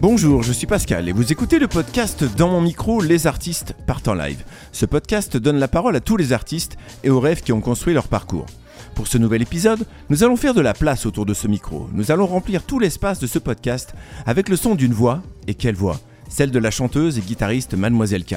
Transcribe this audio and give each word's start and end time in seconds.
Bonjour, 0.00 0.42
je 0.42 0.54
suis 0.54 0.66
Pascal 0.66 1.10
et 1.10 1.12
vous 1.12 1.30
écoutez 1.30 1.58
le 1.58 1.68
podcast 1.68 2.24
Dans 2.38 2.48
mon 2.48 2.62
micro, 2.62 3.02
les 3.02 3.26
artistes 3.26 3.74
partent 3.86 4.08
en 4.08 4.14
live. 4.14 4.42
Ce 4.72 4.86
podcast 4.86 5.36
donne 5.36 5.58
la 5.58 5.68
parole 5.68 5.94
à 5.94 6.00
tous 6.00 6.16
les 6.16 6.32
artistes 6.32 6.78
et 7.04 7.10
aux 7.10 7.20
rêves 7.20 7.42
qui 7.42 7.52
ont 7.52 7.60
construit 7.60 7.92
leur 7.92 8.08
parcours. 8.08 8.46
Pour 8.94 9.08
ce 9.08 9.18
nouvel 9.18 9.42
épisode, 9.42 9.86
nous 10.08 10.24
allons 10.24 10.36
faire 10.36 10.54
de 10.54 10.62
la 10.62 10.72
place 10.72 11.04
autour 11.04 11.26
de 11.26 11.34
ce 11.34 11.48
micro. 11.48 11.86
Nous 11.92 12.10
allons 12.10 12.24
remplir 12.24 12.62
tout 12.62 12.78
l'espace 12.78 13.18
de 13.18 13.26
ce 13.26 13.38
podcast 13.38 13.92
avec 14.24 14.48
le 14.48 14.56
son 14.56 14.74
d'une 14.74 14.94
voix, 14.94 15.20
et 15.46 15.52
quelle 15.52 15.74
voix? 15.74 16.00
Celle 16.30 16.50
de 16.50 16.58
la 16.58 16.70
chanteuse 16.70 17.18
et 17.18 17.20
guitariste 17.20 17.74
Mademoiselle 17.74 18.24
K. 18.24 18.36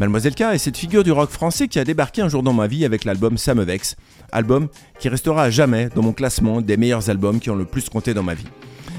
Mademoiselle 0.00 0.34
K 0.34 0.40
est 0.54 0.58
cette 0.58 0.78
figure 0.78 1.04
du 1.04 1.12
rock 1.12 1.28
français 1.28 1.68
qui 1.68 1.78
a 1.78 1.84
débarqué 1.84 2.22
un 2.22 2.30
jour 2.30 2.42
dans 2.42 2.54
ma 2.54 2.68
vie 2.68 2.86
avec 2.86 3.04
l'album 3.04 3.36
Ça 3.36 3.52
album 4.32 4.68
qui 4.98 5.10
restera 5.10 5.42
à 5.42 5.50
jamais 5.50 5.90
dans 5.94 6.02
mon 6.02 6.14
classement 6.14 6.62
des 6.62 6.78
meilleurs 6.78 7.10
albums 7.10 7.38
qui 7.38 7.50
ont 7.50 7.54
le 7.54 7.66
plus 7.66 7.90
compté 7.90 8.14
dans 8.14 8.22
ma 8.22 8.32
vie. 8.32 8.46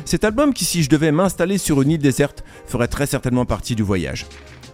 Cet 0.05 0.23
album 0.23 0.53
qui, 0.53 0.65
si 0.65 0.83
je 0.83 0.89
devais 0.89 1.11
m'installer 1.11 1.57
sur 1.57 1.81
une 1.81 1.91
île 1.91 2.01
déserte, 2.01 2.43
ferait 2.67 2.87
très 2.87 3.05
certainement 3.05 3.45
partie 3.45 3.75
du 3.75 3.83
voyage. 3.83 4.25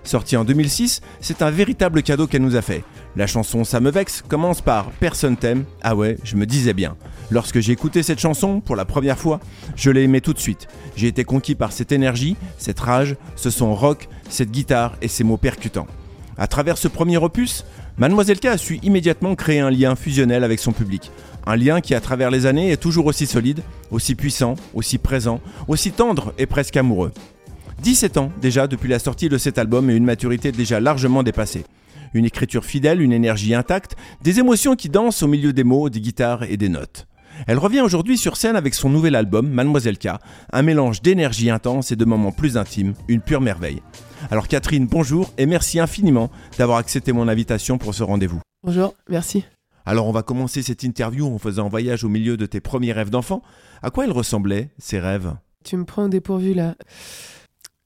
Sorti 0.04 0.36
en 0.38 0.44
2006, 0.44 1.02
c'est 1.22 1.42
un 1.42 1.52
véritable 1.52 2.02
cadeau 2.02 2.26
qu'elle 2.26 2.42
nous 2.42 2.56
a 2.56 2.62
fait. 2.62 2.84
La 3.16 3.28
chanson 3.28 3.64
Ça 3.64 3.80
me 3.80 3.92
vexe 3.92 4.24
commence 4.28 4.62
par 4.62 4.90
Personne 4.92 5.38
t'aime. 5.38 5.66
Ah 5.84 5.96
ouais, 5.96 6.18
je 6.24 6.36
me 6.36 6.46
disais 6.46 6.74
bien. 6.74 6.96
Lorsque 7.30 7.60
j'ai 7.60 7.74
écouté 7.74 8.02
cette 8.02 8.20
chanson 8.20 8.60
pour 8.60 8.76
la 8.76 8.86
première 8.86 9.20
fois, 9.20 9.40
je 9.76 9.92
l'ai 9.92 10.04
aimée 10.04 10.22
tout 10.22 10.34
de 10.34 10.40
suite. 10.40 10.68
J'ai 10.96 11.08
été 11.08 11.24
conquis 11.26 11.54
par 11.54 11.72
cette 11.72 11.92
énergie, 11.92 12.38
cette 12.58 12.80
rage, 12.80 13.18
ce 13.36 13.50
son 13.50 13.76
rock, 13.76 14.08
cette 14.30 14.52
guitare 14.52 14.96
et 15.02 15.08
ces 15.08 15.24
mots 15.24 15.38
percutants. 15.38 15.88
À 16.38 16.48
travers 16.48 16.78
ce 16.78 16.88
premier 16.88 17.18
opus, 17.18 17.66
Mademoiselle 17.98 18.40
K 18.40 18.46
a 18.46 18.58
su 18.58 18.80
immédiatement 18.82 19.36
créer 19.36 19.60
un 19.60 19.70
lien 19.70 19.94
fusionnel 19.98 20.46
avec 20.46 20.60
son 20.60 20.72
public. 20.72 21.12
Un 21.50 21.56
lien 21.56 21.82
qui, 21.82 21.96
à 21.96 22.00
travers 22.00 22.30
les 22.30 22.46
années, 22.46 22.72
est 22.72 22.78
toujours 22.78 23.08
aussi 23.08 23.26
solide, 23.26 23.64
aussi 23.90 24.14
puissant, 24.14 24.54
aussi 24.76 25.00
présent, 25.00 25.42
aussi 25.68 25.92
tendre 25.92 26.32
et 26.38 26.46
presque 26.46 26.78
amoureux. 26.78 27.12
17 27.82 28.18
ans 28.18 28.32
déjà 28.40 28.68
depuis 28.68 28.88
la 28.88 29.00
sortie 29.00 29.30
de 29.30 29.38
cet 29.40 29.58
album 29.58 29.90
et 29.90 29.96
une 29.96 30.06
maturité 30.06 30.52
déjà 30.52 30.80
largement 30.80 31.24
dépassée. 31.24 31.66
Une 32.14 32.26
écriture 32.26 32.64
fidèle, 32.64 33.02
une 33.02 33.14
énergie 33.14 33.56
intacte, 33.56 33.96
des 34.22 34.38
émotions 34.38 34.76
qui 34.76 34.90
dansent 34.90 35.24
au 35.24 35.28
milieu 35.28 35.52
des 35.52 35.64
mots, 35.64 35.90
des 35.90 36.02
guitares 36.02 36.44
et 36.44 36.56
des 36.56 36.70
notes. 36.70 37.08
Elle 37.48 37.58
revient 37.58 37.82
aujourd'hui 37.82 38.20
sur 38.20 38.38
scène 38.38 38.56
avec 38.56 38.76
son 38.76 38.92
nouvel 38.92 39.16
album, 39.16 39.50
Mademoiselle 39.50 39.98
K, 39.98 40.10
un 40.54 40.62
mélange 40.62 41.02
d'énergie 41.02 41.50
intense 41.50 41.92
et 41.92 41.96
de 41.96 42.06
moments 42.06 42.32
plus 42.32 42.58
intimes, 42.58 42.94
une 43.08 43.22
pure 43.22 43.42
merveille. 43.42 43.82
Alors 44.30 44.48
Catherine, 44.48 44.86
bonjour 44.86 45.34
et 45.40 45.48
merci 45.48 45.80
infiniment 45.80 46.30
d'avoir 46.60 46.78
accepté 46.78 47.12
mon 47.12 47.28
invitation 47.28 47.80
pour 47.80 47.96
ce 47.96 48.04
rendez-vous. 48.04 48.40
Bonjour, 48.64 48.94
merci. 49.10 49.46
Alors 49.90 50.06
on 50.06 50.12
va 50.12 50.22
commencer 50.22 50.62
cette 50.62 50.84
interview 50.84 51.26
en 51.26 51.40
faisant 51.40 51.66
un 51.66 51.70
voyage 51.70 52.04
au 52.04 52.10
milieu 52.10 52.38
de 52.38 52.46
tes 52.46 52.62
premiers 52.62 52.94
rêves 52.94 53.10
d'enfant. 53.10 53.42
À 53.82 53.90
quoi 53.90 54.06
ils 54.06 54.12
ressemblaient, 54.12 54.70
ces 54.78 55.00
rêves? 55.00 55.34
Tu 55.64 55.78
me 55.78 55.84
prends 55.84 56.04
au 56.04 56.10
dépourvu 56.10 56.54
là. 56.54 56.76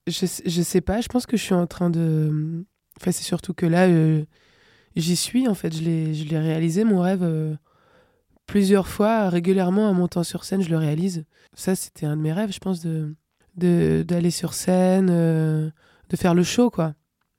Je, 0.07 0.25
je 0.45 0.61
sais 0.61 0.81
pas, 0.81 0.99
je 0.99 1.07
pense 1.07 1.25
que 1.25 1.37
je 1.37 1.43
suis 1.43 1.53
en 1.53 1.65
train 1.65 1.89
de... 1.89 2.65
Enfin 2.99 3.13
c'est 3.13 3.23
surtout 3.23 3.53
que 3.53 3.65
là, 3.65 3.87
euh, 3.87 4.25
j'y 4.97 5.15
suis 5.15 5.47
en 5.47 5.53
fait, 5.53 5.73
je 5.73 5.81
l'ai 5.81 6.37
réalisé 6.37 6.83
mon 6.83 6.99
rêve 6.99 7.23
euh, 7.23 7.55
plusieurs 8.47 8.89
fois, 8.89 9.29
régulièrement 9.29 9.89
en 9.89 9.93
montant 9.93 10.23
sur 10.23 10.43
scène, 10.43 10.61
je 10.61 10.71
le 10.71 10.77
réalise. 10.77 11.23
Ça 11.53 11.73
c'était 11.73 12.05
un 12.05 12.17
de 12.17 12.21
mes 12.21 12.33
rêves, 12.33 12.51
je 12.51 12.59
pense, 12.59 12.81
de 12.81 13.15
d'aller 13.55 14.31
sur 14.31 14.55
scène, 14.55 15.07
euh, 15.09 15.69
de 16.09 16.17
faire 16.17 16.33
le 16.33 16.43
show 16.43 16.69
quoi. 16.69 16.95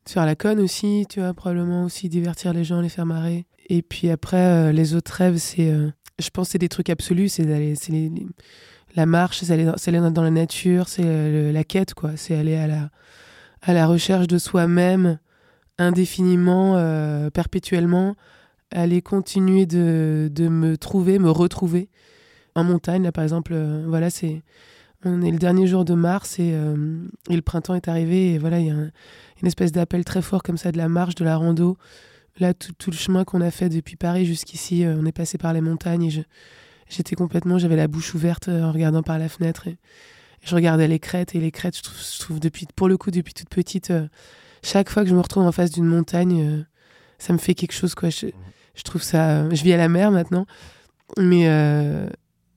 De 0.06 0.10
faire 0.10 0.24
la 0.24 0.36
conne 0.36 0.58
aussi, 0.58 1.04
tu 1.10 1.20
vois, 1.20 1.34
probablement 1.34 1.84
aussi 1.84 2.08
divertir 2.08 2.54
les 2.54 2.64
gens, 2.64 2.80
les 2.80 2.88
faire 2.88 3.04
marrer. 3.04 3.44
Et 3.66 3.82
puis 3.82 4.10
après, 4.10 4.36
euh, 4.36 4.72
les 4.72 4.94
autres 4.94 5.12
rêves, 5.12 5.36
c'est. 5.38 5.70
Euh, 5.70 5.90
je 6.18 6.30
pense 6.30 6.50
c'est 6.50 6.58
des 6.58 6.68
trucs 6.68 6.90
absolus, 6.90 7.28
c'est 7.28 7.44
la 8.94 9.06
marche, 9.06 9.40
c'est 9.40 9.52
aller, 9.52 9.66
aller, 9.66 10.10
dans 10.12 10.22
la 10.22 10.30
nature, 10.30 10.88
c'est 10.88 11.02
euh, 11.04 11.50
la 11.50 11.64
quête, 11.64 11.94
quoi. 11.94 12.12
C'est 12.16 12.36
aller 12.36 12.54
à 12.54 12.68
la, 12.68 12.90
à 13.62 13.72
la 13.72 13.86
recherche 13.86 14.28
de 14.28 14.38
soi-même 14.38 15.18
indéfiniment, 15.76 16.74
perpétuellement, 17.32 18.14
aller 18.70 19.02
continuer 19.02 19.66
de, 19.66 20.30
de, 20.32 20.46
me 20.46 20.76
trouver, 20.76 21.18
me 21.18 21.30
retrouver. 21.30 21.88
En 22.54 22.62
montagne, 22.62 23.02
là, 23.02 23.10
par 23.10 23.24
exemple, 23.24 23.56
voilà, 23.86 24.10
c'est. 24.10 24.42
On 25.06 25.20
est 25.20 25.32
le 25.32 25.38
dernier 25.38 25.66
jour 25.66 25.84
de 25.84 25.92
mars 25.92 26.38
et, 26.38 26.56
et 27.28 27.36
le 27.36 27.42
printemps 27.42 27.74
est 27.74 27.88
arrivé 27.88 28.34
et 28.34 28.38
voilà, 28.38 28.60
il 28.60 28.66
y 28.66 28.70
a 28.70 28.74
une 28.74 29.46
espèce 29.46 29.70
d'appel 29.70 30.02
très 30.02 30.22
fort 30.22 30.42
comme 30.42 30.56
ça 30.56 30.72
de 30.72 30.78
la 30.78 30.88
marche, 30.88 31.14
de 31.14 31.24
la 31.24 31.36
rando. 31.36 31.76
Là, 32.40 32.52
tout, 32.52 32.90
le 32.90 32.96
chemin 32.96 33.24
qu'on 33.24 33.40
a 33.40 33.50
fait 33.52 33.68
depuis 33.68 33.94
Paris 33.94 34.26
jusqu'ici, 34.26 34.84
euh, 34.84 34.96
on 34.98 35.06
est 35.06 35.12
passé 35.12 35.38
par 35.38 35.52
les 35.52 35.60
montagnes 35.60 36.04
et 36.04 36.24
j'étais 36.88 37.14
complètement, 37.14 37.58
j'avais 37.58 37.76
la 37.76 37.86
bouche 37.86 38.12
ouverte 38.14 38.48
euh, 38.48 38.64
en 38.64 38.72
regardant 38.72 39.04
par 39.04 39.18
la 39.18 39.28
fenêtre 39.28 39.68
et, 39.68 39.78
je 40.42 40.54
regardais 40.54 40.88
les 40.88 40.98
crêtes 40.98 41.34
et 41.34 41.40
les 41.40 41.50
crêtes, 41.50 41.78
je 41.78 42.20
trouve, 42.20 42.38
depuis, 42.38 42.66
pour 42.76 42.86
le 42.86 42.98
coup, 42.98 43.10
depuis 43.10 43.32
toute 43.32 43.48
petite, 43.48 43.90
euh, 43.90 44.08
chaque 44.62 44.90
fois 44.90 45.02
que 45.02 45.08
je 45.08 45.14
me 45.14 45.20
retrouve 45.20 45.44
en 45.46 45.52
face 45.52 45.70
d'une 45.70 45.86
montagne, 45.86 46.66
ça 47.18 47.32
me 47.32 47.38
fait 47.38 47.54
quelque 47.54 47.72
chose, 47.72 47.94
quoi. 47.94 48.10
Je, 48.10 48.26
trouve 48.84 49.02
ça, 49.02 49.48
je 49.48 49.62
vis 49.62 49.72
à 49.72 49.78
la 49.78 49.88
mer 49.88 50.10
maintenant, 50.10 50.44
mais, 51.16 51.48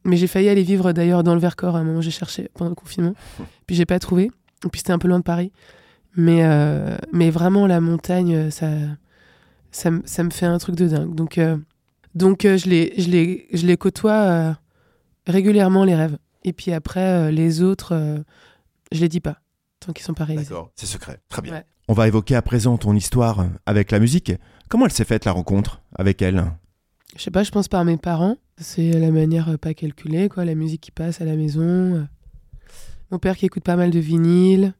mais 0.04 0.18
j'ai 0.18 0.28
failli 0.28 0.50
aller 0.50 0.64
vivre 0.64 0.92
d'ailleurs 0.92 1.24
dans 1.24 1.34
le 1.34 1.40
Vercors 1.40 1.78
à 1.78 1.80
un 1.80 1.86
moment, 1.86 2.02
j'ai 2.02 2.12
cherché 2.12 2.50
pendant 2.56 2.72
le 2.72 2.76
confinement, 2.76 3.14
puis 3.68 3.78
j'ai 3.78 3.86
pas 3.86 4.00
trouvé, 4.00 4.32
et 4.66 4.70
puis 4.70 4.80
c'était 4.80 4.92
un 4.92 5.00
peu 5.00 5.08
loin 5.08 5.20
de 5.20 5.24
Paris, 5.24 5.54
mais, 6.18 6.44
mais 7.14 7.30
vraiment 7.30 7.68
la 7.68 7.80
montagne, 7.80 8.52
ça 8.52 8.68
ça, 9.72 9.90
ça, 10.06 10.24
me 10.24 10.30
fait 10.30 10.46
un 10.46 10.58
truc 10.58 10.76
de 10.76 10.88
dingue. 10.88 11.14
Donc, 11.14 11.38
euh, 11.38 11.58
donc 12.16 12.46
euh, 12.46 12.58
je, 12.58 12.70
les, 12.70 12.94
je, 12.98 13.10
les, 13.10 13.48
je 13.54 13.66
les 13.66 13.78
côtoie 13.78 14.12
euh, 14.12 14.54
régulièrement, 15.26 15.84
les 15.84 15.96
rêves. 15.96 16.18
Et 16.44 16.54
puis 16.54 16.72
après, 16.72 17.32
les 17.32 17.62
autres, 17.62 18.24
je 18.92 19.02
les 19.02 19.10
dis 19.10 19.20
pas, 19.20 19.42
tant 19.82 19.92
qu'ils 19.92 20.06
sont 20.06 20.14
pas 20.14 20.24
réalisés. 20.24 20.50
D'accord, 20.50 20.72
c'est 20.76 20.86
secret. 20.86 21.20
Très 21.28 21.42
bien. 21.42 21.64
On 21.90 21.94
va 21.94 22.08
évoquer 22.08 22.36
à 22.36 22.42
présent 22.42 22.78
ton 22.78 22.96
histoire 22.96 23.48
avec 23.66 23.92
la 23.92 24.00
musique. 24.00 24.32
Comment 24.70 24.86
elle 24.86 24.92
s'est 24.92 25.04
faite, 25.04 25.26
la 25.26 25.34
rencontre 25.34 25.82
avec 25.96 26.22
elle? 26.22 26.46
Je 27.18 27.22
sais 27.22 27.32
pas, 27.32 27.44
je 27.44 27.52
pense 27.52 27.68
par 27.68 27.84
mes 27.84 27.98
parents. 27.98 28.38
C'est 28.58 28.94
la 28.94 29.12
manière 29.12 29.60
pas 29.60 29.74
calculée, 29.74 30.30
quoi. 30.30 30.46
La 30.46 30.56
musique 30.56 30.82
qui 30.82 30.92
passe 30.92 31.20
à 31.20 31.26
la 31.26 31.36
maison. 31.36 32.08
Mon 33.12 33.20
père 33.20 33.36
qui 33.36 33.46
écoute 33.46 33.64
pas 33.64 33.76
mal 33.76 33.92
de 33.92 34.00
vinyle, 34.00 34.74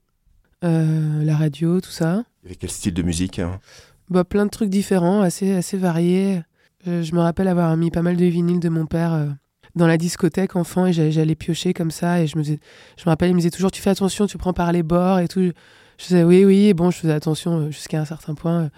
la 0.62 1.36
radio, 1.36 1.82
tout 1.82 1.92
ça. 1.92 2.24
Et 2.50 2.56
quel 2.56 2.70
style 2.70 2.94
de 2.94 3.02
musique 3.02 3.40
hein? 3.40 3.60
Bah, 4.10 4.24
Plein 4.24 4.46
de 4.46 4.52
trucs 4.52 4.70
différents, 4.70 5.22
assez, 5.22 5.54
assez 5.54 5.78
variés. 5.78 6.42
Je, 6.86 7.14
me 7.14 7.20
rappelle 7.20 7.48
avoir 7.48 7.76
mis 7.76 7.92
pas 7.92 8.02
mal 8.02 8.16
de 8.16 8.26
vinyles 8.26 8.60
de 8.60 8.70
mon 8.70 8.86
père 8.86 9.14
euh, 9.14 9.28
dans 9.76 9.88
la 9.88 9.98
discothèque 9.98 10.56
enfant 10.56 10.86
et 10.86 10.94
j'allais 10.94 11.36
piocher 11.36 11.74
comme 11.74 11.92
ça. 11.92 12.22
Et 12.22 12.28
je 12.28 12.38
me, 12.38 12.44
je 12.44 12.52
me 12.52 13.06
rappelle, 13.06 13.30
il 13.30 13.34
me 13.34 13.40
disait 13.40 13.52
toujours 13.52 13.72
Tu 13.72 13.82
fais 13.82 13.90
attention, 13.90 14.26
tu 14.28 14.38
prends 14.38 14.54
par 14.54 14.72
les 14.72 14.84
bords 14.84 15.20
et 15.20 15.28
tout. 15.28 15.52
Je 15.98 16.04
disais 16.04 16.24
Oui, 16.24 16.46
oui. 16.46 16.68
Et 16.68 16.74
bon, 16.74 16.92
je 16.92 16.98
faisais 16.98 17.14
attention 17.14 17.60
euh, 17.60 17.72
jusqu'à 17.72 18.00
un 18.00 18.06
certain 18.06 18.36
point. 18.36 18.70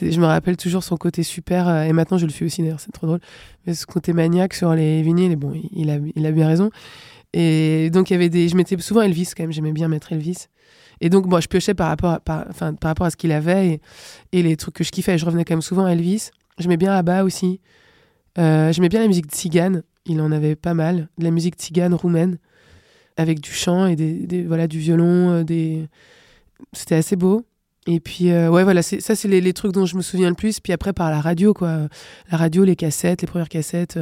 Je 0.00 0.18
me 0.18 0.26
rappelle 0.26 0.56
toujours 0.56 0.82
son 0.82 0.96
côté 0.96 1.22
super, 1.22 1.68
euh, 1.68 1.82
et 1.82 1.92
maintenant 1.92 2.16
je 2.16 2.24
le 2.24 2.32
fais 2.32 2.44
aussi 2.44 2.62
d'ailleurs, 2.62 2.80
c'est 2.80 2.92
trop 2.92 3.06
drôle. 3.06 3.20
Mais 3.66 3.74
ce 3.74 3.84
côté 3.84 4.12
maniaque 4.12 4.54
sur 4.54 4.74
les 4.74 5.02
vinyles, 5.02 5.36
bon, 5.36 5.52
il 5.72 5.90
a, 5.90 5.98
il 6.14 6.26
a 6.26 6.32
bien 6.32 6.46
raison. 6.46 6.70
Et 7.34 7.90
donc 7.90 8.10
il 8.10 8.14
y 8.14 8.16
avait 8.16 8.30
des, 8.30 8.48
je 8.48 8.56
mettais 8.56 8.78
souvent 8.78 9.02
Elvis 9.02 9.32
quand 9.36 9.42
même, 9.42 9.52
j'aimais 9.52 9.72
bien 9.72 9.88
mettre 9.88 10.12
Elvis. 10.12 10.46
Et 11.00 11.10
donc, 11.10 11.26
moi, 11.26 11.40
je 11.40 11.48
piochais 11.48 11.74
par 11.74 11.88
rapport 11.88 12.12
à, 12.12 12.20
par, 12.20 12.44
enfin, 12.48 12.74
par 12.74 12.90
rapport 12.90 13.06
à 13.06 13.10
ce 13.10 13.16
qu'il 13.16 13.32
avait 13.32 13.80
et, 14.32 14.42
les 14.42 14.56
trucs 14.56 14.74
que 14.74 14.84
je 14.84 14.90
kiffais. 14.90 15.18
Je 15.18 15.24
revenais 15.26 15.44
quand 15.44 15.54
même 15.54 15.62
souvent 15.62 15.84
à 15.84 15.92
Elvis. 15.92 16.30
J'aimais 16.58 16.76
bien 16.76 16.92
Abba 16.92 17.24
aussi. 17.24 17.60
Euh, 18.38 18.72
j'aimais 18.72 18.88
bien 18.88 19.00
la 19.00 19.08
musique 19.08 19.26
tzigane. 19.26 19.82
Il 20.06 20.20
en 20.20 20.32
avait 20.32 20.56
pas 20.56 20.74
mal. 20.74 21.08
De 21.18 21.24
la 21.24 21.30
musique 21.30 21.54
tzigane 21.56 21.94
roumaine, 21.94 22.38
avec 23.16 23.40
du 23.40 23.52
chant 23.52 23.86
et 23.86 23.96
des, 23.96 24.44
voilà, 24.44 24.66
du 24.66 24.78
violon. 24.78 25.30
Euh, 25.30 25.44
des... 25.44 25.88
C'était 26.72 26.96
assez 26.96 27.16
beau. 27.16 27.44
Et 27.86 28.00
puis, 28.00 28.30
euh, 28.30 28.48
ouais, 28.48 28.64
voilà, 28.64 28.82
ça, 28.82 29.14
c'est 29.14 29.28
les, 29.28 29.52
trucs 29.52 29.72
dont 29.72 29.84
je 29.84 29.96
me 29.96 30.02
souviens 30.02 30.30
le 30.30 30.34
plus. 30.34 30.60
Puis 30.60 30.72
après, 30.72 30.92
par 30.92 31.10
la 31.10 31.20
radio, 31.20 31.52
quoi. 31.52 31.88
La 32.30 32.38
radio, 32.38 32.64
les 32.64 32.76
cassettes, 32.76 33.20
les 33.20 33.28
premières 33.28 33.48
cassettes. 33.48 33.98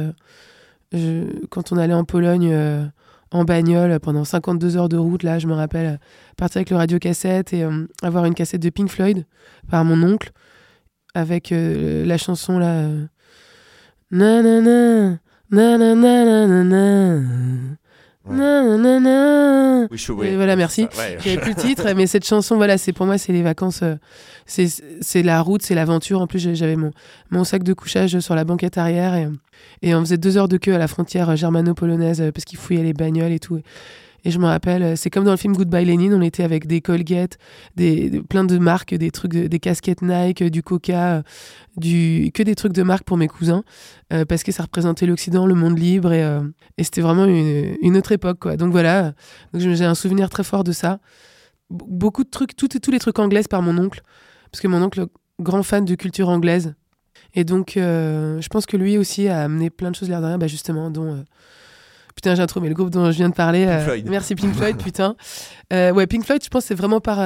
quand 1.49 1.71
on 1.71 1.77
allait 1.77 1.93
en 1.93 2.05
Pologne 2.05 2.91
en 3.33 3.43
bagnole 3.43 3.99
pendant 3.99 4.23
52 4.23 4.77
heures 4.77 4.89
de 4.89 4.97
route. 4.97 5.23
Là, 5.23 5.39
je 5.39 5.47
me 5.47 5.53
rappelle 5.53 5.99
partir 6.37 6.59
avec 6.59 6.69
le 6.69 6.77
radio 6.77 6.99
cassette 6.99 7.51
et 7.51 7.63
euh, 7.63 7.85
avoir 8.01 8.25
une 8.25 8.35
cassette 8.35 8.61
de 8.61 8.69
Pink 8.69 8.89
Floyd 8.89 9.25
par 9.69 9.83
mon 9.83 10.01
oncle 10.03 10.31
avec 11.13 11.51
euh, 11.51 12.05
la 12.05 12.17
chanson 12.17 12.59
là. 12.59 12.87
Nanana, 14.11 15.19
nanana, 15.49 16.25
nanana. 16.47 17.77
Et 20.31 20.35
voilà, 20.35 20.55
merci. 20.55 20.87
J'avais 21.23 21.37
plus 21.37 21.53
le 21.53 21.55
titre, 21.61 21.91
mais 21.95 22.07
cette 22.07 22.25
chanson, 22.25 22.55
voilà, 22.55 22.77
c'est 22.77 22.93
pour 22.93 23.05
moi, 23.05 23.17
c'est 23.17 23.33
les 23.33 23.43
vacances, 23.43 23.81
euh, 23.83 23.95
c'est 24.45 25.23
la 25.23 25.41
route, 25.41 25.61
c'est 25.61 25.75
l'aventure. 25.75 26.21
En 26.21 26.27
plus, 26.27 26.55
j'avais 26.55 26.75
mon, 26.75 26.91
mon 27.31 27.43
sac 27.43 27.63
de 27.63 27.73
couchage 27.73 28.19
sur 28.19 28.35
la 28.35 28.45
banquette 28.45 28.77
arrière 28.77 29.15
et 29.15 29.27
et 29.81 29.93
on 29.95 29.99
faisait 30.01 30.17
deux 30.17 30.37
heures 30.37 30.47
de 30.47 30.57
queue 30.57 30.75
à 30.75 30.77
la 30.77 30.87
frontière 30.87 31.35
germano-polonaise 31.35 32.21
euh, 32.21 32.31
parce 32.31 32.45
qu'ils 32.45 32.59
fouillaient 32.59 32.83
les 32.83 32.93
bagnoles 32.93 33.31
et 33.31 33.39
tout. 33.39 33.57
Et 33.57 33.63
je 34.31 34.39
me 34.39 34.45
rappelle, 34.45 34.97
c'est 34.97 35.09
comme 35.09 35.23
dans 35.23 35.31
le 35.31 35.37
film 35.37 35.55
Goodbye 35.55 35.85
Lenin, 35.85 36.13
on 36.17 36.21
était 36.21 36.43
avec 36.43 36.67
des 36.67 36.81
Colgate, 36.81 37.37
des, 37.75 38.21
plein 38.29 38.43
de 38.43 38.57
marques, 38.57 38.93
des 38.93 39.11
trucs, 39.11 39.31
des 39.31 39.59
casquettes 39.59 40.01
Nike, 40.01 40.43
du 40.43 40.63
Coca, 40.63 41.23
du, 41.77 42.31
que 42.33 42.43
des 42.43 42.55
trucs 42.55 42.73
de 42.73 42.83
marque 42.83 43.03
pour 43.03 43.17
mes 43.17 43.27
cousins, 43.27 43.63
parce 44.29 44.43
que 44.43 44.51
ça 44.51 44.63
représentait 44.63 45.05
l'Occident, 45.05 45.45
le 45.45 45.55
monde 45.55 45.77
libre, 45.77 46.13
et, 46.13 46.23
et 46.77 46.83
c'était 46.83 47.01
vraiment 47.01 47.25
une, 47.25 47.97
autre 47.97 48.11
époque, 48.11 48.39
quoi. 48.39 48.57
Donc 48.57 48.71
voilà, 48.71 49.13
donc 49.53 49.61
j'ai 49.61 49.85
un 49.85 49.95
souvenir 49.95 50.29
très 50.29 50.43
fort 50.43 50.63
de 50.63 50.71
ça. 50.71 50.99
Beaucoup 51.69 52.23
de 52.23 52.29
trucs, 52.29 52.55
tous 52.55 52.91
les 52.91 52.99
trucs 52.99 53.19
anglais 53.19 53.43
par 53.49 53.61
mon 53.61 53.77
oncle, 53.77 54.01
parce 54.51 54.61
que 54.61 54.67
mon 54.67 54.81
oncle, 54.81 55.07
grand 55.39 55.63
fan 55.63 55.83
de 55.83 55.95
culture 55.95 56.29
anglaise, 56.29 56.75
et 57.33 57.43
donc, 57.43 57.77
euh, 57.77 58.39
je 58.41 58.47
pense 58.47 58.65
que 58.65 58.77
lui 58.77 58.97
aussi 58.97 59.27
a 59.27 59.43
amené 59.43 59.69
plein 59.69 59.91
de 59.91 59.95
choses 59.95 60.09
l'air 60.09 60.21
de 60.21 60.27
rien, 60.27 60.37
bah 60.37 60.47
justement, 60.47 60.89
dont. 60.89 61.13
Euh, 61.13 61.23
putain, 62.15 62.35
j'ai 62.35 62.45
trouvé 62.47 62.69
le 62.69 62.75
groupe 62.75 62.89
dont 62.89 63.11
je 63.11 63.17
viens 63.17 63.29
de 63.29 63.33
parler. 63.33 63.65
Euh, 63.67 64.01
merci 64.05 64.35
Pink 64.35 64.53
Floyd, 64.53 64.77
putain. 64.83 65.15
ouais, 65.71 66.07
Pink 66.07 66.25
Floyd, 66.25 66.43
je 66.43 66.49
pense 66.49 66.65
c'est 66.65 66.75
vraiment 66.75 66.99
par, 66.99 67.17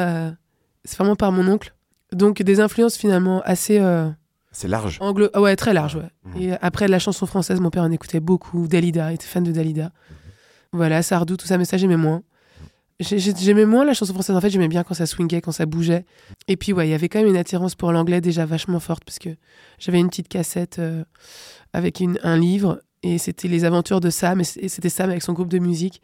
c'est 0.84 0.98
vraiment 0.98 1.16
par 1.16 1.32
mon 1.32 1.48
oncle. 1.48 1.74
Donc 2.14 2.42
des 2.42 2.60
influences 2.60 2.98
finalement 2.98 3.42
assez. 3.44 3.82
c'est 4.52 4.68
large. 4.68 4.98
Anglo... 5.02 5.30
ouais, 5.36 5.56
très 5.56 5.74
large, 5.74 5.96
ouais. 5.96 6.10
Mmh. 6.24 6.42
Et 6.42 6.54
après 6.62 6.88
la 6.88 7.00
chanson 7.00 7.26
française, 7.26 7.60
mon 7.60 7.70
père 7.70 7.84
en 7.84 7.92
écoutait 7.92 8.20
beaucoup. 8.22 8.68
Dalida, 8.68 9.12
il 9.12 9.16
était 9.16 9.26
fan 9.26 9.44
de 9.44 9.52
Dalida. 9.52 9.86
Mmh. 9.86 10.14
Voilà, 10.74 11.02
Sardou, 11.02 11.38
tout 11.38 11.48
ça, 11.48 11.58
mais 11.58 11.66
ça 11.66 11.78
j'aimais 11.78 11.98
moins. 11.98 12.22
J'aimais 13.00 13.66
moins 13.66 13.86
la 13.86 13.94
chanson 13.94 14.14
française. 14.14 14.36
En 14.36 14.42
fait, 14.42 14.50
j'aimais 14.50 14.68
bien 14.68 14.84
quand 14.84 14.96
ça 14.96 15.06
swingait, 15.06 15.40
quand 15.40 15.52
ça 15.52 15.68
bougeait. 15.68 16.04
Et 16.48 16.58
puis, 16.58 16.74
ouais, 16.74 16.88
il 16.88 16.92
y 16.92 16.96
avait 16.96 17.10
quand 17.10 17.20
même 17.20 17.28
une 17.28 17.38
attirance 17.38 17.76
pour 17.76 17.92
l'anglais 17.92 18.22
déjà 18.22 18.46
vachement 18.46 18.80
forte 18.80 19.04
parce 19.06 19.20
que 19.20 19.30
j'avais 19.78 20.00
une 20.00 20.10
petite 20.10 20.28
cassette 20.28 20.80
euh, 20.80 21.04
avec 21.74 22.00
une, 22.00 22.20
un 22.24 22.38
livre 22.38 22.82
et 23.04 23.18
c'était 23.18 23.48
les 23.48 23.66
aventures 23.66 24.00
de 24.00 24.10
Sam. 24.10 24.42
Et 24.42 24.70
c'était 24.70 24.90
Sam 24.90 25.10
avec 25.10 25.24
son 25.24 25.34
groupe 25.34 25.50
de 25.50 25.60
musique. 25.60 26.02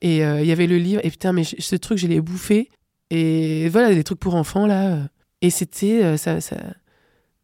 Et 0.00 0.24
euh, 0.24 0.40
il 0.40 0.46
y 0.46 0.52
avait 0.52 0.66
le 0.66 0.78
livre. 0.78 1.00
Et 1.04 1.10
putain, 1.10 1.32
mais 1.32 1.44
ce 1.44 1.76
truc, 1.76 1.98
je 1.98 2.06
l'ai 2.06 2.20
bouffé. 2.20 2.68
Et 3.10 3.68
voilà, 3.68 3.94
des 3.94 4.04
trucs 4.04 4.18
pour 4.18 4.34
enfants 4.34 4.66
là. 4.66 4.98
Et 5.40 5.50
c'était 5.50 6.02
euh, 6.02 6.16
ça, 6.16 6.40
ça, 6.40 6.56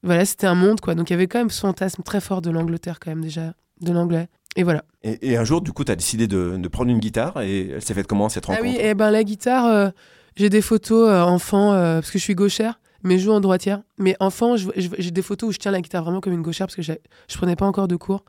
Voilà, 0.03 0.25
c'était 0.25 0.47
un 0.47 0.55
monde 0.55 0.81
quoi. 0.81 0.95
Donc 0.95 1.11
il 1.11 1.13
y 1.13 1.15
avait 1.15 1.27
quand 1.27 1.39
même 1.39 1.51
ce 1.51 1.61
fantasme 1.61 2.03
très 2.03 2.21
fort 2.21 2.43
de 2.43 2.51
l'Angleterre 2.51 2.99
quand 3.01 3.11
même 3.11 3.23
déjà, 3.23 3.55
de 3.81 3.93
l'anglais. 3.93 4.29
Et 4.57 4.65
voilà. 4.65 4.85
Et, 5.05 5.37
un 5.37 5.45
jour, 5.45 5.61
du 5.61 5.73
coup, 5.73 5.85
tu 5.85 5.93
as 5.93 5.97
décidé 5.97 6.27
de, 6.27 6.69
prendre 6.69 6.91
une 6.91 6.99
guitare 6.99 7.41
et 7.43 7.69
elle 7.69 7.83
s'est 7.83 7.95
faite 7.95 8.09
comment 8.09 8.29
cette 8.29 8.47
rencontre 8.47 8.67
Ah 8.67 8.69
oui, 8.69 8.77
et 8.77 8.89
eh 8.89 8.95
ben 8.95 9.11
la 9.13 9.23
guitare, 9.23 9.67
euh, 9.67 9.91
j'ai 10.35 10.51
des 10.51 10.63
photos 10.63 11.09
enfant, 11.09 11.71
parce 11.71 12.11
que 12.11 12.19
je 12.19 12.25
suis 12.25 12.35
gauchère, 12.35 12.81
mais 13.05 13.19
je 13.19 13.25
joue 13.25 13.33
en 13.33 13.41
droitière. 13.41 13.83
Mais 13.99 14.17
enfant, 14.19 14.57
j'ai 14.57 15.11
des 15.13 15.23
photos 15.23 15.51
où 15.51 15.53
je 15.53 15.59
tiens 15.59 15.71
la 15.71 15.81
guitare 15.81 16.03
vraiment 16.03 16.21
comme 16.21 16.33
une 16.33 16.43
gauchère 16.43 16.67
parce 16.67 16.75
que 16.75 16.83
je 16.83 17.37
prenais 17.37 17.55
pas 17.55 17.67
encore 17.67 17.87
de 17.87 17.95
cours. 17.95 18.25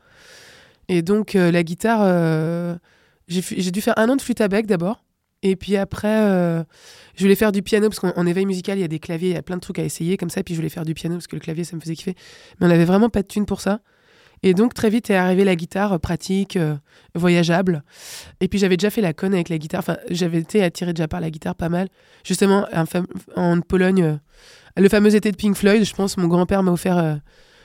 Et 0.90 1.02
donc, 1.02 1.34
la 1.34 1.62
guitare, 1.62 2.78
j'ai 3.28 3.70
dû 3.70 3.80
faire 3.80 3.96
un 3.96 4.08
an 4.08 4.16
de 4.16 4.22
flûte 4.22 4.40
à 4.40 4.48
bec 4.48 4.66
d'abord. 4.66 5.04
Et 5.42 5.54
puis 5.56 5.76
après, 5.76 6.64
je 7.14 7.22
voulais 7.22 7.36
faire 7.36 7.52
du 7.52 7.62
piano 7.62 7.88
parce 7.88 8.00
qu'en 8.00 8.26
éveil 8.26 8.44
musical, 8.44 8.76
il 8.76 8.80
y 8.80 8.84
a 8.84 8.88
des 8.88 8.98
claviers, 8.98 9.30
il 9.30 9.34
y 9.34 9.38
a 9.38 9.42
plein 9.42 9.56
de 9.56 9.60
trucs 9.60 9.78
à 9.78 9.84
essayer 9.84 10.16
comme 10.16 10.30
ça. 10.30 10.40
Et 10.40 10.42
puis 10.42 10.54
je 10.54 10.58
voulais 10.58 10.68
faire 10.68 10.84
du 10.84 10.94
piano 10.94 11.14
parce 11.14 11.28
que 11.28 11.36
le 11.36 11.40
clavier, 11.40 11.62
ça 11.62 11.76
me 11.76 11.80
faisait 11.80 11.94
kiffer. 11.94 12.16
Mais 12.58 12.66
on 12.66 12.68
n'avait 12.68 12.84
vraiment 12.84 13.08
pas 13.08 13.22
de 13.22 13.28
thune 13.28 13.46
pour 13.46 13.60
ça. 13.60 13.80
Et 14.42 14.54
donc 14.54 14.74
très 14.74 14.88
vite 14.88 15.10
est 15.10 15.16
arrivée 15.16 15.44
la 15.44 15.56
guitare 15.56 15.94
euh, 15.94 15.98
pratique, 15.98 16.56
euh, 16.56 16.76
voyageable. 17.14 17.82
Et 18.40 18.48
puis 18.48 18.58
j'avais 18.58 18.76
déjà 18.76 18.90
fait 18.90 19.02
la 19.02 19.12
conne 19.12 19.34
avec 19.34 19.48
la 19.48 19.58
guitare. 19.58 19.80
Enfin, 19.80 19.98
j'avais 20.08 20.38
été 20.38 20.62
attirée 20.62 20.92
déjà 20.92 21.08
par 21.08 21.20
la 21.20 21.30
guitare 21.30 21.54
pas 21.54 21.68
mal. 21.68 21.88
Justement, 22.24 22.66
en 23.36 23.60
Pologne, 23.60 24.02
euh, 24.02 24.16
le 24.76 24.88
fameux 24.88 25.14
été 25.14 25.30
de 25.30 25.36
Pink 25.36 25.56
Floyd, 25.56 25.84
je 25.84 25.94
pense, 25.94 26.16
mon 26.16 26.28
grand-père 26.28 26.62
m'a 26.62 26.72
offert 26.72 27.20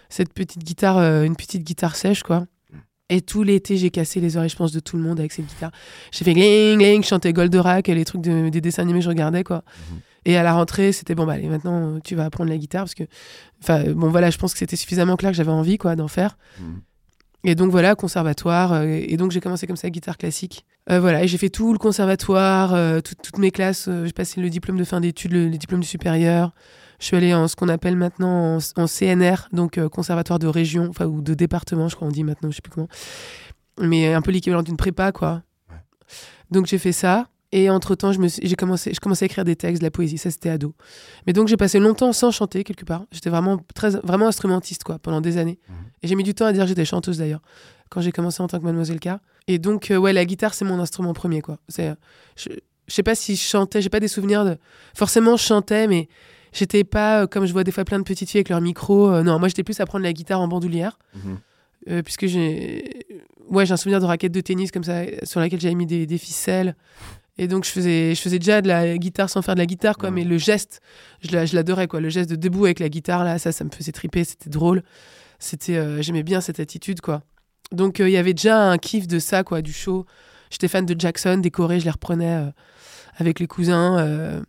cette 0.09 0.33
petite 0.33 0.63
guitare, 0.63 0.97
une 1.23 1.35
petite 1.35 1.63
guitare 1.63 1.95
sèche, 1.95 2.23
quoi. 2.23 2.45
Et 3.09 3.21
tout 3.21 3.43
l'été, 3.43 3.77
j'ai 3.77 3.91
cassé 3.91 4.19
les 4.19 4.35
oreilles, 4.35 4.49
je 4.49 4.55
pense, 4.55 4.71
de 4.71 4.79
tout 4.79 4.97
le 4.97 5.03
monde 5.03 5.19
avec 5.19 5.31
cette 5.31 5.45
guitare. 5.45 5.71
J'ai 6.11 6.25
fait 6.25 6.33
gling, 6.33 6.79
gling, 6.79 7.03
je 7.03 7.07
chantais 7.07 7.33
Goldorak 7.33 7.87
et 7.87 7.93
les 7.93 8.05
trucs 8.05 8.21
des 8.21 8.61
dessins 8.61 8.81
animés, 8.81 9.01
je 9.01 9.09
regardais, 9.09 9.43
quoi. 9.43 9.63
Mhm. 9.91 9.99
Et 10.27 10.37
à 10.37 10.43
la 10.43 10.53
rentrée, 10.53 10.91
c'était 10.91 11.13
bon, 11.13 11.27
bah 11.27 11.33
allez, 11.33 11.47
maintenant 11.47 11.99
tu 12.03 12.15
vas 12.15 12.25
apprendre 12.25 12.49
la 12.49 12.57
guitare 12.57 12.85
parce 12.85 12.95
que, 12.95 13.03
enfin, 13.61 13.83
bon 13.93 14.09
voilà, 14.09 14.31
je 14.31 14.39
pense 14.39 14.53
que 14.53 14.59
c'était 14.59 14.75
suffisamment 14.75 15.17
clair 15.17 15.31
que 15.31 15.37
j'avais 15.37 15.51
envie, 15.51 15.77
quoi, 15.77 15.95
d'en 15.95 16.07
faire. 16.07 16.35
Mhm. 16.59 16.81
Et 17.45 17.53
donc 17.53 17.69
voilà, 17.69 17.95
conservatoire. 17.95 18.73
Euh, 18.73 18.85
et 18.87 19.17
donc 19.17 19.31
j'ai 19.31 19.39
commencé 19.39 19.67
comme 19.67 19.75
ça, 19.75 19.89
guitare 19.89 20.17
classique. 20.17 20.65
Euh, 20.89 20.99
voilà, 20.99 21.23
et 21.23 21.27
j'ai 21.27 21.37
fait 21.37 21.49
tout 21.49 21.71
le 21.71 21.79
conservatoire, 21.79 22.73
euh, 22.73 23.01
toutes 23.01 23.37
mes 23.37 23.51
classes. 23.51 23.87
j'ai 24.03 24.11
passé 24.11 24.41
le 24.41 24.49
diplôme 24.49 24.77
de 24.77 24.83
fin 24.83 24.99
d'études, 24.99 25.31
le, 25.31 25.49
diplôme 25.51 25.81
du 25.81 25.87
supérieur. 25.87 26.53
Je 27.05 27.09
suis 27.09 27.17
allée 27.17 27.35
en 27.35 27.47
ce 27.47 27.55
qu'on 27.55 27.69
appelle 27.69 27.95
maintenant 27.95 28.57
en, 28.77 28.87
CNR, 28.87 29.47
donc 29.51 29.79
conservatoire 29.89 30.39
de 30.39 30.47
région, 30.47 30.87
enfin, 30.89 31.05
ou 31.05 31.21
de 31.21 31.35
département, 31.35 31.87
je 31.87 31.95
crois 31.95 32.07
on 32.07 32.11
dit 32.11 32.23
maintenant, 32.23 32.49
je 32.49 32.55
sais 32.55 32.63
plus 32.63 32.71
comment. 32.71 32.87
Mais 33.79 34.11
un 34.11 34.23
peu 34.23 34.31
l'équivalent 34.31 34.63
d'une 34.63 34.75
prépa, 34.75 35.11
quoi. 35.11 35.43
Donc 36.49 36.65
j'ai 36.65 36.79
fait 36.79 36.93
ça. 36.93 37.27
Et 37.51 37.69
entre-temps, 37.69 38.11
j'ai 38.11 38.55
commencé, 38.55 38.91
je 38.91 38.99
commençais 38.99 39.25
à 39.25 39.27
écrire 39.27 39.45
des 39.45 39.55
textes, 39.55 39.83
de 39.83 39.85
la 39.85 39.91
poésie, 39.91 40.17
ça 40.17 40.31
c'était 40.31 40.49
ado. 40.49 40.73
Mais 41.27 41.33
donc 41.33 41.47
j'ai 41.47 41.57
passé 41.57 41.77
longtemps 41.77 42.11
sans 42.11 42.31
chanter 42.31 42.63
quelque 42.63 42.85
part. 42.85 43.03
J'étais 43.11 43.29
vraiment, 43.29 43.59
très, 43.75 43.91
vraiment 43.91 44.27
instrumentiste 44.27 44.83
quoi, 44.83 44.97
pendant 44.97 45.21
des 45.21 45.37
années. 45.37 45.59
Mhm. 45.69 45.75
Et 46.01 46.07
j'ai 46.07 46.15
mis 46.15 46.23
du 46.23 46.33
temps 46.33 46.47
à 46.47 46.53
dire 46.53 46.63
que 46.63 46.69
j'étais 46.69 46.85
chanteuse 46.85 47.19
d'ailleurs, 47.19 47.41
quand 47.89 48.01
j'ai 48.01 48.11
commencé 48.11 48.41
en 48.41 48.47
tant 48.47 48.57
que 48.57 48.63
Mademoiselle 48.63 48.99
K. 48.99 49.09
Et 49.45 49.59
donc, 49.59 49.91
euh, 49.91 49.97
ouais, 49.97 50.11
la 50.11 50.25
guitare 50.25 50.55
c'est 50.55 50.65
mon 50.65 50.79
instrument 50.79 51.13
premier 51.13 51.43
quoi. 51.43 51.59
C'est, 51.69 51.93
je, 52.35 52.49
je 52.87 52.93
sais 52.93 53.03
pas 53.03 53.13
si 53.13 53.35
je 53.35 53.47
chantais, 53.47 53.83
j'ai 53.83 53.89
pas 53.89 53.99
des 53.99 54.07
souvenirs 54.07 54.43
de. 54.43 54.57
Forcément, 54.95 55.37
je 55.37 55.43
chantais, 55.43 55.85
mais 55.87 56.09
j'étais 56.55 56.83
pas 56.83 57.21
euh, 57.21 57.27
comme 57.27 57.45
je 57.45 57.53
vois 57.53 57.63
des 57.63 57.71
fois 57.71 57.85
plein 57.85 57.99
de 57.99 58.03
petites 58.03 58.29
filles 58.29 58.39
avec 58.39 58.49
leur 58.49 58.61
micro. 58.61 59.11
Euh, 59.11 59.23
non, 59.23 59.37
moi 59.37 59.47
j'étais 59.47 59.63
plus 59.63 59.79
à 59.79 59.85
prendre 59.85 60.03
la 60.03 60.13
guitare 60.13 60.41
en 60.41 60.47
bandoulière. 60.47 60.97
Mhm. 61.13 62.01
puisque 62.01 62.25
j'ai 62.25 62.83
ouais 63.47 63.67
j'ai 63.67 63.73
un 63.73 63.77
souvenir 63.77 63.99
de 63.99 64.05
raquette 64.05 64.31
de 64.31 64.41
tennis 64.41 64.71
comme 64.71 64.83
ça 64.83 65.03
sur 65.21 65.39
laquelle 65.39 65.61
j'avais 65.61 65.75
mis 65.75 65.85
des, 65.85 66.07
des 66.07 66.17
ficelles 66.17 66.75
et 67.37 67.47
donc, 67.47 67.65
je 67.65 67.69
faisais, 67.69 68.15
je 68.15 68.21
faisais 68.21 68.39
déjà 68.39 68.61
de 68.61 68.67
la 68.67 68.97
guitare 68.97 69.29
sans 69.29 69.41
faire 69.41 69.55
de 69.55 69.59
la 69.59 69.65
guitare, 69.65 69.97
quoi. 69.97 70.09
Mais 70.09 70.23
le 70.23 70.37
geste, 70.37 70.81
je 71.21 71.55
l'adorais, 71.55 71.87
quoi. 71.87 71.99
Le 71.99 72.09
geste 72.09 72.29
de 72.29 72.35
debout 72.35 72.65
avec 72.65 72.79
la 72.79 72.89
guitare, 72.89 73.25
là, 73.25 73.39
ça, 73.39 73.51
ça 73.51 73.63
me 73.65 73.69
faisait 73.69 73.91
triper. 73.91 74.23
C'était 74.23 74.49
drôle. 74.49 74.83
C'était, 75.39 75.75
euh, 75.75 76.01
j'aimais 76.01 76.23
bien 76.23 76.39
cette 76.39 76.59
attitude, 76.61 77.01
quoi. 77.01 77.23
Donc, 77.71 77.99
euh, 77.99 78.07
il 78.07 78.13
y 78.13 78.17
avait 78.17 78.33
déjà 78.33 78.69
un 78.69 78.77
kiff 78.77 79.05
de 79.07 79.19
ça, 79.19 79.43
quoi, 79.43 79.61
du 79.61 79.73
show. 79.73 80.05
J'étais 80.49 80.69
fan 80.69 80.85
de 80.85 80.97
Jackson, 80.97 81.37
des 81.37 81.51
chorés, 81.51 81.81
je 81.81 81.85
les 81.85 81.91
reprenais 81.91 82.35
euh, 82.35 82.51
avec 83.17 83.39
les 83.39 83.47
cousins. 83.47 84.43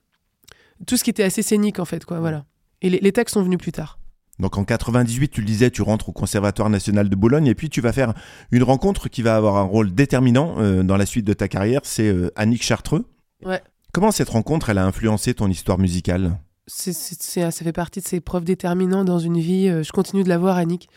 Tout 0.86 0.96
ce 0.96 1.04
qui 1.04 1.10
était 1.10 1.22
assez 1.24 1.42
scénique, 1.42 1.78
en 1.78 1.84
fait, 1.84 2.04
quoi. 2.04 2.20
Voilà. 2.20 2.44
Et 2.82 2.90
les 2.90 3.12
textes 3.12 3.34
sont 3.34 3.42
venus 3.42 3.58
plus 3.58 3.72
tard. 3.72 3.98
Donc 4.38 4.58
en 4.58 4.64
98, 4.64 5.30
tu 5.30 5.40
le 5.40 5.46
disais, 5.46 5.70
tu 5.70 5.82
rentres 5.82 6.10
au 6.10 6.12
Conservatoire 6.12 6.68
national 6.68 7.08
de 7.08 7.16
Bologne 7.16 7.46
et 7.46 7.54
puis 7.54 7.70
tu 7.70 7.80
vas 7.80 7.92
faire 7.92 8.12
une 8.50 8.62
rencontre 8.62 9.08
qui 9.08 9.22
va 9.22 9.36
avoir 9.36 9.56
un 9.56 9.62
rôle 9.62 9.94
déterminant 9.94 10.56
euh, 10.58 10.82
dans 10.82 10.96
la 10.96 11.06
suite 11.06 11.24
de 11.24 11.32
ta 11.32 11.48
carrière, 11.48 11.80
c'est 11.84 12.08
euh, 12.08 12.30
Annick 12.36 12.62
Chartreux. 12.62 13.06
Ouais. 13.44 13.62
Comment 13.92 14.10
cette 14.10 14.28
rencontre, 14.28 14.68
elle 14.68 14.78
a 14.78 14.84
influencé 14.84 15.32
ton 15.32 15.48
histoire 15.48 15.78
musicale? 15.78 16.38
C'est, 16.66 16.92
Ça 16.92 17.50
fait 17.50 17.72
partie 17.72 18.00
de 18.00 18.06
ces 18.06 18.20
preuves 18.20 18.44
déterminantes 18.44 19.06
dans 19.06 19.20
une 19.20 19.38
vie. 19.38 19.68
Euh, 19.68 19.82
je 19.82 19.92
continue 19.92 20.24
de 20.24 20.28
la 20.28 20.36
voir, 20.36 20.56
Annick. 20.56 20.88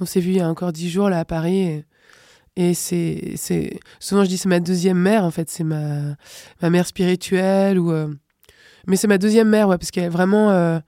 On 0.00 0.06
s'est 0.06 0.20
vu 0.20 0.30
il 0.30 0.36
y 0.38 0.40
a 0.40 0.48
encore 0.48 0.72
dix 0.72 0.90
jours 0.90 1.08
là 1.08 1.20
à 1.20 1.24
Paris. 1.24 1.84
Et, 2.56 2.74
c'est, 2.74 3.34
c'est 3.36 3.78
souvent 4.00 4.24
je 4.24 4.28
dis 4.28 4.38
c'est 4.38 4.48
ma 4.48 4.60
deuxième 4.60 4.98
mère 4.98 5.24
en 5.24 5.30
fait, 5.32 5.50
c'est 5.50 5.64
ma, 5.64 6.16
ma 6.62 6.70
mère 6.70 6.86
spirituelle 6.86 7.80
ou 7.80 7.92
mais 8.86 8.96
c'est 8.96 9.08
ma 9.08 9.18
deuxième 9.18 9.48
mère 9.48 9.68
parce 9.68 9.90
qu'elle 9.90 10.04
est 10.04 10.08
vraiment 10.08 10.80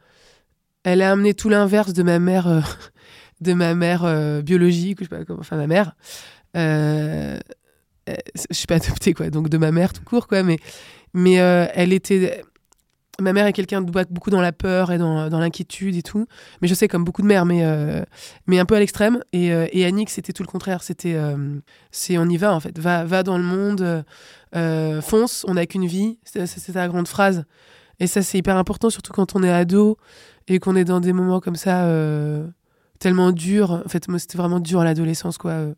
elle 0.87 1.03
a 1.03 1.11
amené 1.11 1.35
tout 1.35 1.49
l'inverse 1.49 1.93
de 1.93 2.05
ma 2.05 2.21
mère, 2.21 2.47
euh, 2.47 2.61
de 3.41 3.53
ma 3.53 3.75
mère 3.75 4.05
euh, 4.05 4.41
biologique, 4.41 5.00
je 5.03 5.33
enfin 5.33 5.57
ma 5.57 5.67
mère. 5.67 5.97
Euh, 6.57 7.38
je 8.07 8.55
suis 8.55 8.69
pas 8.69 8.76
adoptée 8.76 9.12
quoi, 9.12 9.29
donc 9.31 9.49
de 9.49 9.59
ma 9.59 9.73
mère 9.73 9.93
tout 9.93 10.05
court 10.05 10.29
quoi, 10.29 10.45
mais 10.45 10.59
mais 11.12 11.35
elle 11.35 11.93
était 11.93 12.45
ma 13.21 13.33
mère 13.33 13.47
est 13.47 13.53
quelqu'un 13.53 13.83
de 13.83 13.91
beaucoup 14.11 14.31
dans 14.31 14.41
la 14.41 14.53
peur 14.53 14.93
et 14.93 14.99
dans, 14.99 15.29
l'inquiétude 15.29 15.97
et 15.97 16.03
tout. 16.03 16.26
Mais 16.61 16.69
je 16.69 16.75
sais, 16.75 16.87
comme 16.87 17.03
beaucoup 17.03 17.23
de 17.23 17.26
mères, 17.26 17.47
mais, 17.47 17.65
mais 18.47 18.59
un 18.59 18.67
peu 18.67 18.75
à 18.75 18.79
l'extrême. 18.79 19.21
Et, 19.33 19.47
et 19.47 19.87
Annick, 19.87 20.11
c'était 20.11 20.35
tout 20.35 20.43
le 20.43 20.49
contraire. 20.49 20.83
C'était 20.83 21.19
c'est 21.91 22.19
on 22.19 22.26
y 22.26 22.37
va, 22.37 22.53
en 22.53 22.61
fait. 22.61 22.79
Va, 22.79 23.05
va 23.05 23.23
dans 23.23 23.38
le 23.38 23.45
monde, 23.45 24.05
fonce, 25.00 25.47
on 25.49 25.55
n'a 25.55 25.65
qu'une 25.65 25.87
vie. 25.87 26.19
C'est 26.25 26.75
la 26.75 26.88
grande 26.88 27.09
phrase. 27.09 27.47
Et 28.00 28.07
ça, 28.07 28.23
c'est 28.23 28.38
hyper 28.38 28.57
important, 28.57 28.91
surtout 28.91 29.12
quand 29.12 29.37
on 29.37 29.43
est 29.43 29.50
ado 29.50 29.97
et 30.49 30.59
qu'on 30.59 30.76
est 30.76 30.85
dans 30.85 31.00
des 31.00 31.12
moments 31.12 31.41
comme 31.41 31.57
ça 31.57 31.85
euh, 31.85 32.47
tellement 32.99 33.33
durs. 33.33 33.71
En 33.85 33.88
fait, 33.88 34.09
moi, 34.09 34.19
c'était 34.19 34.38
vraiment 34.38 34.61
dur 34.61 34.81
à 34.81 34.85
l'adolescence, 34.85 35.38
quoi. 35.38 35.53
Euh, 35.53 35.75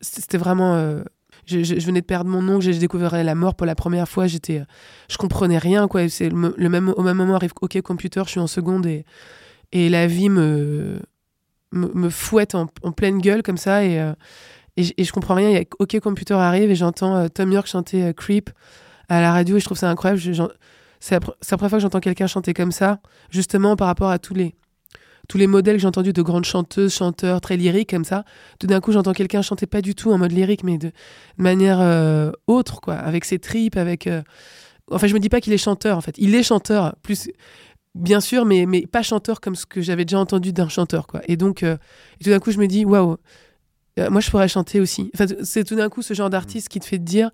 c'était 0.00 0.38
vraiment. 0.38 0.74
Euh, 0.74 1.02
je, 1.46 1.56
venais 1.86 2.02
de 2.02 2.06
perdre 2.06 2.30
mon 2.30 2.46
oncle, 2.48 2.64
j'ai 2.64 2.78
découvert 2.78 3.24
la 3.24 3.34
mort 3.34 3.54
pour 3.54 3.66
la 3.66 3.74
première 3.74 4.08
fois. 4.08 4.26
J'étais, 4.26 4.62
je 5.08 5.16
comprenais 5.16 5.58
rien, 5.58 5.88
quoi. 5.88 6.08
C'est 6.08 6.28
le, 6.28 6.68
même, 6.68 6.92
au 6.96 7.02
même 7.02 7.16
moment 7.16 7.34
arrive 7.34 7.52
OK 7.60 7.80
Computer, 7.80 8.22
je 8.26 8.30
suis 8.30 8.40
en 8.40 8.46
seconde 8.46 8.86
et, 8.86 9.04
et 9.72 9.88
la 9.88 10.06
vie 10.06 10.28
me, 10.28 11.00
me, 11.72 12.10
fouette 12.10 12.54
en, 12.54 12.66
pleine 12.66 13.18
gueule 13.18 13.42
comme 13.42 13.56
ça 13.56 13.84
et, 13.84 13.96
et, 14.76 14.84
et, 14.96 15.04
je 15.04 15.12
comprends 15.12 15.34
rien. 15.34 15.62
A 15.62 15.64
OK 15.80 15.98
Computer 15.98 16.34
arrive 16.34 16.70
et 16.70 16.76
j'entends 16.76 17.28
Tom 17.28 17.50
York 17.50 17.66
chanter 17.66 18.14
Creep 18.14 18.50
à 19.08 19.20
la 19.20 19.32
radio 19.32 19.56
et 19.56 19.60
je 19.60 19.64
trouve 19.64 19.78
ça 19.78 19.90
incroyable. 19.90 20.20
C'est 21.02 21.16
la, 21.16 21.20
première 21.20 21.68
fois 21.68 21.78
que 21.78 21.80
j'entends 21.80 21.98
quelqu'un 21.98 22.28
chanter 22.28 22.54
comme 22.54 22.70
ça, 22.70 23.00
justement 23.28 23.74
par 23.74 23.88
rapport 23.88 24.10
à 24.10 24.20
tous 24.20 24.34
les, 24.34 24.54
tous 25.28 25.36
les 25.36 25.48
modèles 25.48 25.74
que 25.74 25.82
j'ai 25.82 25.88
entendus 25.88 26.12
de 26.12 26.22
grandes 26.22 26.44
chanteuses, 26.44 26.94
chanteurs 26.94 27.40
très 27.40 27.56
lyriques 27.56 27.90
comme 27.90 28.04
ça. 28.04 28.24
Tout 28.60 28.68
d'un 28.68 28.80
coup, 28.80 28.92
j'entends 28.92 29.12
quelqu'un 29.12 29.42
chanter 29.42 29.66
pas 29.66 29.82
du 29.82 29.96
tout 29.96 30.12
en 30.12 30.18
mode 30.18 30.30
lyrique, 30.30 30.62
mais 30.62 30.78
de, 30.78 30.92
manière 31.38 31.80
euh, 31.80 32.30
autre, 32.46 32.80
quoi, 32.80 32.94
avec 32.94 33.24
ses 33.24 33.40
tripes, 33.40 33.76
avec. 33.76 34.06
Euh, 34.06 34.22
enfin, 34.92 35.08
je 35.08 35.14
me 35.14 35.18
dis 35.18 35.28
pas 35.28 35.40
qu'il 35.40 35.52
est 35.52 35.58
chanteur, 35.58 35.98
en 35.98 36.02
fait. 36.02 36.14
Il 36.18 36.36
est 36.36 36.44
chanteur, 36.44 36.94
plus 37.02 37.30
bien 37.96 38.20
sûr, 38.20 38.44
mais, 38.44 38.64
mais 38.64 38.86
pas 38.86 39.02
chanteur 39.02 39.40
comme 39.40 39.56
ce 39.56 39.66
que 39.66 39.80
j'avais 39.80 40.04
déjà 40.04 40.20
entendu 40.20 40.52
d'un 40.52 40.68
chanteur, 40.68 41.08
quoi. 41.08 41.20
Et 41.26 41.36
donc, 41.36 41.64
euh, 41.64 41.76
tout 42.22 42.30
d'un 42.30 42.38
coup, 42.38 42.52
je 42.52 42.58
me 42.58 42.68
dis, 42.68 42.84
waouh, 42.84 43.16
moi, 43.98 44.20
je 44.20 44.30
pourrais 44.30 44.46
chanter 44.46 44.78
aussi. 44.78 45.10
Enfin, 45.16 45.26
c'est 45.42 45.64
tout 45.64 45.74
d'un 45.74 45.88
coup 45.88 46.00
ce 46.00 46.14
genre 46.14 46.30
d'artiste 46.30 46.68
qui 46.68 46.78
te 46.78 46.86
fait 46.86 47.00
dire, 47.00 47.32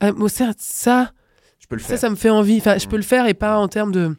ah, 0.00 0.10
ça, 0.28 0.52
ça, 0.58 1.04
je 1.04 1.19
peux 1.70 1.76
le 1.76 1.80
faire. 1.80 1.96
ça, 1.96 2.06
ça 2.08 2.10
me 2.10 2.16
fait 2.16 2.28
envie. 2.28 2.58
Enfin, 2.58 2.76
je 2.76 2.86
peux 2.86 2.96
le 2.96 3.02
faire 3.02 3.26
et 3.26 3.34
pas 3.34 3.56
en 3.56 3.68
termes 3.68 3.92
de, 3.92 4.14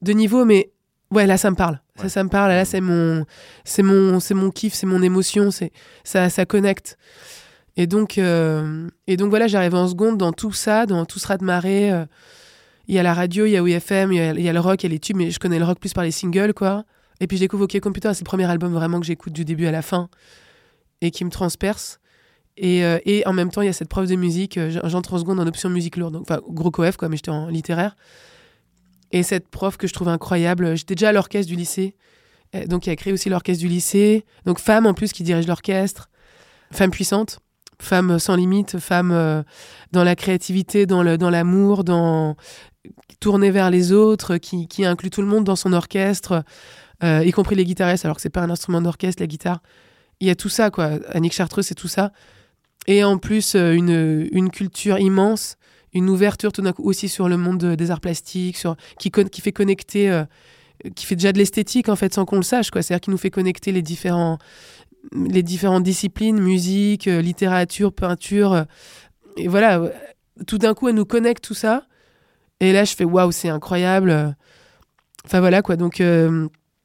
de 0.00 0.12
niveau, 0.12 0.46
mais 0.46 0.70
ouais, 1.10 1.26
là, 1.26 1.36
ça 1.36 1.50
me 1.50 1.56
parle. 1.56 1.80
Ça, 1.96 2.08
ça 2.08 2.24
me 2.24 2.28
parle. 2.30 2.50
Là, 2.50 2.64
c'est 2.64 2.80
mon, 2.80 3.26
c'est 3.64 3.82
mon, 3.82 4.20
c'est 4.20 4.34
mon 4.34 4.50
kiff, 4.50 4.72
c'est 4.72 4.86
mon 4.86 5.02
émotion. 5.02 5.50
C'est 5.50 5.72
ça, 6.04 6.30
ça 6.30 6.46
connecte. 6.46 6.96
Et 7.76 7.86
donc, 7.86 8.16
euh, 8.16 8.88
et 9.06 9.16
donc 9.16 9.28
voilà, 9.28 9.48
j'arrive 9.48 9.74
en 9.74 9.86
seconde 9.86 10.16
dans 10.16 10.32
tout 10.32 10.52
ça, 10.52 10.86
dans 10.86 11.04
tout 11.04 11.18
ce 11.18 11.26
rat 11.26 11.36
de 11.36 11.44
marée. 11.44 11.92
Euh, 11.92 12.06
il 12.88 12.94
y 12.94 12.98
a 12.98 13.02
la 13.02 13.14
radio, 13.14 13.46
il 13.46 13.50
y 13.50 13.56
a 13.56 13.62
OFM, 13.62 14.12
il 14.12 14.40
y 14.40 14.48
a, 14.48 14.52
le 14.52 14.60
rock, 14.60 14.84
il 14.84 14.86
y 14.86 14.90
a 14.90 14.92
les 14.92 15.00
tubes, 15.00 15.16
mais 15.16 15.30
je 15.30 15.40
connais 15.40 15.58
le 15.58 15.64
rock 15.64 15.80
plus 15.80 15.92
par 15.92 16.04
les 16.04 16.12
singles, 16.12 16.54
quoi. 16.54 16.84
Et 17.18 17.26
puis 17.26 17.36
je 17.36 17.42
découvre 17.42 17.64
OK 17.64 17.80
Computer, 17.80 18.10
c'est 18.14 18.20
le 18.20 18.26
premier 18.26 18.44
album 18.44 18.72
vraiment 18.72 19.00
que 19.00 19.06
j'écoute 19.06 19.32
du 19.32 19.44
début 19.44 19.66
à 19.66 19.72
la 19.72 19.82
fin 19.82 20.08
et 21.00 21.10
qui 21.10 21.24
me 21.24 21.30
transperce. 21.30 21.98
Et, 22.56 22.84
euh, 22.84 22.98
et 23.04 23.26
en 23.26 23.32
même 23.32 23.50
temps, 23.50 23.62
il 23.62 23.66
y 23.66 23.68
a 23.68 23.74
cette 23.74 23.88
preuve 23.88 24.08
de 24.08 24.16
musique. 24.16 24.58
J'entre 24.84 25.14
en 25.14 25.18
seconde 25.18 25.40
en 25.40 25.46
option 25.46 25.68
musique 25.68 25.96
lourde, 25.96 26.14
donc 26.14 26.22
enfin 26.22 26.40
gros 26.48 26.70
coef, 26.70 26.96
quoi, 26.96 27.08
mais 27.08 27.16
j'étais 27.16 27.30
en 27.30 27.48
littéraire. 27.48 27.96
Et 29.12 29.22
cette 29.22 29.48
prof 29.48 29.76
que 29.76 29.86
je 29.86 29.92
trouve 29.92 30.08
incroyable, 30.08 30.76
j'étais 30.76 30.94
déjà 30.94 31.10
à 31.10 31.12
l'orchestre 31.12 31.48
du 31.48 31.56
lycée, 31.56 31.94
euh, 32.54 32.66
donc 32.66 32.86
il 32.86 32.90
a 32.90 32.96
créé 32.96 33.12
aussi 33.12 33.28
l'orchestre 33.28 33.62
du 33.62 33.68
lycée. 33.68 34.24
Donc 34.44 34.58
femme 34.58 34.86
en 34.86 34.94
plus 34.94 35.12
qui 35.12 35.22
dirige 35.22 35.46
l'orchestre, 35.46 36.08
femme 36.72 36.90
puissante, 36.90 37.40
femme 37.80 38.18
sans 38.18 38.36
limite, 38.36 38.78
femme 38.78 39.12
euh, 39.12 39.42
dans 39.92 40.04
la 40.04 40.16
créativité, 40.16 40.86
dans 40.86 41.02
l'amour, 41.02 41.84
dans 41.84 42.36
tourner 43.20 43.50
vers 43.50 43.70
les 43.70 43.92
autres, 43.92 44.36
qui, 44.36 44.84
inclut 44.84 45.10
tout 45.10 45.22
le 45.22 45.26
monde 45.26 45.44
dans 45.44 45.56
son 45.56 45.72
orchestre, 45.72 46.44
euh, 47.02 47.24
y 47.24 47.32
compris 47.32 47.56
les 47.56 47.64
guitaristes, 47.64 48.04
alors 48.04 48.16
que 48.16 48.22
c'est 48.22 48.30
pas 48.30 48.42
un 48.42 48.50
instrument 48.50 48.80
d'orchestre 48.80 49.22
la 49.22 49.26
guitare. 49.26 49.60
Il 50.20 50.26
y 50.26 50.30
a 50.30 50.34
tout 50.34 50.48
ça 50.48 50.70
quoi. 50.70 50.92
Annick 51.10 51.32
Chartreux 51.32 51.62
c'est 51.62 51.74
tout 51.74 51.88
ça. 51.88 52.12
Et 52.86 53.02
en 53.04 53.18
plus 53.18 53.54
une, 53.54 54.28
une 54.32 54.50
culture 54.50 54.98
immense 54.98 55.56
une 55.96 56.10
ouverture 56.10 56.52
tout 56.52 56.62
d'un 56.62 56.72
coup 56.72 56.84
aussi 56.84 57.08
sur 57.08 57.28
le 57.28 57.36
monde 57.36 57.74
des 57.74 57.90
arts 57.90 58.00
plastiques, 58.00 58.56
sur, 58.56 58.76
qui, 58.98 59.10
fait 59.40 59.52
connecter, 59.52 60.10
euh, 60.10 60.24
qui 60.94 61.06
fait 61.06 61.16
déjà 61.16 61.32
de 61.32 61.38
l'esthétique 61.38 61.88
en 61.88 61.96
fait 61.96 62.12
sans 62.12 62.24
qu'on 62.24 62.36
le 62.36 62.42
sache. 62.42 62.70
quoi. 62.70 62.82
C'est-à-dire 62.82 63.00
qui 63.00 63.10
nous 63.10 63.18
fait 63.18 63.30
connecter 63.30 63.72
les, 63.72 63.82
différents, 63.82 64.38
les 65.12 65.42
différentes 65.42 65.84
disciplines, 65.84 66.38
musique, 66.38 67.08
euh, 67.08 67.22
littérature, 67.22 67.92
peinture. 67.92 68.52
Euh, 68.52 68.64
et 69.38 69.48
voilà, 69.48 69.90
tout 70.46 70.58
d'un 70.58 70.74
coup, 70.74 70.88
elle 70.88 70.94
nous 70.94 71.06
connecte 71.06 71.42
tout 71.42 71.54
ça. 71.54 71.86
Et 72.60 72.72
là, 72.72 72.84
je 72.84 72.94
fais 72.94 73.04
waouh, 73.04 73.32
c'est 73.32 73.48
incroyable. 73.48 74.34
Enfin 75.24 75.40
voilà 75.40 75.60
quoi. 75.60 75.76
Donc, 75.76 76.02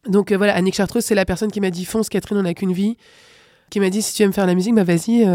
donc 0.05 0.34
voilà, 0.34 0.53
Annick 0.55 0.75
Chartreuse, 0.75 1.05
c'est 1.05 1.15
la 1.15 1.24
personne 1.24 1.50
qui 1.50 1.62
m'a 1.62 1.70
dit 1.70 1.86
fonce, 1.86 2.10
Catherine, 2.10 2.38
on 2.38 2.43
n'a 2.43 2.53
qu'une 2.53 2.74
vie. 2.74 2.98
Qui 3.70 3.79
m'a 3.79 3.89
dit 3.89 4.01
si 4.01 4.13
tu 4.13 4.24
aimes 4.24 4.34
faire 4.34 4.48
la 4.48 4.55
musique, 4.55 4.75
bah 4.75 4.84
vas-y 4.84 5.25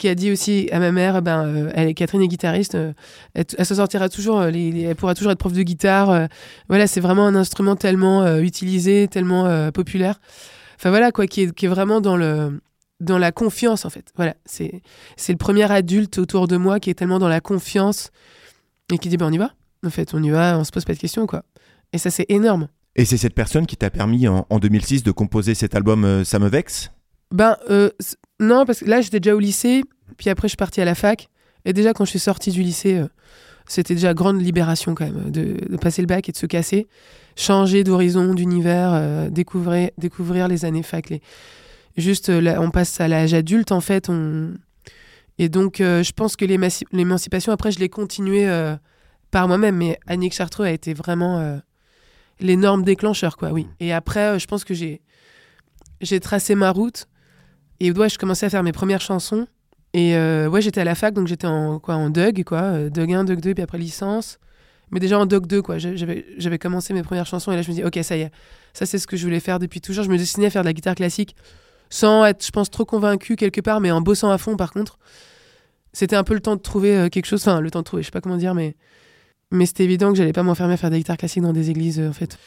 qui 0.00 0.08
a 0.08 0.14
dit 0.14 0.32
aussi 0.32 0.68
à 0.72 0.80
ma 0.80 0.92
mère, 0.92 1.20
ben, 1.20 1.44
euh, 1.44 1.70
elle 1.74 1.86
est 1.86 1.94
Catherine 1.94 2.22
est 2.22 2.28
guitariste, 2.28 2.74
euh, 2.74 2.92
elle, 3.34 3.44
se 3.66 3.74
sortira 3.74 4.08
toujours, 4.08 4.40
euh, 4.40 4.50
elle 4.50 4.96
pourra 4.96 5.14
toujours 5.14 5.30
être 5.30 5.38
prof 5.38 5.52
de 5.52 5.62
guitare. 5.62 6.28
voilà, 6.68 6.86
c'est 6.86 7.00
vraiment 7.00 7.26
un 7.26 7.34
instrument 7.34 7.76
tellement 7.76 8.38
utilisé, 8.38 9.06
tellement 9.08 9.70
populaire. 9.70 10.18
Enfin 10.76 10.88
voilà 10.88 11.12
quoi, 11.12 11.26
qui 11.26 11.42
est, 11.42 11.54
qui 11.54 11.66
est 11.66 11.68
vraiment 11.68 12.00
dans 12.00 12.16
le 12.16 12.60
dans 13.00 13.18
la 13.18 13.30
confiance 13.30 13.84
en 13.84 13.90
fait. 13.90 14.12
Voilà, 14.16 14.34
c'est 14.46 14.82
c'est 15.16 15.32
le 15.32 15.38
premier 15.38 15.70
adulte 15.70 16.18
autour 16.18 16.48
de 16.48 16.56
moi 16.56 16.80
qui 16.80 16.88
est 16.88 16.94
tellement 16.94 17.18
dans 17.18 17.28
la 17.28 17.40
confiance 17.40 18.10
et 18.90 18.98
qui 18.98 19.10
dit 19.10 19.18
ben 19.18 19.26
on 19.26 19.32
y 19.32 19.38
va. 19.38 19.52
En 19.84 19.90
fait, 19.90 20.14
on 20.14 20.22
y 20.22 20.30
va, 20.30 20.58
on 20.58 20.64
se 20.64 20.70
pose 20.70 20.84
pas 20.84 20.94
de 20.94 20.98
questions 20.98 21.26
quoi. 21.26 21.44
Et 21.92 21.98
ça 21.98 22.10
c'est 22.10 22.26
énorme. 22.30 22.68
Et 22.96 23.04
c'est 23.04 23.18
cette 23.18 23.34
personne 23.34 23.66
qui 23.66 23.76
t'a 23.76 23.90
permis 23.90 24.26
en, 24.26 24.46
en, 24.48 24.58
2006 24.58 25.02
de 25.02 25.12
composer 25.12 25.54
cet 25.54 25.74
album 25.74 26.24
Ça 26.24 26.38
me 26.38 26.48
vexe 26.48 26.90
Ben 27.30 27.56
non, 28.40 28.64
parce 28.64 28.80
que 28.80 28.86
là, 28.86 29.02
j'étais 29.02 29.20
déjà 29.20 29.36
au 29.36 29.38
lycée, 29.38 29.82
puis 30.16 30.30
après, 30.30 30.48
je 30.48 30.52
suis 30.52 30.56
partie 30.56 30.80
à 30.80 30.84
la 30.86 30.94
fac. 30.94 31.28
Et 31.66 31.74
déjà, 31.74 31.92
quand 31.92 32.06
je 32.06 32.10
suis 32.10 32.18
sortie 32.18 32.50
du 32.50 32.62
lycée, 32.62 32.96
euh, 32.96 33.06
c'était 33.66 33.94
déjà 33.94 34.14
grande 34.14 34.40
libération 34.40 34.94
quand 34.94 35.04
même, 35.04 35.30
de, 35.30 35.76
passer 35.76 36.00
le 36.00 36.06
bac 36.06 36.28
et 36.28 36.32
de 36.32 36.36
se 36.36 36.46
casser, 36.46 36.88
changer 37.36 37.84
d'horizon, 37.84 38.34
d'univers, 38.34 38.92
euh, 38.94 39.28
découvrir, 39.28 39.90
découvrir 39.98 40.48
les 40.48 40.64
années 40.64 40.82
fac. 40.82 41.10
Les... 41.10 41.20
Juste, 41.98 42.30
euh, 42.30 42.40
là, 42.40 42.62
on 42.62 42.70
passe 42.70 42.98
à 42.98 43.08
l'âge 43.08 43.34
adulte, 43.34 43.72
en 43.72 43.82
fait. 43.82 44.08
On... 44.08 44.54
Et 45.38 45.50
donc, 45.50 45.76
je 45.78 46.12
pense 46.12 46.36
que 46.36 46.44
l'émancipation, 46.44 47.50
après, 47.52 47.72
je 47.72 47.78
l'ai 47.78 47.88
continuée 47.88 48.46
par 49.30 49.48
moi-même. 49.48 49.74
Mais 49.74 49.98
Annick 50.06 50.34
Chartreux 50.34 50.66
a 50.66 50.70
été 50.70 50.92
vraiment 50.92 51.58
l'énorme 52.40 52.82
déclencheur, 52.82 53.38
quoi, 53.38 53.50
oui. 53.50 53.66
Et 53.80 53.90
après, 53.90 54.38
je 54.38 54.46
pense 54.46 54.64
que 54.64 54.74
j'ai 54.74 56.20
tracé 56.20 56.54
ma 56.54 56.70
route 56.70 57.06
et 57.80 57.90
ouais, 57.92 58.08
je 58.08 58.18
commençais 58.18 58.46
à 58.46 58.50
faire 58.50 58.62
mes 58.62 58.72
premières 58.72 59.00
chansons. 59.00 59.46
Et 59.92 60.14
euh, 60.14 60.48
ouais, 60.48 60.62
j'étais 60.62 60.80
à 60.80 60.84
la 60.84 60.94
fac, 60.94 61.14
donc 61.14 61.26
j'étais 61.26 61.46
en, 61.46 61.78
quoi, 61.78 61.96
en 61.96 62.10
Doug, 62.10 62.44
quoi. 62.44 62.62
Euh, 62.62 62.90
Doug 62.90 63.12
1, 63.12 63.24
Doug 63.24 63.40
2, 63.40 63.54
puis 63.54 63.62
après 63.62 63.78
licence. 63.78 64.38
Mais 64.90 65.00
déjà 65.00 65.18
en 65.18 65.26
Doug 65.26 65.46
2, 65.46 65.62
quoi. 65.62 65.78
J'avais 65.78 66.58
commencé 66.58 66.92
mes 66.92 67.02
premières 67.02 67.26
chansons 67.26 67.52
et 67.52 67.56
là, 67.56 67.62
je 67.62 67.70
me 67.70 67.74
dis, 67.74 67.84
ok, 67.84 67.98
ça 68.02 68.16
y 68.16 68.22
est. 68.22 68.30
Ça, 68.72 68.86
c'est 68.86 68.98
ce 68.98 69.06
que 69.06 69.16
je 69.16 69.24
voulais 69.24 69.40
faire 69.40 69.58
depuis 69.58 69.80
toujours. 69.80 70.04
Je 70.04 70.10
me 70.10 70.18
destinais 70.18 70.46
à 70.46 70.50
faire 70.50 70.62
de 70.62 70.66
la 70.66 70.72
guitare 70.72 70.94
classique 70.94 71.34
sans 71.90 72.24
être, 72.24 72.44
je 72.44 72.50
pense, 72.50 72.70
trop 72.70 72.84
convaincu 72.84 73.34
quelque 73.34 73.60
part, 73.60 73.80
mais 73.80 73.90
en 73.90 74.00
bossant 74.00 74.30
à 74.30 74.38
fond, 74.38 74.56
par 74.56 74.72
contre. 74.72 74.98
C'était 75.92 76.14
un 76.14 76.22
peu 76.22 76.34
le 76.34 76.40
temps 76.40 76.54
de 76.54 76.60
trouver 76.60 76.96
euh, 76.96 77.08
quelque 77.08 77.26
chose. 77.26 77.40
Enfin, 77.40 77.60
le 77.60 77.68
temps 77.70 77.80
de 77.80 77.84
trouver, 77.84 78.02
je 78.02 78.06
sais 78.06 78.12
pas 78.12 78.20
comment 78.20 78.36
dire, 78.36 78.54
mais, 78.54 78.76
mais 79.50 79.66
c'était 79.66 79.82
évident 79.82 80.12
que 80.12 80.18
j'allais 80.18 80.32
pas 80.32 80.44
m'enfermer 80.44 80.74
à 80.74 80.76
faire 80.76 80.90
de 80.90 80.94
la 80.94 81.00
guitare 81.00 81.16
classique 81.16 81.42
dans 81.42 81.52
des 81.52 81.70
églises, 81.70 82.00
en 82.00 82.12
fait. 82.12 82.38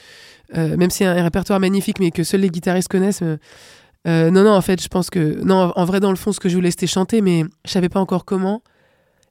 même 0.55 0.89
si 0.89 0.99
c'est 0.99 1.05
un, 1.05 1.21
répertoire 1.23 1.59
magnifique, 1.59 1.99
mais 1.99 2.11
que 2.11 2.23
seuls 2.23 2.39
les 2.39 2.49
guitaristes 2.49 2.87
connaissent 2.87 3.21
euh, 3.21 3.37
non, 4.05 4.43
non, 4.43 4.51
en 4.51 4.61
fait, 4.61 4.81
je 4.81 4.87
pense 4.87 5.09
que. 5.09 5.41
Non, 5.43 5.71
en 5.75 5.85
vrai, 5.85 5.99
dans 5.99 6.11
le 6.11 6.17
fond, 6.17 6.31
ce 6.31 6.39
que 6.39 6.49
je 6.49 6.55
voulais, 6.55 6.71
c'était 6.71 6.87
chanter, 6.87 7.21
mais 7.21 7.43
je 7.65 7.71
savais 7.71 7.89
pas 7.89 7.99
encore 7.99 8.25
comment. 8.25 8.61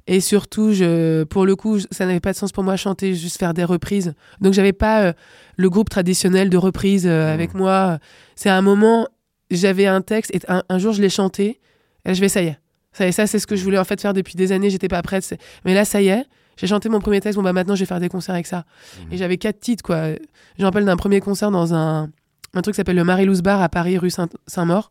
Et 0.07 0.21
surtout, 0.21 0.73
je, 0.73 1.23
pour 1.25 1.47
le 1.47 1.55
coup, 1.55 1.79
ça 1.91 2.07
n'avait 2.07 2.21
pas 2.21 2.33
de 2.33 2.37
sens 2.37 2.51
pour 2.51 2.65
moi 2.65 2.77
chanter, 2.77 3.15
juste 3.15 3.39
faire 3.39 3.55
des 3.55 3.65
reprises. 3.65 4.15
Donc, 4.41 4.53
j'avais 4.53 4.73
pas 4.73 5.03
euh, 5.03 5.13
le 5.57 5.71
groupe 5.71 5.91
traditionnel 5.91 6.51
de 6.51 6.57
reprises 6.57 7.07
euh, 7.07 7.29
mmh. 7.29 7.35
avec 7.35 7.55
moi. 7.55 7.99
C'est 8.35 8.49
à 8.49 8.57
un 8.57 8.63
moment, 8.63 9.07
j'avais 9.51 9.87
un 9.87 10.01
texte 10.01 10.35
et 10.35 10.41
un, 10.49 10.79
jour, 10.79 10.93
je 10.93 11.01
l'ai 11.01 11.09
chanté. 11.09 11.61
Et 12.05 12.15
je 12.15 12.21
vais, 12.21 12.29
ça 12.29 12.43
y 12.43 12.47
est. 12.47 12.59
Ça, 12.93 13.11
ça 13.13 13.27
c'est 13.27 13.39
ce 13.39 13.47
que 13.47 13.55
je 13.55 13.63
voulais 13.63 13.79
en 13.79 13.85
fait 13.85 14.01
faire 14.01 14.13
depuis 14.13 14.35
des 14.35 14.51
années. 14.51 14.71
J'étais 14.71 14.89
pas 14.89 15.03
prête. 15.03 15.39
Mais 15.65 15.73
là, 15.73 15.85
ça 15.85 16.03
y 16.03 16.09
est. 16.09 16.25
J'ai 16.57 16.67
chanté 16.67 16.89
mon 16.89 17.01
premier 17.01 17.21
texte. 17.21 17.37
Bon, 17.37 17.43
bah 17.43 17.53
maintenant, 17.53 17.77
je 17.77 17.81
vais 17.81 17.87
faire 17.87 18.01
des 18.01 18.09
concerts 18.09 18.35
avec 18.35 18.47
ça. 18.47 18.59
Mmh. 18.59 19.13
Et 19.13 19.17
j'avais 19.19 19.37
quatre 19.37 19.61
titres, 19.61 19.85
quoi. 19.85 20.09
Je 20.09 20.63
me 20.63 20.65
rappelle 20.65 20.85
d'un 20.85 20.97
premier 20.97 21.21
concert 21.21 21.53
dans 21.53 21.75
un 21.75 22.11
un 22.55 22.63
truc 22.63 22.75
qui 22.75 22.77
s'appelle 22.77 22.97
le 22.97 23.05
Marie-Louise 23.05 23.43
Bar 23.43 23.63
à 23.63 23.69
Paris, 23.69 23.99
rue 23.99 24.11
Saint-Maur. 24.11 24.91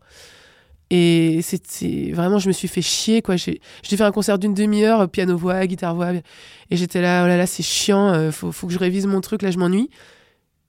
Et 0.94 1.40
c'est 1.42 2.12
vraiment, 2.12 2.38
je 2.38 2.50
me 2.50 2.54
suis 2.54 2.68
fait 2.68 2.82
chier, 2.82 3.22
quoi. 3.22 3.38
J'ai 3.38 3.62
fait 3.84 4.02
un 4.02 4.12
concert 4.12 4.38
d'une 4.38 4.54
demi-heure, 4.54 5.10
piano-voix, 5.10 5.66
guitare-voix. 5.66 6.12
Et 6.70 6.76
j'étais 6.76 7.02
là, 7.02 7.24
oh 7.24 7.28
là 7.28 7.38
là, 7.38 7.48
c'est 7.48 7.64
chiant, 7.64 8.10
euh, 8.10 8.32
faut, 8.32 8.52
faut, 8.52 8.68
que 8.68 8.74
je 8.74 8.78
révise 8.78 9.06
mon 9.08 9.22
truc, 9.22 9.42
là, 9.42 9.52
je 9.52 9.58
m'ennuie. 9.58 9.90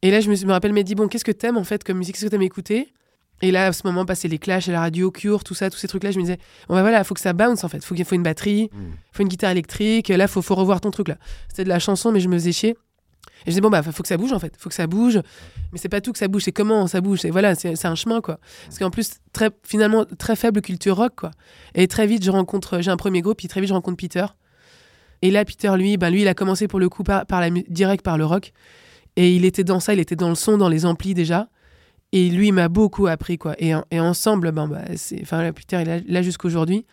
Et 0.00 0.12
là, 0.12 0.20
je 0.20 0.30
me, 0.30 0.46
me 0.46 0.52
rappelle, 0.52 0.72
mais 0.72 0.84
dit, 0.84 0.94
bon, 0.94 1.08
qu'est-ce 1.08 1.24
que 1.24 1.32
t'aimes, 1.32 1.56
en 1.56 1.64
fait, 1.64 1.82
comme 1.82 1.98
musique, 1.98 2.14
qu'est-ce 2.14 2.26
que 2.26 2.30
t'aimes 2.30 2.42
écouter? 2.42 2.92
Et 3.40 3.50
là, 3.50 3.66
à 3.66 3.72
ce 3.72 3.84
moment, 3.84 4.06
passer 4.06 4.28
les 4.28 4.38
clashs 4.38 4.68
à 4.68 4.72
la 4.72 4.80
radio, 4.80 5.10
Cure, 5.10 5.42
tout 5.42 5.54
ça, 5.54 5.70
tous 5.70 5.78
ces 5.78 5.88
trucs-là, 5.88 6.12
je 6.12 6.18
me 6.18 6.22
disais, 6.22 6.38
bon, 6.68 6.76
bah 6.76 6.82
voilà, 6.82 7.02
faut 7.02 7.14
que 7.14 7.20
ça 7.20 7.32
bounce, 7.32 7.64
en 7.64 7.68
fait. 7.68 7.84
Faut 7.84 7.96
qu'il 7.96 8.04
faut 8.04 8.14
une 8.14 8.22
batterie, 8.22 8.70
il 8.72 8.78
mm. 8.78 8.92
faut 9.10 9.22
une 9.24 9.28
guitare 9.28 9.50
électrique. 9.50 10.08
Là, 10.08 10.28
faut, 10.28 10.40
faut 10.40 10.54
revoir 10.54 10.80
ton 10.80 10.92
truc, 10.92 11.08
là. 11.08 11.16
C'était 11.48 11.64
de 11.64 11.68
la 11.68 11.80
chanson, 11.80 12.12
mais 12.12 12.20
je 12.20 12.28
me 12.28 12.38
faisais 12.38 12.52
chier. 12.52 12.76
Et 13.44 13.46
je 13.46 13.50
disais, 13.50 13.60
bon, 13.60 13.70
bah, 13.70 13.82
faut 13.82 14.02
que 14.02 14.08
ça 14.08 14.16
bouge, 14.16 14.32
en 14.32 14.38
fait. 14.38 14.54
Faut 14.56 14.68
que 14.68 14.74
ça 14.74 14.86
bouge. 14.86 15.20
Mais 15.72 15.78
c'est 15.78 15.88
pas 15.88 16.00
tout 16.00 16.12
que 16.12 16.18
ça 16.18 16.28
bouge, 16.28 16.42
c'est 16.44 16.52
comment 16.52 16.86
ça 16.86 17.00
bouge. 17.00 17.24
Et 17.24 17.30
voilà, 17.30 17.54
c'est 17.54 17.84
un 17.84 17.94
chemin, 17.94 18.20
quoi. 18.20 18.38
Parce 18.66 18.78
qu'en 18.78 18.90
plus, 18.90 19.14
très, 19.32 19.50
finalement, 19.64 20.04
très 20.04 20.36
faible 20.36 20.60
culture 20.60 20.96
rock, 20.96 21.14
quoi. 21.16 21.30
Et 21.74 21.88
très 21.88 22.06
vite, 22.06 22.24
je 22.24 22.30
rencontre, 22.30 22.80
j'ai 22.80 22.90
un 22.90 22.96
premier 22.96 23.20
groupe, 23.20 23.38
puis 23.38 23.48
très 23.48 23.60
vite, 23.60 23.68
je 23.68 23.74
rencontre 23.74 23.96
Peter. 23.96 24.26
Et 25.22 25.30
là, 25.30 25.44
Peter, 25.44 25.72
lui, 25.76 25.96
ben, 25.96 26.10
lui, 26.10 26.22
il 26.22 26.28
a 26.28 26.34
commencé 26.34 26.68
pour 26.68 26.78
le 26.78 26.88
coup 26.88 27.02
par, 27.02 27.26
par 27.26 27.40
la, 27.40 27.50
direct 27.50 28.04
par 28.04 28.18
le 28.18 28.24
rock. 28.24 28.52
Et 29.16 29.34
il 29.34 29.44
était 29.44 29.64
dans 29.64 29.80
ça, 29.80 29.92
il 29.92 30.00
était 30.00 30.16
dans 30.16 30.28
le 30.28 30.34
son, 30.34 30.56
dans 30.56 30.68
les 30.68 30.86
amplis 30.86 31.14
déjà. 31.14 31.48
Et 32.12 32.28
lui, 32.28 32.52
m'a 32.52 32.68
beaucoup 32.68 33.06
appris, 33.06 33.38
quoi. 33.38 33.54
Et, 33.58 33.72
et 33.90 34.00
ensemble, 34.00 34.52
ben, 34.52 34.84
c'est, 34.96 35.20
enfin, 35.22 35.50
Peter, 35.52 35.80
il 35.80 35.88
est 35.88 36.04
là, 36.06 36.22
jusqu'aujourd'hui. 36.22 36.86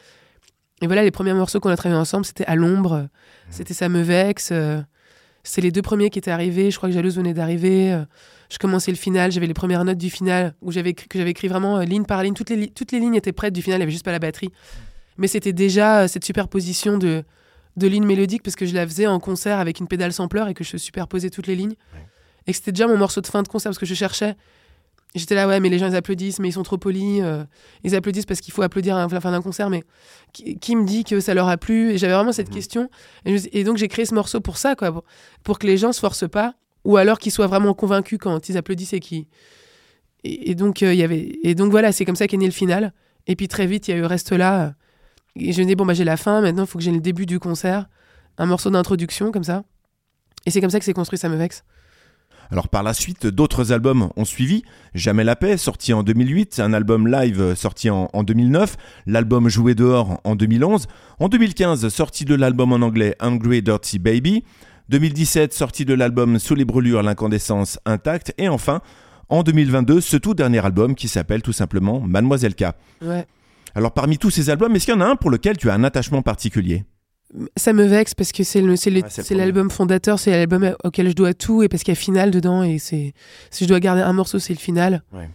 Et 0.81 0.87
voilà, 0.87 1.03
les 1.03 1.11
premiers 1.11 1.33
morceaux 1.33 1.59
qu'on 1.59 1.69
a 1.69 1.77
travaillé 1.77 1.99
ensemble, 1.99 2.25
c'était 2.25 2.45
à 2.45 2.55
l'ombre. 2.55 3.09
C'était 3.49 3.73
Ça 3.73 3.89
me 3.89 4.01
vexe. 4.01 4.49
Euh, 4.51 4.81
c'est 5.43 5.61
les 5.61 5.71
deux 5.71 5.81
premiers 5.81 6.09
qui 6.09 6.19
étaient 6.19 6.31
arrivés. 6.31 6.71
Je 6.71 6.77
crois 6.77 6.89
que 6.89 6.95
Jalouse 6.95 7.17
venait 7.17 7.33
d'arriver. 7.33 7.93
Euh, 7.93 8.03
je 8.49 8.57
commençais 8.57 8.91
le 8.91 8.97
final. 8.97 9.31
J'avais 9.31 9.47
les 9.47 9.53
premières 9.53 9.85
notes 9.85 9.97
du 9.97 10.09
final 10.09 10.53
où 10.61 10.71
j'avais 10.71 10.93
que 10.93 11.17
j'avais 11.17 11.31
écrit 11.31 11.47
vraiment 11.47 11.77
euh, 11.77 11.83
ligne 11.83 12.05
par 12.05 12.23
ligne. 12.23 12.33
Toutes 12.33 12.49
les, 12.49 12.67
toutes 12.67 12.91
les 12.91 12.99
lignes 12.99 13.15
étaient 13.15 13.31
prêtes 13.31 13.53
du 13.53 13.61
final. 13.61 13.77
Il 13.77 13.81
n'y 13.81 13.83
avait 13.83 13.91
juste 13.91 14.05
pas 14.05 14.11
la 14.11 14.19
batterie. 14.19 14.51
Mais 15.17 15.27
c'était 15.27 15.53
déjà 15.53 16.01
euh, 16.01 16.07
cette 16.07 16.25
superposition 16.25 16.97
de, 16.97 17.23
de 17.77 17.87
lignes 17.87 18.05
mélodiques 18.05 18.43
parce 18.43 18.55
que 18.55 18.65
je 18.65 18.73
la 18.73 18.85
faisais 18.85 19.07
en 19.07 19.19
concert 19.19 19.59
avec 19.59 19.79
une 19.79 19.87
pédale 19.87 20.13
sampleur 20.13 20.47
et 20.47 20.53
que 20.53 20.63
je 20.63 20.77
superposais 20.77 21.29
toutes 21.29 21.47
les 21.47 21.55
lignes. 21.55 21.75
Et 22.47 22.51
que 22.51 22.57
c'était 22.57 22.71
déjà 22.71 22.87
mon 22.87 22.97
morceau 22.97 23.21
de 23.21 23.27
fin 23.27 23.43
de 23.43 23.47
concert 23.47 23.69
parce 23.69 23.79
que 23.79 23.85
je 23.85 23.93
cherchais 23.93 24.35
J'étais 25.15 25.33
là, 25.33 25.47
ouais, 25.47 25.59
mais 25.59 25.69
les 25.69 25.79
gens 25.79 25.87
ils 25.87 25.95
applaudissent, 25.95 26.39
mais 26.39 26.49
ils 26.49 26.53
sont 26.53 26.61
trop 26.63 26.77
polis. 26.77 27.21
euh, 27.23 27.43
ils 27.83 27.95
applaudissent 27.95 28.27
parce 28.27 28.41
qu'il 28.41 28.53
faut 28.53 28.61
applaudir 28.61 28.95
à 28.95 29.07
la 29.07 29.19
fin 29.21 29.31
d'un 29.31 29.41
concert, 29.41 29.69
mais 29.71 29.83
qui, 30.33 30.59
qui 30.59 30.75
me 30.75 30.85
dit 30.85 31.03
que 31.03 31.19
ça 31.19 31.33
leur 31.33 31.47
a 31.49 31.57
plu? 31.57 31.91
Et 31.91 31.97
j'avais 31.97 32.13
vraiment 32.13 32.31
cette 32.31 32.49
Mhm. 32.49 32.53
question. 32.53 32.89
Et, 33.25 33.37
je- 33.39 33.47
et 33.51 33.63
donc 33.63 33.77
j'ai 33.77 33.87
créé 33.87 34.05
ce 34.05 34.13
morceau 34.13 34.39
pour 34.39 34.57
ça, 34.57 34.75
quoi, 34.75 34.91
pour, 34.91 35.03
pour 35.43 35.57
que 35.57 35.65
les 35.65 35.77
gens 35.77 35.91
se 35.93 35.99
forcent 35.99 36.29
pas, 36.29 36.53
ou 36.85 36.97
alors 36.97 37.17
qu'ils 37.17 37.31
soient 37.31 37.47
vraiment 37.47 37.73
convaincus 37.73 38.19
quand 38.21 38.49
ils 38.49 38.57
applaudissent 38.57 38.93
et 38.93 38.99
qui. 38.99 39.27
Et, 40.23 40.51
et 40.51 40.55
donc 40.55 40.83
euh, 40.83 40.93
y 40.93 41.01
avait. 41.03 41.39
Et 41.43 41.55
donc 41.55 41.71
voilà, 41.71 41.91
c'est 41.91 42.05
comme 42.05 42.15
ça 42.15 42.27
qu'est 42.27 42.37
né 42.37 42.45
le 42.45 42.51
final. 42.51 42.93
Et 43.25 43.35
puis 43.35 43.47
très 43.47 43.65
vite, 43.65 43.87
il 43.87 43.91
y 43.91 43.93
a 43.95 43.97
eu 43.97 44.03
reste 44.05 44.31
là. 44.31 44.61
euh, 44.65 44.71
Et 45.37 45.53
je 45.53 45.61
me 45.61 45.65
dis 45.67 45.75
bon 45.75 45.85
bah 45.87 45.93
j'ai 45.95 46.03
la 46.03 46.17
fin, 46.17 46.39
maintenant 46.41 46.63
il 46.63 46.67
faut 46.67 46.77
que 46.77 46.83
j'ai 46.83 46.91
le 46.91 47.01
début 47.01 47.25
du 47.25 47.39
concert, 47.39 47.87
un 48.37 48.45
morceau 48.45 48.69
d'introduction 48.69 49.31
comme 49.31 49.43
ça. 49.43 49.63
Et 50.45 50.51
c'est 50.51 50.61
comme 50.61 50.69
ça 50.69 50.77
que 50.79 50.85
c'est 50.85 50.93
construit, 50.93 51.17
ça 51.17 51.29
me 51.29 51.35
vexe. 51.35 51.63
Alors 52.51 52.67
par 52.67 52.81
la 52.81 52.93
suite, 52.93 53.27
d'autres 53.27 53.71
albums 53.71 54.09
ont 54.15 54.25
suivi. 54.25 54.63
Jamais 54.95 55.23
la 55.23 55.35
paix, 55.35 55.57
sorti 55.57 55.93
en 55.93 56.01
2008, 56.01 56.59
un 56.59 56.73
album 56.73 57.07
live 57.07 57.53
sorti 57.55 57.89
en, 57.89 58.09
en 58.11 58.23
2009, 58.23 58.75
l'album 59.05 59.49
Joué 59.49 59.75
dehors 59.75 60.19
en 60.23 60.35
2011, 60.35 60.87
en 61.19 61.27
2015, 61.29 61.87
sortie 61.89 62.25
de 62.25 62.33
l'album 62.33 62.73
en 62.73 62.77
anglais 62.77 63.15
Hungry 63.19 63.61
Dirty 63.61 63.99
Baby, 63.99 64.43
2017, 64.89 65.53
sortie 65.53 65.85
de 65.85 65.93
l'album 65.93 66.39
Sous 66.39 66.55
les 66.55 66.65
brûlures, 66.65 67.03
l'incandescence 67.03 67.79
intacte, 67.85 68.33
et 68.39 68.49
enfin, 68.49 68.81
en 69.29 69.43
2022, 69.43 70.01
ce 70.01 70.17
tout 70.17 70.33
dernier 70.33 70.65
album 70.65 70.95
qui 70.95 71.07
s'appelle 71.07 71.43
tout 71.43 71.53
simplement 71.53 71.99
Mademoiselle 71.99 72.55
K. 72.55 72.65
Ouais. 73.03 73.27
Alors 73.75 73.91
parmi 73.91 74.17
tous 74.17 74.31
ces 74.31 74.49
albums, 74.49 74.75
est-ce 74.75 74.85
qu'il 74.85 74.95
y 74.95 74.97
en 74.97 75.01
a 75.01 75.05
un 75.05 75.15
pour 75.15 75.29
lequel 75.29 75.55
tu 75.57 75.69
as 75.69 75.75
un 75.75 75.83
attachement 75.83 76.23
particulier? 76.23 76.83
Ça 77.55 77.73
me 77.73 77.83
vexe 77.85 78.15
parce 78.15 78.31
que 78.31 78.43
c'est 78.43 78.61
Ouais, 78.61 79.35
l'album 79.35 79.69
fondateur, 79.69 80.17
c'est 80.17 80.31
l'album 80.31 80.75
auquel 80.83 81.09
je 81.09 81.13
dois 81.13 81.33
tout 81.33 81.61
et 81.61 81.69
parce 81.69 81.83
qu'il 81.83 81.91
y 81.91 81.97
a 81.97 81.99
final 81.99 82.31
dedans 82.31 82.63
et 82.63 82.79
c'est 82.79 83.13
si 83.51 83.65
je 83.65 83.69
dois 83.69 83.79
garder 83.79 84.01
un 84.01 84.13
morceau, 84.13 84.39
c'est 84.39 84.53
le 84.53 84.59
final. 84.59 85.03
Ouais. 85.13 85.29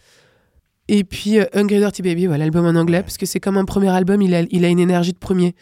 Et 0.88 1.04
puis 1.04 1.38
euh, 1.38 1.44
Hungry 1.54 1.78
Dirty 1.78 2.02
Baby, 2.02 2.26
voilà, 2.26 2.44
l'album 2.44 2.66
en 2.66 2.78
anglais 2.78 2.98
Ouais. 2.98 3.02
parce 3.02 3.16
que 3.16 3.26
c'est 3.26 3.40
comme 3.40 3.56
un 3.56 3.64
premier 3.64 3.88
album, 3.88 4.20
il 4.22 4.34
a, 4.34 4.42
il 4.50 4.64
a 4.64 4.68
une 4.68 4.80
énergie 4.80 5.12
de 5.12 5.18
premier. 5.18 5.54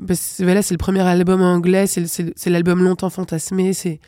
Mm. 0.00 0.06
Parce 0.06 0.36
que 0.38 0.44
voilà, 0.44 0.62
c'est 0.62 0.74
le 0.74 0.78
premier 0.78 1.00
album 1.00 1.40
en 1.42 1.54
anglais, 1.54 1.86
c'est 1.86 2.50
l'album 2.50 2.82
longtemps 2.82 3.10
fantasmé, 3.10 3.72
c'est 3.72 4.00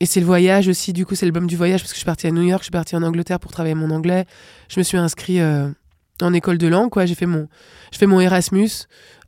et 0.00 0.06
c'est 0.06 0.20
le 0.20 0.26
voyage 0.26 0.68
aussi. 0.68 0.92
Du 0.92 1.04
coup, 1.06 1.14
c'est 1.14 1.26
l'album 1.26 1.46
du 1.46 1.56
voyage 1.56 1.80
parce 1.80 1.90
que 1.92 1.96
je 1.96 2.00
suis 2.00 2.06
partie 2.06 2.26
à 2.26 2.30
New 2.30 2.42
York, 2.42 2.62
je 2.62 2.66
suis 2.66 2.70
partie 2.70 2.94
en 2.94 3.02
Angleterre 3.02 3.40
pour 3.40 3.50
travailler 3.50 3.74
mon 3.74 3.90
anglais. 3.90 4.26
Je 4.68 4.78
me 4.78 4.84
suis 4.84 4.96
inscrit 4.96 5.40
euh, 5.40 5.68
en 6.20 6.32
école 6.34 6.58
de 6.58 6.68
langue, 6.68 6.90
quoi. 6.90 7.04
J'ai 7.06 7.16
fait 7.16 7.26
mon, 7.26 7.48
je 7.92 7.98
fais 7.98 8.06
mon 8.06 8.20
Erasmus. 8.20 8.70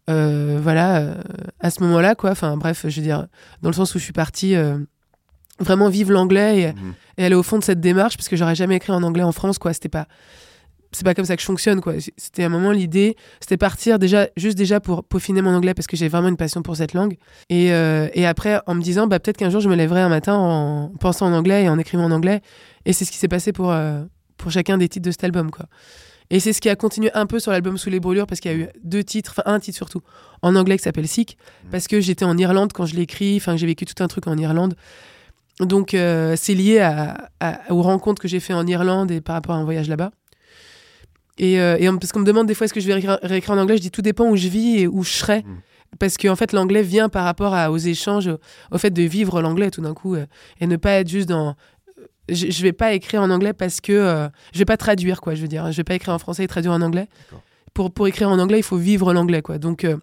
Euh, 0.09 0.59
voilà, 0.63 0.99
euh, 0.99 1.15
à 1.61 1.71
ce 1.71 1.83
moment-là, 1.83 2.15
quoi. 2.15 2.31
Enfin, 2.31 2.57
bref, 2.57 2.87
je 2.89 2.97
veux 2.97 3.07
dire, 3.07 3.27
dans 3.63 3.69
le 3.69 3.75
sens 3.75 3.95
où 3.95 3.99
je 3.99 4.05
suis 4.05 4.13
partie 4.13 4.57
euh, 4.57 4.79
vraiment 5.59 5.89
vivre 5.89 6.13
l'anglais 6.13 6.61
et, 6.61 6.75
et 7.19 7.25
aller 7.27 7.35
au 7.35 7.43
fond 7.43 7.59
de 7.59 7.65
cette 7.65 7.81
démarche, 7.81 8.17
parce 8.17 8.29
que 8.29 8.37
j'aurais 8.37 8.55
jamais 8.55 8.77
écrit 8.77 8.93
en 8.93 9.03
anglais 9.03 9.23
en 9.23 9.33
France, 9.33 9.59
quoi. 9.59 9.73
C'était 9.73 9.89
pas, 9.89 10.07
c'est 10.93 11.05
pas 11.05 11.15
comme 11.15 11.25
ça 11.25 11.37
que 11.37 11.43
je 11.43 11.47
fonctionne, 11.47 11.81
quoi. 11.81 11.95
C'était 12.17 12.43
à 12.43 12.47
un 12.47 12.49
moment 12.49 12.73
l'idée, 12.73 13.17
c'était 13.41 13.57
partir 13.57 13.99
déjà, 13.99 14.29
juste 14.37 14.59
déjà 14.59 14.81
pour 14.81 15.05
peaufiner 15.05 15.43
mon 15.43 15.55
anglais, 15.55 15.75
parce 15.75 15.87
que 15.87 15.97
j'ai 15.97 16.09
vraiment 16.09 16.29
une 16.29 16.37
passion 16.37 16.63
pour 16.63 16.77
cette 16.77 16.95
langue. 16.95 17.17
Et, 17.49 17.73
euh, 17.73 18.09
et 18.15 18.27
après, 18.27 18.61
en 18.67 18.75
me 18.75 18.83
disant, 18.83 19.07
bah 19.07 19.21
peut-être 19.21 19.37
qu'un 19.37 19.51
jour 19.51 19.61
je 19.61 19.69
me 19.69 19.77
lèverai 19.77 20.01
un 20.01 20.09
matin 20.09 20.35
en 20.35 20.89
pensant 20.99 21.27
en 21.27 21.33
anglais 21.33 21.65
et 21.65 21.69
en 21.69 21.79
écrivant 21.79 22.05
en 22.05 22.11
anglais. 22.11 22.41
Et 22.87 22.93
c'est 22.93 23.05
ce 23.05 23.13
qui 23.13 23.19
s'est 23.19 23.29
passé 23.29 23.53
pour 23.53 23.71
euh, 23.71 24.03
pour 24.37 24.51
chacun 24.51 24.79
des 24.79 24.89
titres 24.89 25.07
de 25.07 25.11
cet 25.11 25.25
album, 25.25 25.51
quoi. 25.51 25.67
Et 26.31 26.39
c'est 26.41 26.53
ce 26.53 26.61
qui 26.61 26.69
a 26.69 26.77
continué 26.77 27.11
un 27.15 27.27
peu 27.27 27.41
sur 27.41 27.51
l'album 27.51 27.77
Sous 27.77 27.91
les 27.91 27.99
brûlures, 28.01 28.27
parce 28.27 28.41
qu'il 28.41 28.51
y 28.53 28.55
a 28.55 28.57
eu 28.59 28.69
deux 28.85 29.03
titres, 29.03 29.33
enfin 29.37 29.43
un 29.53 29.59
titre 29.59 29.77
surtout, 29.77 30.01
en 30.43 30.55
anglais 30.55 30.77
qui 30.77 30.85
s'appelle 30.85 31.09
Sick, 31.09 31.37
parce 31.71 31.89
que 31.89 32.01
j'étais 32.01 32.25
en 32.25 32.37
Irlande 32.39 32.73
quand 32.73 32.87
je 32.87 32.95
l'ai 32.95 33.03
écrit, 33.03 33.37
enfin 33.37 33.57
j'ai 33.57 33.67
vécu 33.67 33.85
tout 33.85 34.01
un 34.03 34.07
truc 34.09 34.27
en 34.29 34.37
Irlande. 34.39 34.75
Donc 35.59 35.93
euh, 35.93 36.35
c'est 36.39 36.55
lié 36.55 36.79
à, 36.79 37.29
à- 37.41 37.73
aux 37.73 37.83
rencontres 37.83 38.23
que 38.23 38.29
j'ai 38.29 38.41
fait 38.41 38.55
en 38.55 38.67
Irlande 38.67 39.11
et 39.11 39.21
par 39.21 39.35
rapport 39.35 39.55
à 39.57 39.59
un 39.59 39.65
voyage 39.65 39.89
là-bas. 39.89 40.11
Et, 41.39 41.61
euh, 41.61 41.77
et 41.79 41.87
parce 41.99 42.13
qu'on 42.13 42.21
me 42.21 42.25
demande 42.25 42.47
des 42.47 42.55
fois 42.55 42.67
est-ce 42.67 42.75
que 42.75 42.81
je 42.81 42.87
vais 42.87 42.95
réécrire, 42.95 43.19
réécrire 43.23 43.55
en 43.55 43.59
anglais, 43.59 43.77
je 43.77 43.83
dis 43.83 43.91
tout 43.91 44.03
dépend 44.03 44.29
où 44.29 44.37
je 44.37 44.49
vis 44.49 44.81
et 44.81 44.87
où 44.87 45.03
je 45.03 45.11
serai. 45.11 45.41
Mm. 45.43 45.57
Parce 45.99 46.17
qu'en 46.17 46.37
fait, 46.37 46.53
l'anglais 46.53 46.83
vient 46.83 47.09
par 47.09 47.25
rapport 47.25 47.53
à- 47.55 47.71
aux 47.73 47.77
échanges, 47.79 48.29
au, 48.29 48.39
au 48.71 48.79
fait 48.79 48.91
de 48.91 49.03
vivre 49.03 49.43
l'anglais 49.43 49.71
tout 49.71 49.81
d'un 49.81 49.95
coup 49.95 50.15
euh, 50.15 50.27
et 50.61 50.67
ne 50.67 50.77
pas 50.77 50.93
être 50.93 51.09
juste 51.09 51.29
dans. 51.29 51.57
Je, 52.31 52.51
je 52.51 52.63
vais 52.63 52.73
pas 52.73 52.93
écrire 52.95 53.23
en 53.23 53.31
anglais 53.31 53.53
parce 53.53 53.81
que 53.81 53.93
euh, 53.93 54.29
je 54.53 54.59
vais 54.59 54.65
pas 54.65 54.77
traduire 54.77 55.21
quoi. 55.21 55.35
Je 55.35 55.43
veux 55.43 55.49
dire, 55.49 55.71
je 55.73 55.77
vais 55.77 55.85
pas 55.85 55.95
écrire 55.95 56.15
en 56.15 56.19
français 56.19 56.45
et 56.45 56.49
traduire 56.49 56.73
en 56.73 56.81
anglais. 56.83 57.09
Pour 57.75 57.91
pour 57.93 58.07
écrire 58.09 58.29
en 58.31 58.39
anglais, 58.39 58.59
il 58.59 58.63
faut 58.65 58.77
vivre 58.77 59.13
l'anglais 59.13 59.43
quoi. 59.43 59.59
Donc 59.59 59.85
euh, 59.85 59.97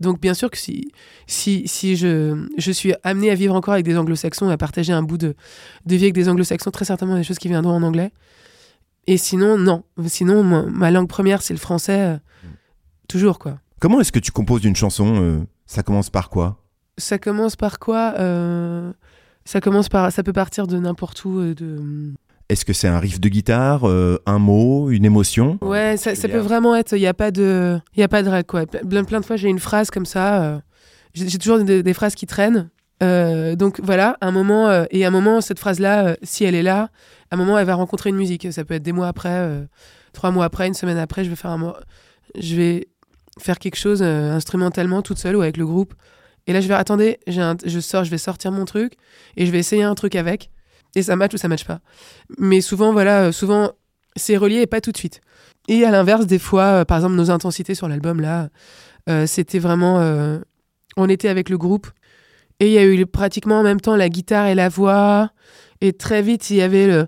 donc 0.00 0.20
bien 0.20 0.34
sûr 0.34 0.50
que 0.50 0.56
si 0.58 0.90
si 1.26 1.68
si 1.68 1.96
je 1.96 2.46
je 2.58 2.72
suis 2.72 2.94
amené 3.04 3.30
à 3.30 3.34
vivre 3.34 3.54
encore 3.54 3.74
avec 3.74 3.84
des 3.86 3.96
anglo-saxons 3.98 4.48
et 4.50 4.52
à 4.52 4.56
partager 4.56 4.92
un 4.92 5.02
bout 5.02 5.18
de 5.18 5.34
de 5.86 5.96
vie 5.96 6.04
avec 6.04 6.14
des 6.14 6.28
anglo-saxons, 6.28 6.70
très 6.70 6.84
certainement 6.84 7.16
des 7.16 7.24
choses 7.24 7.38
qui 7.38 7.48
viendront 7.48 7.72
en 7.74 7.82
anglais. 7.82 8.10
Et 9.06 9.16
sinon 9.16 9.56
non, 9.58 9.84
sinon 10.06 10.42
ma, 10.42 10.62
ma 10.62 10.90
langue 10.90 11.08
première 11.08 11.40
c'est 11.42 11.54
le 11.54 11.60
français. 11.60 12.00
euh, 12.00 12.16
Toujours 13.08 13.38
quoi. 13.38 13.58
Comment 13.80 14.00
est-ce 14.00 14.12
que 14.12 14.18
tu 14.18 14.32
composes 14.32 14.64
une 14.64 14.76
chanson 14.76 15.14
euh, 15.22 15.38
Ça 15.66 15.82
commence 15.82 16.10
par 16.10 16.28
quoi? 16.30 16.58
Ça 16.98 17.18
commence 17.18 17.56
par 17.56 17.78
quoi 17.78 18.14
Euh, 18.18 18.92
Ça 19.48 19.62
commence 19.62 19.88
par. 19.88 20.12
Ça 20.12 20.22
peut 20.22 20.34
partir 20.34 20.66
de 20.66 20.78
n'importe 20.78 21.24
où. 21.24 21.38
euh, 21.38 21.54
De... 21.54 22.12
Est-ce 22.50 22.66
que 22.66 22.74
c'est 22.74 22.86
un 22.88 22.98
riff 22.98 23.18
de 23.18 23.30
guitare, 23.30 23.88
euh, 23.88 24.18
un 24.26 24.38
mot, 24.38 24.90
une 24.90 25.06
émotion? 25.06 25.56
Ouais, 25.62 25.96
ça, 25.96 26.14
ça 26.14 26.28
peut 26.28 26.36
vraiment 26.38 26.76
être. 26.76 26.92
Il 26.94 27.00
n'y 27.00 27.06
a 27.06 27.14
pas 27.14 27.30
de. 27.30 27.78
Il 27.96 28.00
y 28.00 28.02
a 28.02 28.08
pas 28.08 28.22
de 28.22 28.28
règle, 28.28 28.46
quoi. 28.46 28.66
Plein, 28.66 29.04
plein 29.04 29.20
de 29.20 29.24
fois, 29.24 29.36
j'ai 29.36 29.48
une 29.48 29.58
phrase 29.58 29.90
comme 29.90 30.04
ça. 30.04 30.42
euh, 30.42 30.58
j'ai 31.14 31.38
toujours 31.38 31.58
des, 31.64 31.82
des 31.82 31.94
phrases 31.94 32.14
qui 32.14 32.26
traînent. 32.26 32.68
Euh, 33.02 33.56
donc 33.56 33.80
voilà, 33.82 34.18
un 34.20 34.32
moment. 34.32 34.68
euh, 34.68 34.84
et 34.90 35.06
à 35.06 35.08
un 35.08 35.10
moment, 35.10 35.40
cette 35.40 35.58
phrase-là, 35.58 36.08
euh, 36.08 36.14
si 36.22 36.44
elle 36.44 36.54
est 36.54 36.62
là, 36.62 36.90
à 37.30 37.36
un 37.36 37.38
moment, 37.38 37.58
elle 37.58 37.66
va 37.66 37.74
rencontrer 37.74 38.10
une 38.10 38.16
musique. 38.16 38.52
Ça 38.52 38.66
peut 38.66 38.74
être 38.74 38.82
des 38.82 38.92
mois 38.92 39.08
après, 39.08 39.30
euh, 39.30 39.64
trois 40.12 40.30
mois 40.30 40.44
après, 40.44 40.66
une 40.66 40.74
semaine 40.74 40.98
après, 40.98 41.24
je 41.24 41.30
vais 41.30 41.36
faire 41.36 41.52
un 41.52 41.74
Je 42.38 42.54
vais 42.54 42.88
faire 43.38 43.58
quelque 43.58 43.76
chose 43.76 44.02
euh, 44.02 44.32
instrumentalement 44.32 45.00
toute 45.00 45.16
seule 45.18 45.36
ou 45.36 45.40
avec 45.40 45.56
le 45.56 45.64
groupe. 45.64 45.94
Et 46.48 46.52
là, 46.52 46.60
je 46.60 46.66
vais 46.66 46.74
attendez, 46.74 47.20
un- 47.28 47.56
je 47.64 47.78
sors, 47.78 48.02
je 48.04 48.10
vais 48.10 48.18
sortir 48.18 48.50
mon 48.50 48.64
truc 48.64 48.94
et 49.36 49.46
je 49.46 49.52
vais 49.52 49.58
essayer 49.58 49.82
un 49.84 49.94
truc 49.94 50.16
avec. 50.16 50.50
Et 50.96 51.02
ça 51.02 51.14
match 51.14 51.34
ou 51.34 51.36
ça 51.36 51.46
match 51.46 51.64
pas. 51.64 51.80
Mais 52.38 52.62
souvent, 52.62 52.92
voilà, 52.92 53.24
euh, 53.26 53.32
souvent, 53.32 53.72
c'est 54.16 54.36
relié 54.38 54.62
et 54.62 54.66
pas 54.66 54.80
tout 54.80 54.90
de 54.90 54.96
suite. 54.96 55.20
Et 55.68 55.84
à 55.84 55.90
l'inverse, 55.90 56.26
des 56.26 56.38
fois, 56.38 56.62
euh, 56.80 56.84
par 56.86 56.96
exemple, 56.96 57.14
nos 57.16 57.30
intensités 57.30 57.74
sur 57.74 57.86
l'album, 57.86 58.20
là, 58.22 58.48
euh, 59.10 59.26
c'était 59.26 59.58
vraiment. 59.58 60.00
on 60.96 61.08
était 61.08 61.28
avec 61.28 61.48
le 61.50 61.58
groupe 61.58 61.86
et 62.58 62.66
il 62.66 62.72
y 62.72 62.78
a 62.78 62.84
eu 62.84 63.06
pratiquement 63.06 63.60
en 63.60 63.62
même 63.62 63.80
temps 63.80 63.94
la 63.94 64.08
guitare 64.08 64.46
et 64.46 64.54
la 64.54 64.68
voix. 64.70 65.30
Et 65.80 65.92
très 65.92 66.22
vite, 66.22 66.50
il 66.50 66.56
y 66.56 66.62
avait 66.62 66.86
le. 66.88 67.06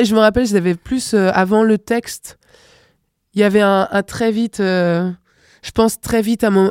Et 0.00 0.04
je 0.04 0.14
me 0.14 0.18
rappelle, 0.18 0.46
j'avais 0.46 0.74
plus 0.74 1.12
avant 1.14 1.62
le 1.62 1.76
texte. 1.78 2.38
Il 3.34 3.40
y 3.40 3.44
avait 3.44 3.60
un 3.60 3.86
très 4.06 4.32
vite. 4.32 4.60
Je 5.62 5.70
pense 5.70 6.00
très 6.00 6.22
vite 6.22 6.44
à 6.44 6.50
mon. 6.50 6.70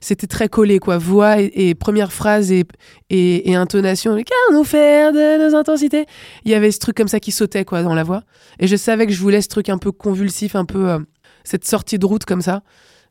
C'était 0.00 0.26
très 0.26 0.48
collé, 0.48 0.78
quoi. 0.78 0.98
Voix 0.98 1.40
et, 1.40 1.50
et 1.54 1.74
première 1.74 2.12
phrase 2.12 2.50
et, 2.52 2.64
et, 3.10 3.50
et 3.50 3.54
intonation. 3.54 4.16
Car 4.16 4.38
nous 4.52 4.64
faire 4.64 5.12
de 5.12 5.48
nos 5.48 5.56
intensités? 5.56 6.06
Il 6.44 6.50
y 6.50 6.54
avait 6.54 6.70
ce 6.70 6.78
truc 6.78 6.96
comme 6.96 7.08
ça 7.08 7.20
qui 7.20 7.32
sautait, 7.32 7.64
quoi, 7.64 7.82
dans 7.82 7.94
la 7.94 8.04
voix. 8.04 8.22
Et 8.58 8.66
je 8.66 8.76
savais 8.76 9.06
que 9.06 9.12
je 9.12 9.20
voulais 9.20 9.42
ce 9.42 9.48
truc 9.48 9.68
un 9.68 9.78
peu 9.78 9.92
convulsif, 9.92 10.54
un 10.54 10.64
peu. 10.64 10.88
euh, 10.90 10.98
cette 11.44 11.64
sortie 11.64 11.98
de 11.98 12.04
route 12.04 12.24
comme 12.26 12.42
ça. 12.42 12.62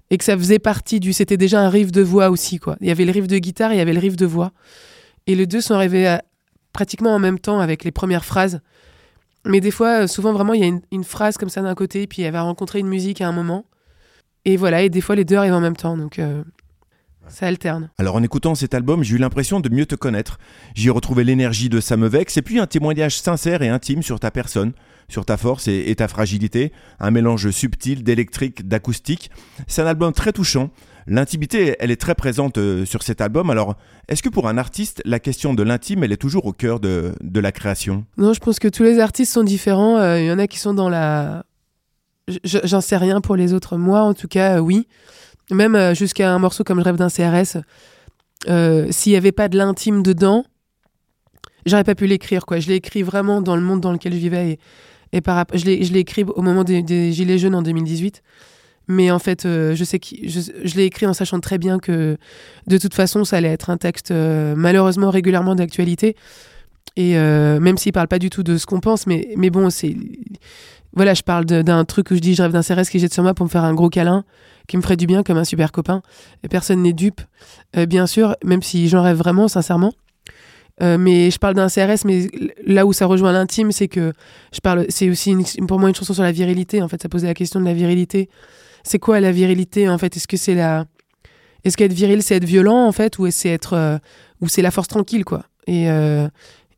Et 0.09 0.17
que 0.17 0.23
ça 0.23 0.37
faisait 0.37 0.59
partie 0.59 0.99
du. 0.99 1.11
C'était 1.11 1.37
déjà 1.37 1.59
un 1.59 1.69
riff 1.69 1.91
de 1.91 2.01
voix 2.01 2.29
aussi, 2.29 2.59
quoi. 2.59 2.77
Il 2.81 2.87
y 2.87 2.91
avait 2.91 3.03
le 3.03 3.11
riff 3.11 3.27
de 3.27 3.37
guitare 3.39 3.73
il 3.73 3.77
y 3.77 3.81
avait 3.81 3.93
le 3.93 3.99
riff 3.99 4.15
de 4.15 4.25
voix. 4.25 4.51
Et 5.25 5.35
les 5.35 5.47
deux 5.47 5.59
sont 5.59 5.73
arrivés 5.73 6.17
pratiquement 6.71 7.13
en 7.13 7.19
même 7.19 7.39
temps 7.39 7.59
avec 7.59 7.83
les 7.83 7.91
premières 7.91 8.23
phrases. 8.23 8.61
Mais 9.45 9.59
des 9.59 9.71
fois, 9.71 10.03
euh, 10.03 10.07
souvent 10.07 10.33
vraiment, 10.33 10.53
il 10.53 10.61
y 10.61 10.63
a 10.63 10.67
une, 10.67 10.81
une 10.91 11.03
phrase 11.03 11.37
comme 11.37 11.49
ça 11.49 11.61
d'un 11.61 11.75
côté, 11.75 12.05
puis 12.07 12.21
elle 12.21 12.33
va 12.33 12.41
rencontrer 12.41 12.79
une 12.79 12.87
musique 12.87 13.21
à 13.21 13.27
un 13.27 13.31
moment. 13.31 13.65
Et 14.47 14.55
voilà, 14.55 14.81
et 14.81 14.89
des 14.89 15.01
fois, 15.01 15.15
les 15.15 15.25
deux 15.25 15.35
arrivent 15.35 15.53
en 15.53 15.59
même 15.59 15.75
temps. 15.75 15.97
Donc, 15.97 16.19
euh, 16.19 16.41
ça 17.27 17.47
alterne. 17.47 17.89
Alors 17.97 18.15
en 18.15 18.23
écoutant 18.23 18.55
cet 18.55 18.73
album, 18.73 19.03
j'ai 19.03 19.15
eu 19.15 19.17
l'impression 19.17 19.59
de 19.59 19.67
mieux 19.67 19.85
te 19.85 19.95
connaître. 19.95 20.39
J'y 20.73 20.87
ai 20.87 20.89
retrouvé 20.89 21.25
l'énergie 21.25 21.67
de 21.67 21.81
Sam 21.81 22.07
Vex 22.07 22.37
et 22.37 22.41
puis 22.41 22.57
un 22.57 22.65
témoignage 22.65 23.19
sincère 23.19 23.61
et 23.61 23.67
intime 23.67 24.01
sur 24.01 24.21
ta 24.21 24.31
personne, 24.31 24.71
sur 25.09 25.25
ta 25.25 25.35
force 25.35 25.67
et, 25.67 25.91
et 25.91 25.95
ta 25.95 26.07
fragilité, 26.07 26.71
un 27.01 27.11
mélange 27.11 27.51
subtil 27.51 28.03
d'électrique, 28.03 28.65
d'acoustique. 28.65 29.29
C'est 29.67 29.81
un 29.81 29.87
album 29.87 30.13
très 30.13 30.31
touchant. 30.31 30.69
L'intimité, 31.07 31.75
elle 31.79 31.91
est 31.91 31.99
très 31.99 32.15
présente 32.15 32.57
euh, 32.57 32.85
sur 32.85 33.03
cet 33.03 33.19
album. 33.19 33.49
Alors, 33.49 33.75
est-ce 34.07 34.23
que 34.23 34.29
pour 34.29 34.47
un 34.47 34.57
artiste, 34.57 35.01
la 35.03 35.19
question 35.19 35.53
de 35.53 35.63
l'intime, 35.63 36.05
elle 36.05 36.13
est 36.13 36.21
toujours 36.21 36.45
au 36.45 36.53
cœur 36.53 36.79
de, 36.79 37.13
de 37.21 37.39
la 37.41 37.51
création? 37.51 38.05
Non, 38.17 38.31
je 38.31 38.39
pense 38.39 38.59
que 38.59 38.69
tous 38.69 38.83
les 38.83 38.99
artistes 38.99 39.33
sont 39.33 39.43
différents. 39.43 39.97
Euh, 39.97 40.21
Il 40.21 40.27
y 40.27 40.31
en 40.31 40.39
a 40.39 40.47
qui 40.47 40.59
sont 40.59 40.73
dans 40.73 40.89
la. 40.89 41.43
Je- 42.27 42.39
je- 42.43 42.57
J'en 42.63 42.81
sais 42.81 42.97
rien 42.97 43.21
pour 43.21 43.35
les 43.35 43.53
autres. 43.53 43.77
Moi, 43.77 44.01
en 44.01 44.13
tout 44.13 44.27
cas, 44.27 44.57
euh, 44.57 44.59
oui. 44.59 44.87
Même 45.51 45.75
euh, 45.75 45.93
jusqu'à 45.93 46.31
un 46.33 46.39
morceau 46.39 46.63
comme 46.63 46.79
Je 46.79 46.83
rêve 46.83 46.97
d'un 46.97 47.09
CRS, 47.09 47.57
euh, 48.49 48.87
s'il 48.91 49.13
n'y 49.13 49.17
avait 49.17 49.31
pas 49.31 49.47
de 49.47 49.57
l'intime 49.57 50.03
dedans, 50.03 50.43
j'aurais 51.65 51.85
pas 51.85 51.95
pu 51.95 52.05
l'écrire. 52.05 52.45
quoi. 52.45 52.59
Je 52.59 52.67
l'ai 52.67 52.75
écrit 52.75 53.01
vraiment 53.01 53.41
dans 53.41 53.55
le 53.55 53.61
monde 53.61 53.79
dans 53.79 53.93
lequel 53.93 54.13
je 54.13 54.17
vivais. 54.17 54.51
Et, 54.51 54.59
et 55.13 55.21
par, 55.21 55.45
je 55.53 55.63
l'ai 55.65 55.99
écrit 55.99 56.23
au 56.25 56.41
moment 56.41 56.63
des, 56.65 57.13
Gilets 57.13 57.37
jaunes 57.37 57.55
en 57.55 57.61
2018. 57.61 58.21
Mais 58.89 59.11
en 59.11 59.19
fait, 59.19 59.43
je 59.43 59.83
sais 59.83 59.99
que 59.99 60.07
je, 60.23 60.75
l'ai 60.77 60.85
écrit 60.85 61.05
en 61.05 61.13
sachant 61.13 61.41
très 61.41 61.57
bien 61.57 61.77
que 61.77 62.17
de 62.67 62.77
toute 62.77 62.93
façon, 62.93 63.25
ça 63.25 63.35
allait 63.37 63.49
être 63.49 63.69
un 63.69 63.75
texte 63.75 64.11
malheureusement 64.11 65.09
régulièrement 65.09 65.55
d'actualité. 65.55 66.15
Et 66.95 67.15
même 67.15 67.77
s'il 67.77 67.91
parle 67.91 68.07
pas 68.07 68.17
du 68.19 68.29
tout 68.29 68.43
de 68.43 68.57
ce 68.57 68.65
qu'on 68.65 68.79
pense, 68.79 69.05
mais, 69.05 69.33
mais 69.35 69.49
bon, 69.49 69.69
c'est. 69.69 69.93
Voilà, 70.97 71.13
je 71.13 71.21
parle 71.21 71.45
d'un 71.45 71.85
truc 71.85 72.11
où 72.11 72.15
je 72.15 72.19
dis 72.19 72.35
je 72.35 72.41
rêve 72.41 72.51
d'un 72.51 72.61
CRS 72.61 72.89
qui 72.89 72.99
jette 72.99 73.13
sur 73.13 73.23
moi 73.23 73.33
pour 73.33 73.45
me 73.45 73.49
faire 73.49 73.63
un 73.63 73.73
gros 73.73 73.89
câlin, 73.89 74.25
qui 74.67 74.75
me 74.75 74.81
ferait 74.81 74.97
du 74.97 75.07
bien 75.07 75.23
comme 75.23 75.37
un 75.37 75.45
super 75.45 75.71
copain. 75.71 76.01
Et 76.43 76.49
personne 76.49 76.81
n'est 76.81 76.91
dupe, 76.91 77.21
bien 77.87 78.07
sûr, 78.07 78.35
même 78.43 78.61
si 78.61 78.89
j'en 78.89 79.03
rêve 79.03 79.17
vraiment, 79.17 79.47
sincèrement. 79.47 79.93
Euh, 80.81 80.97
mais 80.97 81.31
je 81.31 81.39
parle 81.39 81.55
d'un 81.55 81.67
CRS, 81.67 82.05
mais 82.05 82.27
là 82.65 82.85
où 82.85 82.93
ça 82.93 83.05
rejoint 83.05 83.31
l'intime, 83.31 83.71
c'est 83.71 83.87
que 83.87 84.13
je 84.53 84.59
parle, 84.59 84.85
c'est 84.89 85.09
aussi 85.09 85.35
pour 85.67 85.79
moi 85.79 85.89
une 85.89 85.95
chanson 85.95 86.13
sur 86.13 86.23
la 86.23 86.31
virilité. 86.31 86.81
En 86.81 86.87
fait, 86.87 87.01
ça 87.01 87.09
posait 87.09 87.27
la 87.27 87.33
question 87.33 87.59
de 87.59 87.65
la 87.65 87.73
virilité. 87.73 88.29
C'est 88.83 88.99
quoi 88.99 89.19
la 89.19 89.31
virilité 89.31 89.89
en 89.89 89.97
fait? 89.97 90.15
Est-ce 90.15 90.27
que 90.27 90.37
c'est 90.37 90.53
la, 90.53 90.85
est-ce 91.63 91.77
qu'être 91.77 91.93
viril, 91.93 92.21
c'est 92.21 92.35
être 92.35 92.45
violent 92.45 92.85
en 92.85 92.91
fait, 92.91 93.17
ou 93.17 93.29
c'est 93.31 93.49
être, 93.49 93.73
euh, 93.73 93.97
ou 94.41 94.47
c'est 94.47 94.61
la 94.61 94.71
force 94.71 94.87
tranquille 94.87 95.25
quoi? 95.25 95.45
Euh, 95.69 96.29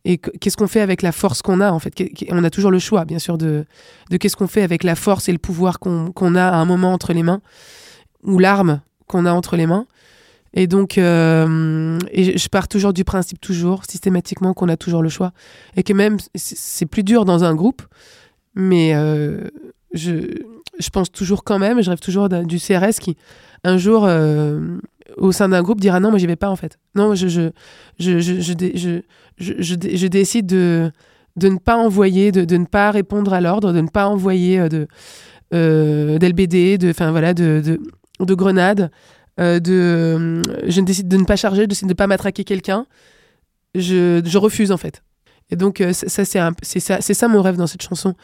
et 0.06 0.18
qu'est-ce 0.18 0.56
qu'on 0.56 0.68
fait 0.68 0.82
avec 0.82 1.02
la 1.02 1.12
force 1.12 1.42
qu'on 1.42 1.60
a 1.60 1.72
en 1.72 1.80
fait? 1.80 1.94
On 2.30 2.44
a 2.44 2.50
toujours 2.50 2.72
le 2.72 2.80
choix, 2.80 3.06
bien 3.06 3.20
sûr, 3.20 3.38
de, 3.38 3.66
qu'est-ce 4.20 4.38
qu'on 4.38 4.48
fait 4.48 4.64
avec 4.64 4.84
la 4.84 4.96
force 4.96 5.28
et 5.28 5.32
le 5.32 5.38
pouvoir 5.38 5.80
qu'on, 5.80 6.36
a 6.36 6.48
à 6.48 6.56
un 6.56 6.66
moment 6.66 6.94
entre 6.94 7.14
les 7.14 7.24
mains, 7.24 7.42
ou 8.24 8.40
l'arme 8.40 8.82
qu'on 9.08 9.26
a 9.26 9.32
entre 9.32 9.56
les 9.58 9.66
mains. 9.66 9.86
Et 10.54 10.68
donc, 10.68 10.98
euh, 10.98 12.00
je 12.14 12.48
pars 12.48 12.68
toujours 12.68 12.94
du 12.94 13.04
principe, 13.04 13.40
toujours, 13.40 13.84
systématiquement, 13.88 14.54
qu'on 14.54 14.70
a 14.70 14.78
toujours 14.78 15.04
le 15.04 15.10
choix. 15.10 15.32
Et 15.76 15.84
que 15.84 15.94
même, 15.94 16.18
c'est 16.34 16.88
plus 16.88 17.04
dur 17.04 17.26
dans 17.26 17.44
un 17.44 17.54
groupe, 17.54 17.84
mais 18.56 18.96
euh, 18.96 19.42
je, 19.94 20.42
pense 20.92 21.12
toujours 21.12 21.44
quand 21.44 21.60
même, 21.60 21.84
je 21.84 21.90
rêve 21.90 22.00
toujours 22.00 22.30
du 22.30 22.58
CRS 22.58 23.00
qui, 23.00 23.16
un 23.64 23.78
jour, 23.78 24.06
euh, 24.06 24.80
au 25.18 25.32
sein 25.32 25.50
d'un 25.50 25.62
groupe, 25.62 25.80
dira 25.82 26.00
non, 26.00 26.10
moi 26.10 26.20
j'y 26.20 26.28
vais 26.28 26.36
pas 26.36 26.50
en 26.50 26.56
fait. 26.56 26.80
Non, 26.96 27.16
je, 27.16 27.52
je, 29.40 29.54
je, 29.60 30.08
décide 30.08 30.46
de, 30.46 30.92
de 31.36 31.50
ne 31.50 31.58
pas 31.58 31.78
envoyer, 31.78 32.32
de, 32.32 32.46
de 32.46 32.58
ne 32.58 32.66
pas 32.66 32.92
répondre 32.92 33.34
à 33.34 33.42
l'ordre, 33.42 33.74
de 33.74 33.82
ne 33.82 33.88
pas 33.88 34.08
envoyer 34.08 34.70
de, 34.70 34.88
d'LBD, 35.52 36.78
de, 36.78 36.90
enfin 36.90 37.12
voilà, 37.12 37.34
de, 37.34 37.62
de, 37.66 37.80
de 38.26 38.34
grenades. 38.34 38.92
Euh, 39.40 39.60
de, 39.60 39.72
euh, 39.72 40.42
je 40.68 40.82
décide 40.82 41.08
de 41.08 41.16
ne 41.16 41.24
pas 41.24 41.38
charger, 41.38 41.66
de 41.66 41.76
ne 41.86 41.94
pas 41.94 42.08
matraquer 42.08 42.44
quelqu'un, 42.44 42.86
je, 43.74 44.22
je, 44.26 44.38
refuse 44.38 44.72
en 44.72 44.78
fait. 44.78 45.02
Et 45.50 45.56
donc 45.56 45.80
euh, 45.80 45.94
ça, 45.94 46.26
c'est 46.26 46.80
ça, 46.80 47.02
ça 47.02 47.28
mon 47.30 47.42
rêve 47.42 47.56
dans 47.56 47.68
cette 47.68 47.82
chanson. 47.82 48.16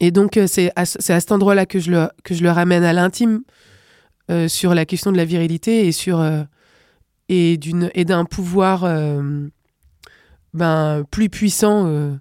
Et 0.00 0.10
donc 0.10 0.38
c'est 0.48 0.72
à, 0.74 0.84
cet 0.84 1.30
endroit-là 1.30 1.64
que, 1.64 1.78
je 1.78 1.92
le, 1.92 2.08
que 2.24 2.34
je 2.34 2.42
le 2.42 2.50
ramène 2.50 2.82
à 2.82 2.92
l'intime 2.92 3.42
sur 4.48 4.74
la 4.74 4.86
question 4.86 5.12
de 5.12 5.16
la 5.18 5.26
virilité 5.26 5.86
et 5.86 5.92
sur 5.92 6.24
et 7.28 7.60
et 7.94 8.04
d'un 8.04 8.24
pouvoir 8.24 8.84
ben 10.54 11.04
plus 11.10 11.28
puissant 11.28 12.18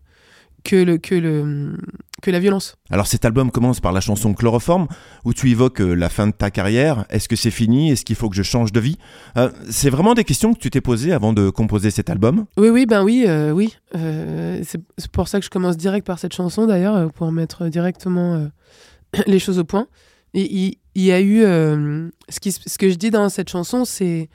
que 0.64 0.76
le 0.76 0.98
que 0.98 1.16
le 1.16 1.78
que 2.22 2.30
la 2.30 2.40
violence. 2.40 2.76
Alors 2.92 3.08
cet 3.08 3.26
album 3.26 3.52
commence 3.52 3.80
par 3.80 3.92
la 3.92 4.00
chanson 4.00 4.34
Chloroforme, 4.34 4.88
où 5.26 5.34
tu 5.34 5.50
évoques 5.50 5.82
euh, 5.82 5.94
la 5.96 6.08
fin 6.08 6.28
de 6.28 6.32
ta 6.32 6.52
carrière. 6.52 7.06
Est-ce 7.10 7.28
que 7.28 7.36
c'est 7.36 7.52
fini? 7.52 7.92
Est-ce 7.92 8.06
qu'il 8.06 8.16
faut 8.16 8.30
que 8.30 8.36
je 8.36 8.44
change 8.44 8.72
de 8.72 8.80
vie? 8.80 8.98
Euh, 9.38 9.50
C'est 9.70 9.90
vraiment 9.90 10.14
des 10.14 10.24
questions 10.24 10.54
que 10.54 10.60
tu 10.60 10.70
t'es 10.70 10.82
posées 10.82 11.14
avant 11.14 11.34
de 11.34 11.50
composer 11.50 11.90
cet 11.90 12.10
album? 12.10 12.46
Oui, 12.58 12.70
oui, 12.70 12.86
ben 12.86 13.04
oui, 13.04 13.26
euh, 13.28 13.52
oui. 13.52 13.76
c'est 13.94 15.12
pour 15.12 15.28
ça 15.28 15.40
que 15.40 15.46
je 15.46 15.50
commence 15.50 15.78
direct 15.78 16.06
par 16.06 16.20
cette 16.20 16.34
chanson 16.34 16.68
d'ailleurs, 16.68 17.12
pour 17.12 17.32
mettre 17.32 17.68
directement 17.68 18.48
les 19.28 19.40
choses 19.40 19.58
au 19.58 19.64
point. 19.64 19.88
Et 20.34 20.78
il, 20.96 21.04
y 21.04 21.12
a 21.12 21.20
eu... 21.22 21.42
ce, 21.42 22.40
qui, 22.40 22.52
ce 22.52 22.78
que 22.78 22.90
je 22.90 22.96
dis 22.96 23.10
dans 23.10 23.30
cette 23.30 23.50
chanson, 23.50 23.84
c'est 23.84 24.30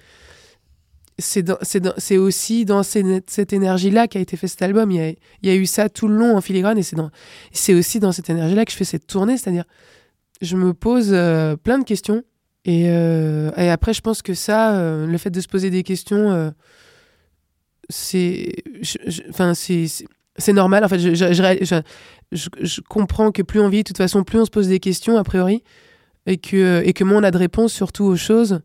c'est 1.19 2.17
aussi 2.19 2.65
dans 2.65 2.83
cette 2.83 3.53
énergie-là 3.53 4.07
qu'a 4.07 4.21
été 4.21 4.37
fait 4.37 4.49
cet 4.49 4.63
album. 4.63 4.91
Il 4.91 4.97
y, 4.97 5.01
a, 5.01 5.09
il 5.09 5.49
y, 5.49 5.51
a, 5.51 5.55
eu 5.55 5.65
ça 5.65 5.89
tout 5.89 6.09
le 6.09 6.17
long 6.17 6.37
en 6.37 6.41
filigrane 6.41 6.79
et 6.79 6.83
c'est 7.53 7.75
aussi 7.75 8.01
dans 8.01 8.13
cette 8.13 8.29
énergie-là 8.29 8.65
que 8.65 8.73
je 8.73 8.77
fais 8.77 8.85
cette 8.85 9.07
tournée. 9.07 9.39
C'est-à-dire, 9.39 9.65
je 10.43 10.57
me 10.57 10.75
pose 10.75 11.09
euh, 11.13 11.57
plein 11.57 11.79
de 11.79 11.85
questions 11.85 12.23
et, 12.67 12.91
euh, 12.91 13.51
et, 13.57 13.71
après, 13.71 13.95
je 13.95 14.03
pense 14.03 14.21
que 14.21 14.35
ça, 14.35 14.77
euh, 14.77 15.07
le 15.07 15.19
fait 15.19 15.31
de 15.31 15.41
se 15.41 15.49
poser 15.49 15.71
des 15.71 15.85
questions, 15.85 16.53
c'est 17.89 18.53
c'est 20.39 20.53
normal. 20.53 20.85
En 20.85 20.89
fait, 20.89 20.99
je, 20.99 21.15
je, 21.15 21.81
je, 22.33 22.81
comprends 22.83 23.33
que 23.33 23.43
plus 23.43 23.61
on 23.61 23.69
vit, 23.69 23.79
de 23.79 23.83
toute 23.85 23.97
façon, 23.97 24.23
plus 24.23 24.39
on 24.39 24.45
se 24.45 24.51
pose 24.51 24.69
des 24.69 24.81
questions, 24.81 25.17
a 25.17 25.25
priori, 25.25 25.63
et 26.27 26.37
que, 26.37 26.83
et 26.85 26.93
que 26.93 27.05
moins 27.05 27.21
on 27.21 27.23
a 27.23 27.31
de 27.31 27.39
réponses, 27.39 27.73
surtout 27.73 28.05
aux 28.05 28.17
choses, 28.17 28.61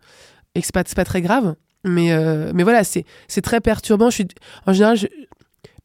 et 0.56 0.60
que 0.60 0.66
c'est 0.66 0.74
pas, 0.74 0.84
pas 0.84 1.06
très 1.06 1.22
grave. 1.22 1.56
Mais, 1.84 2.12
euh, 2.12 2.52
mais 2.54 2.64
voilà, 2.64 2.84
c'est 2.84 3.06
très 3.42 3.62
perturbant. 3.62 4.10
Je 4.10 4.16
suis, 4.16 4.28
en 4.66 4.74
général, 4.74 4.98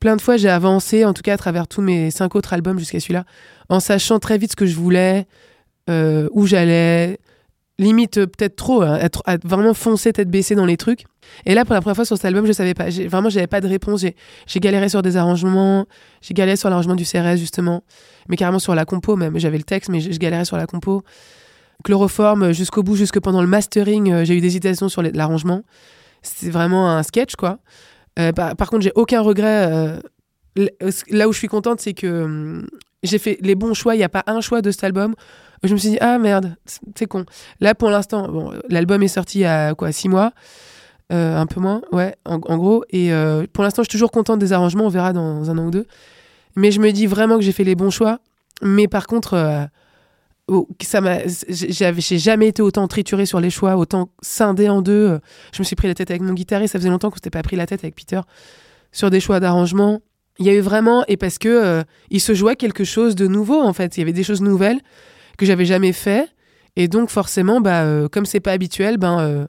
plein 0.00 0.16
de 0.16 0.20
fois, 0.20 0.36
j'ai 0.36 0.48
avancé, 0.48 1.04
en 1.04 1.14
tout 1.14 1.22
cas 1.22 1.34
à 1.34 1.36
travers 1.38 1.68
tous 1.68 1.80
mes 1.80 2.10
cinq 2.10 2.34
autres 2.34 2.52
albums 2.52 2.78
jusqu'à 2.78 3.00
celui-là, 3.00 3.24
en 3.68 3.80
sachant 3.80 4.18
très 4.18 4.38
vite 4.38 4.52
ce 4.52 4.56
que 4.56 4.66
je 4.66 4.76
voulais, 4.76 5.26
euh, 5.88 6.28
où 6.32 6.46
j'allais, 6.46 7.18
limite 7.78 8.24
peut-être 8.26 8.56
trop, 8.56 8.82
hein, 8.82 8.98
être, 9.00 9.22
vraiment 9.44 9.74
foncé 9.74 10.12
tête 10.12 10.30
baissée 10.30 10.54
dans 10.54 10.66
les 10.66 10.76
trucs. 10.76 11.04
Et 11.44 11.54
là, 11.54 11.64
pour 11.64 11.74
la 11.74 11.80
première 11.80 11.96
fois 11.96 12.04
sur 12.04 12.16
cet 12.16 12.24
album, 12.24 12.46
je 12.46 12.52
savais 12.52 12.74
pas. 12.74 12.88
Vraiment, 12.88 13.28
j'avais 13.28 13.46
pas 13.46 13.60
de 13.60 13.68
réponse. 13.68 14.04
J'ai 14.46 14.60
galéré 14.60 14.88
sur 14.88 15.02
des 15.02 15.16
arrangements. 15.16 15.86
J'ai 16.22 16.34
galéré 16.34 16.56
sur 16.56 16.70
l'arrangement 16.70 16.94
du 16.94 17.04
CRS, 17.04 17.36
justement. 17.36 17.82
Mais 18.28 18.36
carrément 18.36 18.58
sur 18.58 18.74
la 18.74 18.84
compo, 18.84 19.16
même. 19.16 19.38
J'avais 19.38 19.58
le 19.58 19.64
texte, 19.64 19.90
mais 19.90 20.00
je 20.00 20.18
galérais 20.18 20.44
sur 20.44 20.56
la 20.56 20.66
compo. 20.66 21.02
Chloroforme 21.86 22.50
jusqu'au 22.50 22.82
bout, 22.82 22.96
jusque 22.96 23.20
pendant 23.20 23.40
le 23.40 23.46
mastering, 23.46 24.12
euh, 24.12 24.24
j'ai 24.24 24.36
eu 24.36 24.40
des 24.40 24.48
hésitations 24.48 24.88
sur 24.88 25.02
l'arrangement. 25.02 25.62
C'est 26.20 26.50
vraiment 26.50 26.90
un 26.90 27.04
sketch, 27.04 27.36
quoi. 27.36 27.60
Euh, 28.18 28.32
par, 28.32 28.68
contre, 28.68 28.82
j'ai 28.82 28.90
aucun 28.96 29.20
regret. 29.20 29.68
Euh, 29.70 30.00
là 31.10 31.28
où 31.28 31.32
je 31.32 31.38
suis 31.38 31.46
contente, 31.46 31.80
c'est 31.80 31.94
que 31.94 32.24
hum, 32.24 32.66
j'ai 33.04 33.18
fait 33.18 33.38
les 33.40 33.54
bons 33.54 33.72
choix. 33.72 33.94
Il 33.94 33.98
n'y 33.98 34.04
a 34.04 34.08
pas 34.08 34.24
un 34.26 34.40
choix 34.40 34.62
de 34.62 34.72
cet 34.72 34.82
album. 34.82 35.14
Je 35.62 35.72
me 35.72 35.78
suis 35.78 35.90
dit, 35.90 35.98
ah 36.00 36.18
merde, 36.18 36.56
c'est 36.96 37.06
con. 37.06 37.24
Là, 37.60 37.76
pour 37.76 37.90
l'instant, 37.90 38.50
l'album 38.68 39.02
est 39.04 39.08
sorti 39.08 39.38
il 39.38 39.42
y 39.42 39.46
a 39.46 39.74
quoi, 39.74 39.92
six 39.92 40.08
mois 40.08 40.32
Un 41.10 41.46
peu 41.46 41.60
moins, 41.60 41.82
ouais, 41.92 42.16
en, 42.24 42.38
gros. 42.38 42.84
Et 42.90 43.10
pour 43.52 43.62
l'instant, 43.62 43.82
je 43.82 43.88
suis 43.88 43.96
toujours 43.96 44.10
contente 44.10 44.40
des 44.40 44.52
arrangements. 44.52 44.86
On 44.86 44.90
verra 44.90 45.12
dans 45.12 45.48
un 45.50 45.58
an 45.58 45.66
ou 45.66 45.70
deux. 45.70 45.86
Mais 46.56 46.72
je 46.72 46.80
me 46.80 46.90
dis 46.90 47.06
vraiment 47.06 47.36
que 47.36 47.42
j'ai 47.42 47.52
fait 47.52 47.64
les 47.64 47.76
bons 47.76 47.90
choix. 47.90 48.18
Mais 48.60 48.88
par 48.88 49.06
contre 49.06 49.68
ça 50.82 51.00
m'a 51.00 51.18
j'ai 51.48 52.18
jamais 52.18 52.48
été 52.48 52.62
autant 52.62 52.86
trituré 52.86 53.26
sur 53.26 53.40
les 53.40 53.50
choix 53.50 53.76
autant 53.76 54.10
scindé 54.22 54.68
en 54.68 54.80
deux. 54.80 55.18
Je 55.52 55.60
me 55.60 55.64
suis 55.64 55.74
pris 55.76 55.88
la 55.88 55.94
tête 55.94 56.10
avec 56.10 56.22
mon 56.22 56.34
guitariste. 56.34 56.72
Ça 56.72 56.78
faisait 56.78 56.90
longtemps 56.90 57.10
qu'on 57.10 57.16
s'était 57.16 57.30
pas 57.30 57.42
pris 57.42 57.56
la 57.56 57.66
tête 57.66 57.82
avec 57.82 57.96
Peter 57.96 58.20
sur 58.92 59.10
des 59.10 59.20
choix 59.20 59.40
d'arrangement. 59.40 60.00
Il 60.38 60.46
y 60.46 60.50
a 60.50 60.54
eu 60.54 60.60
vraiment 60.60 61.04
et 61.08 61.16
parce 61.16 61.38
que 61.38 61.48
euh, 61.48 61.82
il 62.10 62.20
se 62.20 62.34
jouait 62.34 62.56
quelque 62.56 62.84
chose 62.84 63.14
de 63.14 63.26
nouveau 63.26 63.60
en 63.60 63.72
fait. 63.72 63.96
Il 63.96 64.00
y 64.00 64.02
avait 64.02 64.12
des 64.12 64.22
choses 64.22 64.42
nouvelles 64.42 64.80
que 65.36 65.46
j'avais 65.46 65.64
jamais 65.64 65.92
fait. 65.92 66.28
Et 66.76 66.88
donc 66.88 67.08
forcément 67.08 67.60
bah 67.60 67.82
euh, 67.82 68.08
comme 68.08 68.26
c'est 68.26 68.40
pas 68.40 68.52
habituel 68.52 68.98
ben 68.98 69.18
euh, 69.20 69.46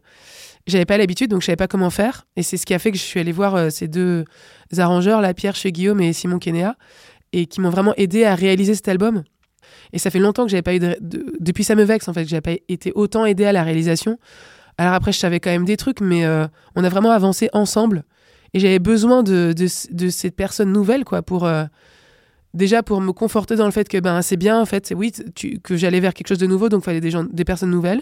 j'avais 0.66 0.86
pas 0.86 0.98
l'habitude 0.98 1.30
donc 1.30 1.42
je 1.42 1.48
savais 1.48 1.58
pas 1.58 1.68
comment 1.68 1.90
faire. 1.90 2.26
Et 2.38 2.44
c'est 2.44 2.58
ce 2.58 2.66
qui 2.66 2.74
a 2.74 2.80
fait 2.80 2.92
que 2.92 2.98
je 2.98 3.04
suis 3.04 3.20
allé 3.20 3.32
voir 3.32 3.72
ces 3.72 3.88
deux 3.88 4.26
arrangeurs 4.78 5.22
là 5.22 5.34
Pierre 5.34 5.56
chez 5.56 5.72
Guillaume 5.72 6.00
et 6.02 6.14
Simon 6.14 6.40
Kenéa 6.40 6.76
et 7.34 7.46
qui 7.46 7.62
m'ont 7.62 7.70
vraiment 7.70 7.94
aidé 7.98 8.24
à 8.24 8.34
réaliser 8.34 8.76
cet 8.76 8.88
album 8.88 9.24
et 9.94 10.00
ça 10.00 10.10
fait 10.10 10.20
longtemps 10.20 10.46
que 10.46 10.52
j'avais 10.52 10.62
pas 10.62 10.76
eu 10.76 10.80
de, 10.80 10.98
depuis 11.40 11.64
ça 11.64 11.76
me 11.76 11.84
vexe 11.84 12.08
en 12.08 12.14
fait, 12.14 12.28
j'avais 12.28 12.42
pas 12.42 12.62
été 12.68 12.92
autant 12.96 13.26
aidé 13.26 13.46
à 13.46 13.52
la 13.52 13.64
réalisation. 13.64 14.18
Alors 14.78 14.94
après, 14.94 15.12
je 15.12 15.18
savais 15.18 15.40
quand 15.40 15.50
même 15.50 15.66
des 15.66 15.78
trucs, 15.78 16.02
mais 16.02 16.26
euh, 16.26 16.46
on 16.76 16.84
a 16.84 16.90
vraiment 16.90 17.12
avancé 17.12 17.50
ensemble. 17.54 18.04
Et 18.54 18.60
j'avais 18.60 18.80
besoin 18.80 19.24
de, 19.24 19.54
de, 19.54 20.10
cette 20.10 20.36
personne 20.36 20.72
nouvelle, 20.72 21.04
quoi, 21.04 21.22
pour 21.22 21.46
euh, 21.46 21.66
déjà 22.54 22.84
pour 22.84 23.02
me 23.02 23.12
conforter 23.12 23.56
dans 23.56 23.66
le 23.66 23.72
fait 23.72 23.90
que 23.90 23.98
ben 24.00 24.22
c'est 24.22 24.38
bien 24.38 24.60
en 24.60 24.66
fait, 24.66 24.94
oui, 24.96 25.12
tu, 25.36 25.60
que 25.60 25.76
j'allais 25.76 26.00
vers 26.00 26.14
quelque 26.14 26.28
chose 26.28 26.38
de 26.38 26.48
nouveau, 26.48 26.70
donc 26.70 26.84
fallait 26.84 27.02
des 27.02 27.12
gens, 27.12 27.26
des 27.26 27.44
personnes 27.44 27.72
nouvelles. 27.72 28.02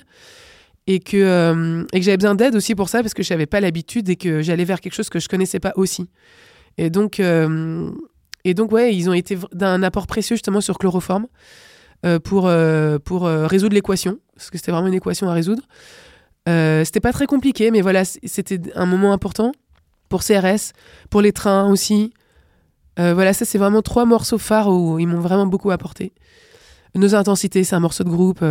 Et 0.88 0.99
que, 0.99 1.17
euh, 1.17 1.84
et 1.93 1.99
que 1.99 2.06
j'avais 2.06 2.17
besoin 2.17 2.36
d'aide 2.36 2.56
aussi 2.56 2.75
pour 2.75 2.89
ça, 2.89 3.01
parce 3.01 3.15
que 3.15 3.23
je 3.23 3.34
n'avais 3.34 3.47
pas 3.47 3.60
l'habitude 3.60 4.08
et 4.08 4.17
que 4.17 4.43
j'allais 4.43 4.65
vers 4.65 4.82
quelque 4.82 4.93
chose 4.93 5.10
que 5.10 5.19
je 5.19 5.28
connaissais 5.28 5.60
pas 5.60 5.73
aussi. 5.75 6.10
Et 6.78 6.91
donc, 6.91 7.19
et 8.45 8.53
donc, 8.53 8.71
ouais, 8.71 8.95
ils 8.95 9.10
ont 9.10 9.13
été 9.13 9.38
d'un 9.51 9.84
apport 9.84 10.08
précieux 10.08 10.38
justement 10.38 10.62
sur 10.62 10.77
chloroforme. 10.77 11.27
Euh, 12.05 12.19
pour, 12.19 12.45
euh, 12.45 12.99
pour 12.99 13.25
euh, 13.25 13.47
résoudre 13.47 13.73
l'équation, 13.73 14.19
parce 14.36 14.51
que 14.51 14.60
c'était 14.60 14.71
vraiment 14.71 14.88
une 14.88 14.93
équation 14.93 15.27
à 15.27 15.34
résoudre. 15.34 15.63
c'était 16.45 16.99
pas 16.99 17.12
très 17.12 17.25
compliqué, 17.25 17.71
mais 17.71 17.81
voilà, 17.81 18.05
c'était 18.05 18.60
un 18.75 18.86
moment 18.86 19.12
important 19.12 19.53
pour 20.08 20.23
CRS, 20.23 20.73
pour 21.10 21.21
les 21.21 21.31
trains 21.31 21.67
aussi. 21.67 22.13
voilà, 22.97 23.34
ça 23.34 23.45
c'est 23.45 23.58
vraiment 23.58 23.81
trois 23.81 24.05
morceaux 24.05 24.38
phares 24.38 24.69
où 24.69 24.99
ils 24.99 25.08
m'ont 25.08 25.19
vraiment 25.19 25.47
beaucoup 25.47 25.71
apporté. 25.71 26.13
Nos 26.93 27.15
intensités, 27.15 27.63
c'est 27.63 27.75
un 27.75 27.79
morceau 27.79 28.03
de 28.03 28.10
groupe. 28.10 28.43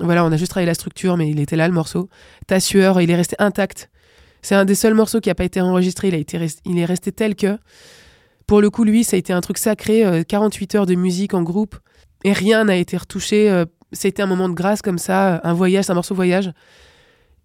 voilà, 0.00 0.24
on 0.24 0.32
a 0.32 0.36
juste 0.36 0.50
travaillé 0.50 0.66
la 0.66 0.74
structure, 0.74 1.16
mais 1.16 1.30
il 1.30 1.38
était 1.38 1.56
là 1.56 1.68
le 1.68 1.74
morceau. 1.74 2.08
Ta 2.48 2.58
sueur, 2.58 3.00
il 3.00 3.10
est 3.10 3.16
resté 3.16 3.36
intact. 3.38 3.88
C'est 4.42 4.56
un 4.56 4.64
des 4.64 4.74
seuls 4.74 4.94
morceaux 4.94 5.20
qui 5.20 5.28
n'a 5.28 5.36
pas 5.36 5.44
été 5.44 5.60
enregistré. 5.60 6.08
Il, 6.08 6.14
a 6.14 6.18
été 6.18 6.44
il 6.64 6.78
est 6.78 6.84
resté 6.84 7.12
tel 7.12 7.36
que. 7.36 7.56
Pour 8.50 8.60
le 8.60 8.68
coup, 8.68 8.82
lui, 8.82 9.04
ça 9.04 9.14
a 9.14 9.18
été 9.18 9.32
un 9.32 9.40
truc 9.40 9.58
sacré. 9.58 10.24
48 10.26 10.74
heures 10.74 10.86
de 10.86 10.96
musique 10.96 11.34
en 11.34 11.42
groupe 11.44 11.76
et 12.24 12.32
rien 12.32 12.64
n'a 12.64 12.74
été 12.74 12.96
retouché. 12.96 13.48
Euh, 13.48 13.64
c'était 13.92 14.22
un 14.22 14.26
moment 14.26 14.48
de 14.48 14.54
grâce 14.54 14.82
comme 14.82 14.98
ça, 14.98 15.40
un 15.44 15.52
voyage, 15.54 15.88
un 15.88 15.94
morceau 15.94 16.16
voyage. 16.16 16.50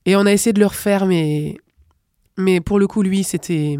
Et 0.07 0.15
on 0.15 0.25
a 0.25 0.31
essayé 0.31 0.51
de 0.51 0.59
le 0.59 0.65
refaire, 0.65 1.05
mais, 1.05 1.57
mais 2.37 2.59
pour 2.59 2.79
le 2.79 2.87
coup, 2.87 3.03
lui, 3.03 3.23
c'était 3.23 3.77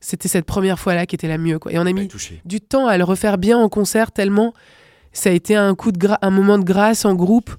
c'était 0.00 0.28
cette 0.28 0.46
première 0.46 0.78
fois-là 0.78 1.04
qui 1.04 1.14
était 1.16 1.28
la 1.28 1.36
mieux. 1.36 1.58
Quoi. 1.58 1.70
Et 1.70 1.78
on 1.78 1.82
a 1.84 1.92
mis 1.92 2.08
touché. 2.08 2.40
du 2.46 2.62
temps 2.62 2.86
à 2.86 2.96
le 2.96 3.04
refaire 3.04 3.36
bien 3.36 3.58
en 3.58 3.68
concert 3.68 4.10
tellement 4.10 4.54
ça 5.12 5.28
a 5.28 5.32
été 5.34 5.54
un 5.56 5.74
coup 5.74 5.92
de 5.92 5.98
gra- 5.98 6.18
un 6.22 6.30
moment 6.30 6.56
de 6.58 6.64
grâce 6.64 7.04
en 7.04 7.14
groupe. 7.14 7.50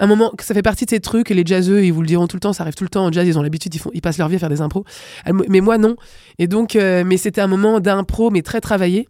Un 0.00 0.06
moment 0.06 0.32
ça 0.40 0.54
fait 0.54 0.62
partie 0.62 0.84
de 0.84 0.90
ces 0.90 1.00
trucs, 1.00 1.30
et 1.30 1.34
les 1.34 1.44
jazzeux, 1.46 1.84
ils 1.84 1.92
vous 1.92 2.00
le 2.00 2.06
diront 2.06 2.26
tout 2.26 2.36
le 2.36 2.40
temps, 2.40 2.52
ça 2.52 2.64
arrive 2.64 2.74
tout 2.74 2.84
le 2.84 2.90
temps 2.90 3.06
en 3.06 3.12
jazz, 3.12 3.26
ils 3.26 3.38
ont 3.38 3.42
l'habitude, 3.42 3.74
ils, 3.74 3.80
ils 3.94 4.00
passent 4.00 4.18
leur 4.18 4.28
vie 4.28 4.36
à 4.36 4.38
faire 4.38 4.48
des 4.48 4.60
impros. 4.60 4.84
Mais 5.48 5.60
moi, 5.60 5.78
non. 5.78 5.96
Et 6.38 6.46
donc, 6.48 6.76
euh, 6.76 7.04
mais 7.06 7.16
c'était 7.16 7.40
un 7.40 7.46
moment 7.46 7.80
d'impro, 7.80 8.30
mais 8.30 8.42
très 8.42 8.60
travaillé, 8.60 9.08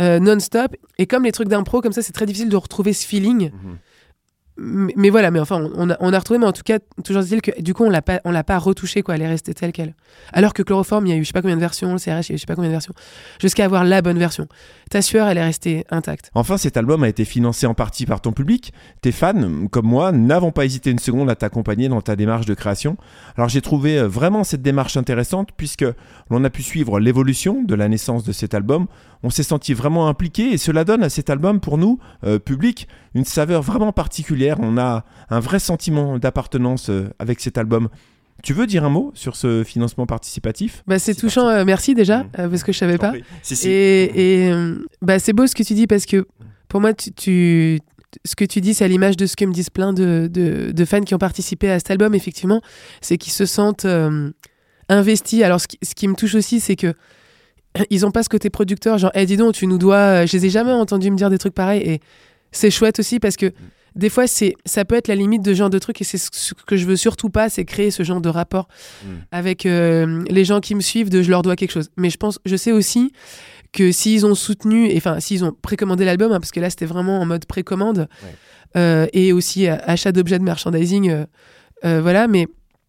euh, 0.00 0.18
non-stop. 0.18 0.74
Et 0.98 1.06
comme 1.06 1.24
les 1.24 1.32
trucs 1.32 1.48
d'impro, 1.48 1.80
comme 1.80 1.92
ça, 1.92 2.02
c'est 2.02 2.12
très 2.12 2.26
difficile 2.26 2.48
de 2.48 2.56
retrouver 2.56 2.92
ce 2.92 3.06
feeling. 3.06 3.50
Mhm. 3.50 3.78
Mais, 4.56 5.10
voilà, 5.10 5.32
mais 5.32 5.40
enfin, 5.40 5.68
on, 5.74 5.90
a, 5.90 6.18
retrouvé, 6.18 6.38
mais 6.38 6.46
en 6.46 6.52
tout 6.52 6.62
cas, 6.62 6.78
toujours 7.02 7.22
est-il 7.22 7.42
que 7.42 7.60
du 7.60 7.74
coup, 7.74 7.84
on 7.84 7.90
l'a 7.90 8.02
pas, 8.02 8.20
on 8.24 8.30
l'a 8.30 8.44
pas 8.44 8.58
retouché, 8.58 9.02
quoi. 9.02 9.16
Elle 9.16 9.22
est 9.22 9.28
restée 9.28 9.52
telle 9.52 9.72
quelle. 9.72 9.94
Alors 10.32 10.52
que 10.52 10.62
Chloroforme, 10.62 11.06
il 11.06 11.10
y 11.10 11.12
a 11.12 11.16
eu 11.16 11.22
je 11.22 11.28
sais 11.28 11.32
pas 11.32 11.42
combien 11.42 11.56
de 11.56 11.60
versions, 11.60 11.92
le 11.92 11.98
CRH, 11.98 12.28
il 12.28 12.30
y 12.30 12.32
a 12.32 12.34
eu 12.34 12.36
je 12.36 12.40
sais 12.42 12.46
pas 12.46 12.54
combien 12.54 12.70
de 12.70 12.74
versions, 12.74 12.94
jusqu'à 13.40 13.64
avoir 13.64 13.84
la 13.84 14.00
bonne 14.00 14.18
version. 14.18 14.46
Ta 14.90 15.02
sueur, 15.02 15.26
elle 15.26 15.38
est 15.38 15.44
restée 15.44 15.84
intacte. 15.90 16.30
Enfin, 16.34 16.56
cet 16.56 16.76
album 16.76 17.02
a 17.02 17.08
été 17.08 17.24
financé 17.24 17.66
en 17.66 17.74
partie 17.74 18.06
par 18.06 18.20
ton 18.20 18.32
public. 18.32 18.72
Tes 19.00 19.10
fans, 19.10 19.66
comme 19.72 19.86
moi, 19.86 20.12
n'avons 20.12 20.52
pas 20.52 20.64
hésité 20.64 20.90
une 20.90 21.00
seconde 21.00 21.30
à 21.30 21.34
t'accompagner 21.34 21.88
dans 21.88 22.00
ta 22.00 22.14
démarche 22.14 22.46
de 22.46 22.54
création. 22.54 22.96
Alors 23.36 23.48
j'ai 23.48 23.60
trouvé 23.60 23.98
euh, 23.98 24.06
vraiment 24.06 24.44
cette 24.44 24.62
démarche 24.62 24.96
intéressante 24.96 25.48
puisque 25.56 25.86
l'on 26.30 26.44
a 26.44 26.50
pu 26.50 26.62
suivre 26.62 27.00
l'évolution 27.00 27.62
de 27.62 27.74
la 27.74 27.88
naissance 27.88 28.22
de 28.22 28.32
cet 28.32 28.54
album. 28.54 28.86
On 29.26 29.30
s'est 29.30 29.42
senti 29.42 29.72
vraiment 29.74 30.06
impliqué 30.08 30.52
et 30.52 30.58
cela 30.58 30.84
donne 30.84 31.02
à 31.02 31.08
cet 31.08 31.30
album, 31.30 31.58
pour 31.58 31.78
nous, 31.78 31.98
euh, 32.24 32.38
public, 32.38 32.86
une 33.14 33.24
saveur 33.24 33.62
vraiment 33.62 33.90
particulière. 33.90 34.58
On 34.60 34.76
a 34.78 35.04
un 35.30 35.40
vrai 35.40 35.58
sentiment 35.58 36.18
d'appartenance 36.18 36.90
euh, 36.90 37.08
avec 37.18 37.40
cet 37.40 37.56
album. 37.58 37.88
Tu 38.42 38.52
veux 38.52 38.66
dire 38.66 38.84
un 38.84 38.90
mot 38.90 39.12
sur 39.14 39.34
ce 39.36 39.64
financement 39.64 40.04
participatif? 40.06 40.82
Bah, 40.86 40.98
c'est 40.98 41.14
touchant, 41.14 41.48
euh, 41.48 41.64
merci 41.64 41.94
déjà, 41.94 42.26
euh, 42.38 42.48
parce 42.50 42.62
que 42.62 42.72
je 42.72 42.78
savais 42.78 42.98
pas. 42.98 43.12
Si, 43.42 43.56
si. 43.56 43.68
Et, 43.70 44.44
et, 44.44 44.52
euh, 44.52 44.84
bah, 45.00 45.18
c'est 45.18 45.32
beau 45.32 45.46
ce 45.46 45.54
que 45.54 45.62
tu 45.62 45.72
dis 45.72 45.86
parce 45.86 46.04
que 46.04 46.26
pour 46.68 46.80
moi, 46.82 46.92
tu, 46.92 47.10
tu- 47.12 47.80
ce 48.26 48.36
que 48.36 48.44
tu 48.44 48.60
dis, 48.60 48.74
c'est 48.74 48.84
à 48.84 48.88
l'image 48.88 49.16
de 49.16 49.24
ce 49.26 49.36
que 49.36 49.44
me 49.46 49.52
disent 49.52 49.70
plein 49.70 49.92
de, 49.94 50.28
de- 50.30 50.72
de 50.72 50.84
fans 50.84 51.00
qui 51.00 51.14
ont 51.14 51.18
participé 51.18 51.70
à 51.70 51.78
cet 51.78 51.90
album, 51.90 52.14
effectivement, 52.14 52.60
c'est 53.00 53.16
qu'ils 53.16 53.32
se 53.32 53.46
sentent 53.46 53.86
euh, 53.86 54.30
investis. 54.90 55.42
Alors, 55.42 55.60
ce 55.60 55.68
qui, 55.68 55.78
ce 55.82 55.94
qui 55.94 56.08
me 56.08 56.14
touche 56.14 56.34
aussi, 56.34 56.60
c'est 56.60 56.76
que 56.76 56.92
ils 57.90 58.06
ont 58.06 58.10
pas 58.10 58.22
ce 58.22 58.28
côté 58.28 58.50
producteur, 58.50 58.98
genre, 58.98 59.10
eh, 59.14 59.26
dis 59.26 59.36
donc, 59.36 59.54
tu 59.54 59.66
nous 59.66 59.78
dois. 59.78 59.96
euh, 60.22 60.26
Je 60.26 60.36
les 60.36 60.46
ai 60.46 60.50
jamais 60.50 60.72
entendus 60.72 61.10
me 61.10 61.16
dire 61.16 61.30
des 61.30 61.38
trucs 61.38 61.54
pareils. 61.54 61.82
Et 61.82 62.00
c'est 62.52 62.70
chouette 62.70 62.98
aussi 63.00 63.18
parce 63.20 63.36
que 63.36 63.52
des 63.96 64.08
fois, 64.08 64.26
c'est, 64.26 64.54
ça 64.64 64.84
peut 64.84 64.94
être 64.96 65.08
la 65.08 65.14
limite 65.14 65.42
de 65.42 65.52
ce 65.52 65.58
genre 65.58 65.70
de 65.70 65.78
truc 65.78 66.00
et 66.00 66.04
c'est 66.04 66.18
ce 66.18 66.52
que 66.66 66.76
je 66.76 66.84
veux 66.84 66.96
surtout 66.96 67.30
pas, 67.30 67.48
c'est 67.48 67.64
créer 67.64 67.90
ce 67.92 68.02
genre 68.02 68.20
de 68.20 68.28
rapport 68.28 68.68
Mm. 69.04 69.08
avec 69.32 69.66
euh, 69.66 70.24
les 70.30 70.44
gens 70.44 70.60
qui 70.60 70.74
me 70.74 70.80
suivent 70.80 71.10
de 71.10 71.22
je 71.22 71.30
leur 71.30 71.42
dois 71.42 71.54
quelque 71.56 71.70
chose. 71.72 71.90
Mais 71.96 72.10
je 72.10 72.16
pense, 72.16 72.38
je 72.44 72.56
sais 72.56 72.72
aussi 72.72 73.12
que 73.72 73.90
s'ils 73.92 74.24
ont 74.26 74.34
soutenu, 74.36 74.92
enfin 74.96 75.18
s'ils 75.20 75.44
ont 75.44 75.52
précommandé 75.62 76.04
l'album, 76.04 76.30
hein, 76.32 76.38
parce 76.40 76.50
que 76.52 76.60
là 76.60 76.70
c'était 76.70 76.86
vraiment 76.86 77.20
en 77.20 77.26
mode 77.26 77.44
précommande, 77.44 78.08
Ouais. 78.24 78.34
euh, 78.76 79.06
et 79.12 79.32
aussi 79.32 79.66
achat 79.68 80.12
d'objets 80.12 80.38
de 80.38 80.44
merchandising, 80.44 81.24
euh, 81.84 82.00
voilà. 82.00 82.26
Mais 82.28 82.46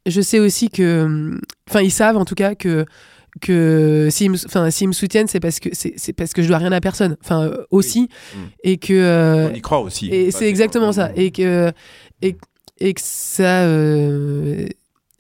je 0.08 0.22
sais 0.22 0.40
aussi 0.40 0.70
que, 0.70 1.40
enfin 1.70 1.82
ils 1.82 1.92
savent 1.92 2.18
en 2.18 2.26
tout 2.26 2.36
cas 2.36 2.54
que 2.56 2.86
que 3.42 4.08
s'ils 4.12 4.32
me, 4.32 4.38
enfin 4.46 4.70
s'ils 4.72 4.88
me 4.88 4.94
soutiennent, 4.94 5.28
c'est 5.28 5.40
parce 5.40 5.60
que 5.60 5.70
c'est 5.74 6.14
parce 6.14 6.34
que 6.34 6.42
je 6.42 6.48
dois 6.48 6.58
rien 6.58 6.72
à 6.72 6.80
personne, 6.82 7.18
enfin 7.24 7.44
euh, 7.44 7.64
aussi, 7.72 8.10
Mm. 8.34 8.40
et 8.64 8.78
que 8.78 8.94
euh, 8.94 9.50
On 9.52 9.54
y 9.54 9.62
croit 9.62 9.80
aussi. 9.82 10.08
et 10.08 10.32
c'est 10.32 10.48
exactement 10.48 10.92
ça. 10.94 11.12
Et 11.16 11.32
que, 11.32 11.72
et, 12.22 12.36
et 12.80 12.94
que 12.94 13.02
ça. 13.04 13.64
euh, 13.64 14.68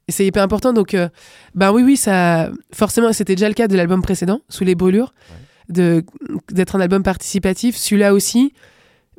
c'est 0.07 0.25
hyper 0.25 0.43
important. 0.43 0.71
Donc, 0.71 0.95
bah 1.55 1.71
oui, 1.73 1.81
oui, 1.83 1.97
ça. 1.97 2.51
Forcément, 2.73 3.11
c'était 3.11 3.35
déjà 3.35 3.47
le 3.47 3.55
cas 3.55 3.67
de 3.67 3.75
l'album 3.75 4.01
précédent, 4.03 4.41
Sous 4.49 4.63
les 4.63 4.75
brûlures, 4.75 5.13
de 5.69 6.03
d'être 6.51 6.75
un 6.75 6.79
album 6.79 7.01
participatif. 7.03 7.75
Celui-là 7.75 8.13
aussi. 8.13 8.53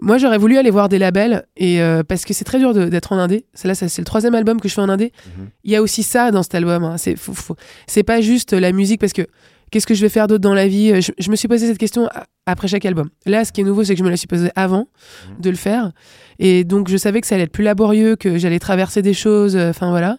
Moi, 0.00 0.18
j'aurais 0.18 0.38
voulu 0.38 0.58
aller 0.58 0.70
voir 0.70 0.88
des 0.88 0.98
labels, 0.98 1.44
et 1.56 1.80
euh, 1.80 2.02
parce 2.02 2.24
que 2.24 2.34
c'est 2.34 2.44
très 2.44 2.58
dur 2.58 2.74
d'être 2.74 3.12
en 3.12 3.18
indé. 3.18 3.46
C'est 3.54 3.66
là, 3.68 3.74
c'est 3.74 3.96
le 3.98 4.04
troisième 4.04 4.34
album 4.34 4.60
que 4.60 4.68
je 4.68 4.74
fais 4.74 4.80
en 4.82 4.88
indé. 4.88 5.12
Mhm. 5.38 5.48
Il 5.64 5.70
y 5.72 5.76
a 5.76 5.82
aussi 5.82 6.02
ça 6.02 6.30
dans 6.30 6.42
cet 6.42 6.54
album. 6.54 6.84
hein. 6.84 6.98
C'est 6.98 7.16
faut- 7.16 7.32
faut- 7.34 7.56
c'est 7.86 8.02
pas 8.02 8.20
juste 8.20 8.52
la 8.52 8.72
musique, 8.72 9.00
parce 9.00 9.12
que 9.14 9.22
qu'est-ce 9.70 9.86
que 9.86 9.94
je 9.94 10.02
vais 10.02 10.08
faire 10.10 10.26
d'autre 10.28 10.42
dans 10.42 10.54
la 10.54 10.68
vie 10.68 11.00
je, 11.00 11.12
je 11.18 11.30
me 11.30 11.36
suis 11.36 11.48
posé 11.48 11.66
cette 11.66 11.78
question 11.78 12.08
après 12.44 12.68
chaque 12.68 12.84
album. 12.84 13.08
Là, 13.24 13.44
ce 13.44 13.52
qui 13.52 13.62
est 13.62 13.64
nouveau, 13.64 13.84
c'est 13.84 13.94
que 13.94 13.98
je 13.98 14.04
me 14.04 14.10
la 14.10 14.16
suis 14.16 14.28
posée 14.28 14.50
avant 14.54 14.86
Mhm. 15.30 15.40
de 15.40 15.50
le 15.50 15.56
faire. 15.56 15.92
Et 16.38 16.64
donc, 16.64 16.88
je 16.88 16.96
savais 16.98 17.20
que 17.22 17.26
ça 17.26 17.34
allait 17.36 17.44
être 17.44 17.52
plus 17.52 17.64
laborieux, 17.64 18.16
que 18.16 18.36
j'allais 18.38 18.58
traverser 18.58 19.00
des 19.02 19.14
choses. 19.14 19.56
euh, 19.56 19.70
Enfin, 19.70 19.88
voilà. 19.90 20.18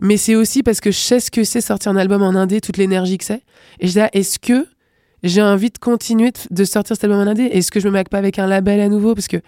Mais 0.00 0.16
c'est 0.16 0.34
aussi 0.34 0.62
parce 0.62 0.80
que 0.80 0.90
je 0.90 0.98
sais 0.98 1.20
ce 1.20 1.30
que 1.30 1.44
c'est 1.44 1.60
sortir 1.60 1.92
un 1.92 1.96
album 1.96 2.22
en 2.22 2.34
indé, 2.34 2.60
toute 2.60 2.78
l'énergie 2.78 3.16
que 3.18 3.24
c'est. 3.24 3.42
Et 3.80 3.86
je 3.86 3.92
dis, 3.92 4.00
ah, 4.00 4.10
est-ce 4.12 4.38
que 4.40 4.66
j'ai 5.24 5.42
envie 5.42 5.70
de 5.70 5.78
continuer 5.78 6.30
de, 6.30 6.38
de 6.54 6.64
sortir 6.64 6.94
cet 6.94 7.04
album 7.04 7.18
en 7.18 7.30
indé 7.30 7.42
Est-ce 7.44 7.72
que 7.72 7.80
je 7.80 7.86
me 7.88 7.92
maque 7.92 8.08
pas 8.08 8.18
avec 8.18 8.38
un 8.38 8.46
label 8.46 8.80
à 8.80 8.88
nouveau 8.88 9.14
Parce 9.14 9.26
que 9.26 9.38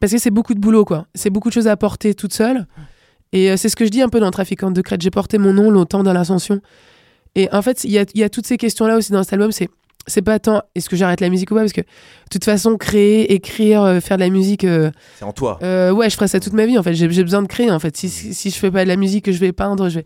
parce 0.00 0.12
que 0.12 0.18
c'est 0.18 0.30
beaucoup 0.30 0.54
de 0.54 0.60
boulot, 0.60 0.84
quoi. 0.84 1.06
C'est 1.14 1.30
beaucoup 1.30 1.48
de 1.48 1.54
choses 1.54 1.68
à 1.68 1.76
porter 1.76 2.14
toute 2.14 2.34
seule. 2.34 2.66
Et 3.32 3.50
euh, 3.50 3.56
c'est 3.56 3.68
ce 3.68 3.76
que 3.76 3.84
je 3.84 3.90
dis 3.90 4.02
un 4.02 4.08
peu 4.08 4.20
dans 4.20 4.30
Trafiquante 4.30 4.74
de 4.74 4.82
Crête. 4.82 5.00
J'ai 5.00 5.10
porté 5.10 5.38
mon 5.38 5.52
nom 5.52 5.70
longtemps 5.70 6.02
dans 6.02 6.12
l'ascension. 6.12 6.60
Et 7.36 7.48
en 7.52 7.62
fait, 7.62 7.84
il 7.84 7.90
y 7.90 7.98
a, 7.98 8.04
y 8.14 8.22
a 8.22 8.28
toutes 8.28 8.46
ces 8.46 8.56
questions-là 8.56 8.96
aussi 8.96 9.12
dans 9.12 9.22
cet 9.22 9.32
album. 9.34 9.52
C'est 9.52 9.68
c'est 10.06 10.20
pas 10.20 10.38
tant 10.38 10.60
est-ce 10.74 10.90
que 10.90 10.96
j'arrête 10.96 11.22
la 11.22 11.30
musique 11.30 11.50
ou 11.50 11.54
pas? 11.54 11.60
Parce 11.62 11.72
que 11.72 11.80
de 11.80 11.86
toute 12.30 12.44
façon 12.44 12.76
créer 12.76 13.32
écrire 13.32 13.82
euh, 13.82 14.00
faire 14.00 14.18
de 14.18 14.22
la 14.22 14.28
musique 14.28 14.64
euh, 14.64 14.90
C'est 15.18 15.24
en 15.24 15.32
toi. 15.32 15.58
ouais, 15.62 16.10
je 16.10 16.14
ferai 16.16 16.28
ça 16.28 16.40
toute 16.40 16.52
ma 16.52 16.66
vie 16.66 16.76
en 16.76 16.82
fait. 16.82 16.92
J'ai 16.94 17.08
besoin 17.08 17.40
de 17.42 17.46
créer 17.48 17.70
en 17.70 17.78
fait. 17.78 17.96
Si, 17.96 18.10
si, 18.10 18.34
si 18.34 18.50
je 18.50 18.56
fais 18.58 18.70
pas 18.70 18.84
de 18.84 18.88
la 18.88 18.96
musique, 18.96 19.24
que 19.24 19.32
je 19.32 19.38
vais 19.38 19.52
peindre, 19.52 19.88
je 19.88 20.00
vais. 20.00 20.04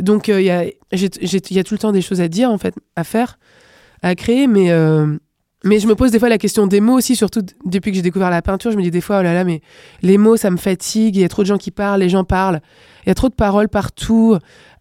Donc 0.00 0.28
il 0.28 0.40
y, 0.40 0.50
a, 0.50 0.64
y 0.64 1.58
a 1.58 1.64
tout 1.64 1.74
le 1.74 1.78
temps 1.78 1.92
des 1.92 2.00
choses 2.02 2.20
à 2.22 2.28
dire 2.28 2.50
en 2.50 2.58
fait, 2.58 2.74
à 2.96 3.04
faire, 3.04 3.38
à 4.06 4.14
créer, 4.14 4.46
mais 4.46 4.70
euh, 4.70 5.16
mais 5.64 5.80
je 5.80 5.88
me 5.88 5.94
pose 5.94 6.12
des 6.12 6.18
fois 6.18 6.28
la 6.28 6.38
question 6.38 6.66
des 6.66 6.80
mots 6.80 6.96
aussi, 6.96 7.16
surtout 7.16 7.42
depuis 7.64 7.90
que 7.90 7.96
j'ai 7.96 8.02
découvert 8.02 8.30
la 8.30 8.42
peinture. 8.42 8.70
Je 8.70 8.76
me 8.76 8.82
dis 8.82 8.90
des 8.90 9.00
fois 9.00 9.18
oh 9.20 9.22
là 9.22 9.34
là, 9.34 9.44
mais 9.44 9.60
les 10.02 10.18
mots 10.18 10.36
ça 10.36 10.50
me 10.50 10.56
fatigue. 10.56 11.16
Il 11.16 11.22
y 11.22 11.24
a 11.24 11.28
trop 11.28 11.42
de 11.42 11.46
gens 11.46 11.58
qui 11.58 11.70
parlent, 11.70 12.00
les 12.00 12.08
gens 12.08 12.24
parlent. 12.24 12.60
Il 13.04 13.08
y 13.08 13.12
a 13.12 13.14
trop 13.14 13.28
de 13.28 13.34
paroles 13.34 13.68
partout. 13.68 14.38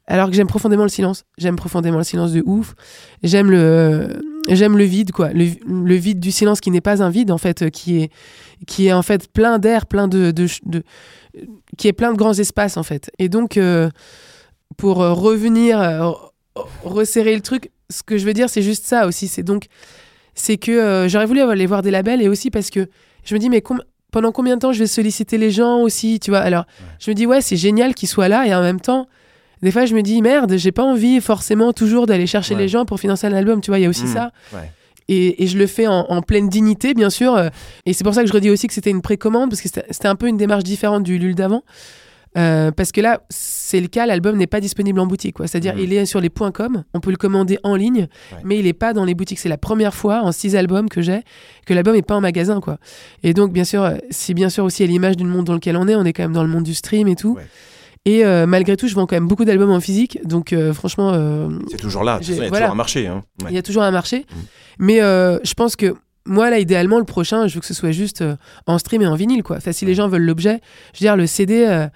Alors 0.07 0.29
que 0.29 0.35
j'aime 0.35 0.47
profondément 0.47 0.83
le 0.83 0.89
silence. 0.89 1.23
J'aime 1.39 1.55
profondément 1.55 1.97
le 1.97 2.03
silence 2.03 2.31
de 2.31 2.43
ouf. 2.45 2.75
J'aime 3.23 3.49
le 3.49 4.19
j'aime 4.47 4.77
le 4.77 4.83
vide 4.83 5.11
quoi, 5.11 5.29
le, 5.33 5.95
vide 5.95 6.19
du 6.19 6.31
silence 6.31 6.61
qui 6.61 6.69
n'est 6.69 6.81
pas 6.81 7.01
un 7.01 7.09
vide 7.09 7.31
en 7.31 7.39
fait, 7.39 7.71
qui 7.71 8.03
est 8.03 8.11
qui 8.67 8.87
est 8.87 8.93
en 8.93 9.01
fait 9.01 9.27
plein 9.31 9.57
d'air, 9.57 9.87
plein 9.87 10.07
de, 10.07 10.31
qui 11.77 11.87
est 11.87 11.93
plein 11.93 12.11
de 12.11 12.17
grands 12.17 12.35
espaces 12.35 12.77
en 12.77 12.83
fait. 12.83 13.09
Et 13.17 13.27
donc 13.27 13.57
euh, 13.57 13.89
pour 14.77 15.01
euh, 15.01 15.13
revenir 15.13 15.79
resserrer 16.83 17.35
le 17.35 17.41
truc, 17.41 17.71
ce 17.89 18.03
que 18.03 18.17
je 18.17 18.25
veux 18.25 18.33
dire 18.33 18.49
c'est 18.49 18.61
juste 18.61 18.85
ça 18.85 19.07
aussi, 19.07 19.27
c'est 19.27 19.43
donc 19.43 19.65
c'est 20.33 20.57
que 20.57 20.71
euh, 20.71 21.07
j'aurais 21.07 21.25
voulu 21.25 21.41
aller 21.41 21.65
voir 21.65 21.81
des 21.81 21.91
labels 21.91 22.21
et 22.21 22.27
aussi 22.29 22.49
parce 22.51 22.69
que 22.69 22.87
je 23.23 23.33
me 23.33 23.39
dis 23.39 23.49
mais 23.49 23.61
com- 23.61 23.81
pendant 24.11 24.31
combien 24.31 24.55
de 24.55 24.61
temps 24.61 24.71
je 24.73 24.79
vais 24.79 24.87
solliciter 24.87 25.37
les 25.37 25.51
gens 25.51 25.79
aussi, 25.81 26.19
tu 26.21 26.31
vois? 26.31 26.39
Alors, 26.39 26.65
je 26.99 27.11
me 27.11 27.15
dis 27.15 27.25
ouais, 27.25 27.41
c'est 27.41 27.57
génial 27.57 27.93
qu'ils 27.93 28.07
soient 28.07 28.29
là 28.29 28.45
et 28.47 28.55
en 28.55 28.61
même 28.61 28.79
temps 28.79 29.07
des 29.61 29.71
fois, 29.71 29.85
je 29.85 29.95
me 29.95 30.01
dis 30.01 30.21
merde, 30.21 30.55
j'ai 30.57 30.71
pas 30.71 30.83
envie 30.83 31.19
forcément 31.21 31.73
toujours 31.73 32.05
d'aller 32.05 32.27
chercher 32.27 32.53
Ouais. 32.55 32.61
les 32.61 32.67
gens 32.67 32.85
pour 32.85 32.99
financer 32.99 33.25
un 33.27 33.33
album, 33.33 33.61
tu 33.61 33.71
vois, 33.71 33.79
il 33.79 33.83
y 33.83 33.85
a 33.85 33.89
aussi 33.89 34.03
Mm. 34.03 34.13
ça. 34.13 34.31
Ouais. 34.53 34.71
Et, 35.07 35.43
et 35.43 35.47
je 35.47 35.57
le 35.57 35.65
fais 35.67 35.87
en, 35.87 36.01
en 36.09 36.21
pleine 36.21 36.49
dignité, 36.49 36.93
bien 36.93 37.09
sûr. 37.09 37.35
euh, 37.35 37.49
Et 37.85 37.93
c'est 37.93 38.03
pour 38.03 38.13
ça 38.13 38.21
que 38.21 38.27
je 38.27 38.33
redis 38.33 38.49
aussi 38.49 38.67
que 38.67 38.73
c'était 38.73 38.89
une 38.91 39.01
précommande, 39.01 39.49
parce 39.49 39.61
que 39.61 39.67
c'était 39.69 39.85
c'était 39.91 40.07
un 40.07 40.15
peu 40.15 40.27
une 40.27 40.37
démarche 40.37 40.63
différente 40.63 41.03
du 41.03 41.17
Lul 41.17 41.35
d'avant. 41.35 41.63
Euh, 42.37 42.71
parce 42.71 42.91
que 42.91 42.99
là, 43.01 43.21
c'est 43.29 43.79
le 43.79 43.87
cas, 43.87 44.05
l'album 44.05 44.35
n'est 44.37 44.47
pas 44.47 44.59
disponible 44.59 44.99
en 44.99 45.07
boutique. 45.07 45.35
quoi. 45.37 45.47
C'est-à-dire, 45.47 45.75
Mhm. 45.75 45.81
il 45.83 45.93
est 45.93 46.05
sur 46.05 46.19
les 46.21 46.29
points 46.29 46.51
.com, 46.51 46.83
on 46.93 46.99
peut 46.99 47.11
le 47.11 47.17
commander 47.17 47.57
en 47.63 47.75
ligne, 47.75 48.07
Ouais. 48.33 48.37
mais 48.43 48.57
il 48.59 48.65
n'est 48.65 48.73
pas 48.73 48.93
dans 48.93 49.05
les 49.05 49.13
boutiques. 49.15 49.39
C'est 49.39 49.49
la 49.49 49.57
première 49.57 49.93
fois 49.93 50.21
en 50.21 50.31
six 50.31 50.55
albums 50.55 50.89
que 50.89 51.01
j'ai 51.01 51.21
que 51.65 51.73
l'album 51.73 51.95
n'est 51.95 52.01
pas 52.01 52.15
en 52.15 52.21
magasin. 52.21 52.59
quoi. 52.61 52.77
Et 53.23 53.33
donc, 53.33 53.53
bien 53.53 53.63
sûr, 53.63 53.89
c'est 54.09 54.33
bien 54.33 54.49
sûr 54.49 54.63
aussi 54.65 54.83
à 54.83 54.85
l'image 54.87 55.15
du 55.17 55.23
monde 55.23 55.45
dans 55.45 55.53
lequel 55.53 55.77
on 55.77 55.87
est. 55.87 55.95
On 55.95 56.03
est 56.05 56.13
quand 56.13 56.23
même 56.23 56.33
dans 56.33 56.43
le 56.43 56.49
monde 56.49 56.63
du 56.63 56.73
stream 56.73 57.07
et 57.07 57.15
tout. 57.15 57.35
Ouais. 57.35 57.47
Et 58.07 58.23
euh, 58.23 58.45
malgré 58.45 58.77
tout, 58.77 58.87
je 58.87 58.93
vends 58.93 59.07
quand 59.07 59.15
même 59.15 59.27
beaucoup 59.27 59.45
d'albums 59.45 59.71
en 59.71 59.79
physique. 59.79 60.19
Donc, 60.25 60.53
euh, 60.53 60.73
franchement, 60.73 61.11
euh, 61.13 61.49
C'est 61.71 61.77
toujours 61.77 62.03
là. 62.03 62.17
Façon, 62.19 62.33
Il 62.33 62.37
y 62.37 62.41
a 62.43 62.49
voilà. 62.49 62.65
toujours 62.67 62.71
un 62.73 62.75
marché. 62.75 63.07
hein. 63.07 63.23
Ouais. 63.41 63.47
il 63.49 63.55
y 63.55 63.57
a 63.57 63.63
toujours 63.63 63.81
un 63.83 63.91
marché. 63.91 64.25
Mais 64.77 64.97
je 64.99 65.53
pense 65.55 65.75
que 65.75 65.95
moi, 66.27 66.49
là, 66.49 66.59
idéalement, 66.59 66.99
le 66.99 67.05
prochain, 67.05 67.47
je 67.47 67.55
veux 67.55 67.61
que 67.61 67.65
ce 67.67 67.73
soit 67.73 67.91
juste 67.91 68.23
en 68.67 68.77
stream 68.77 69.01
et 69.03 69.07
en 69.07 69.15
vinyle, 69.15 69.41
quoi. 69.43 69.57
Enfin, 69.57 69.71
si 69.71 69.85
les 69.85 69.95
gens 69.95 70.07
veulent 70.07 70.23
l'objet, 70.25 70.59
je 70.93 70.99
veux 70.99 71.05
dire, 71.05 71.15
le 71.15 71.25
CD. 71.27 71.87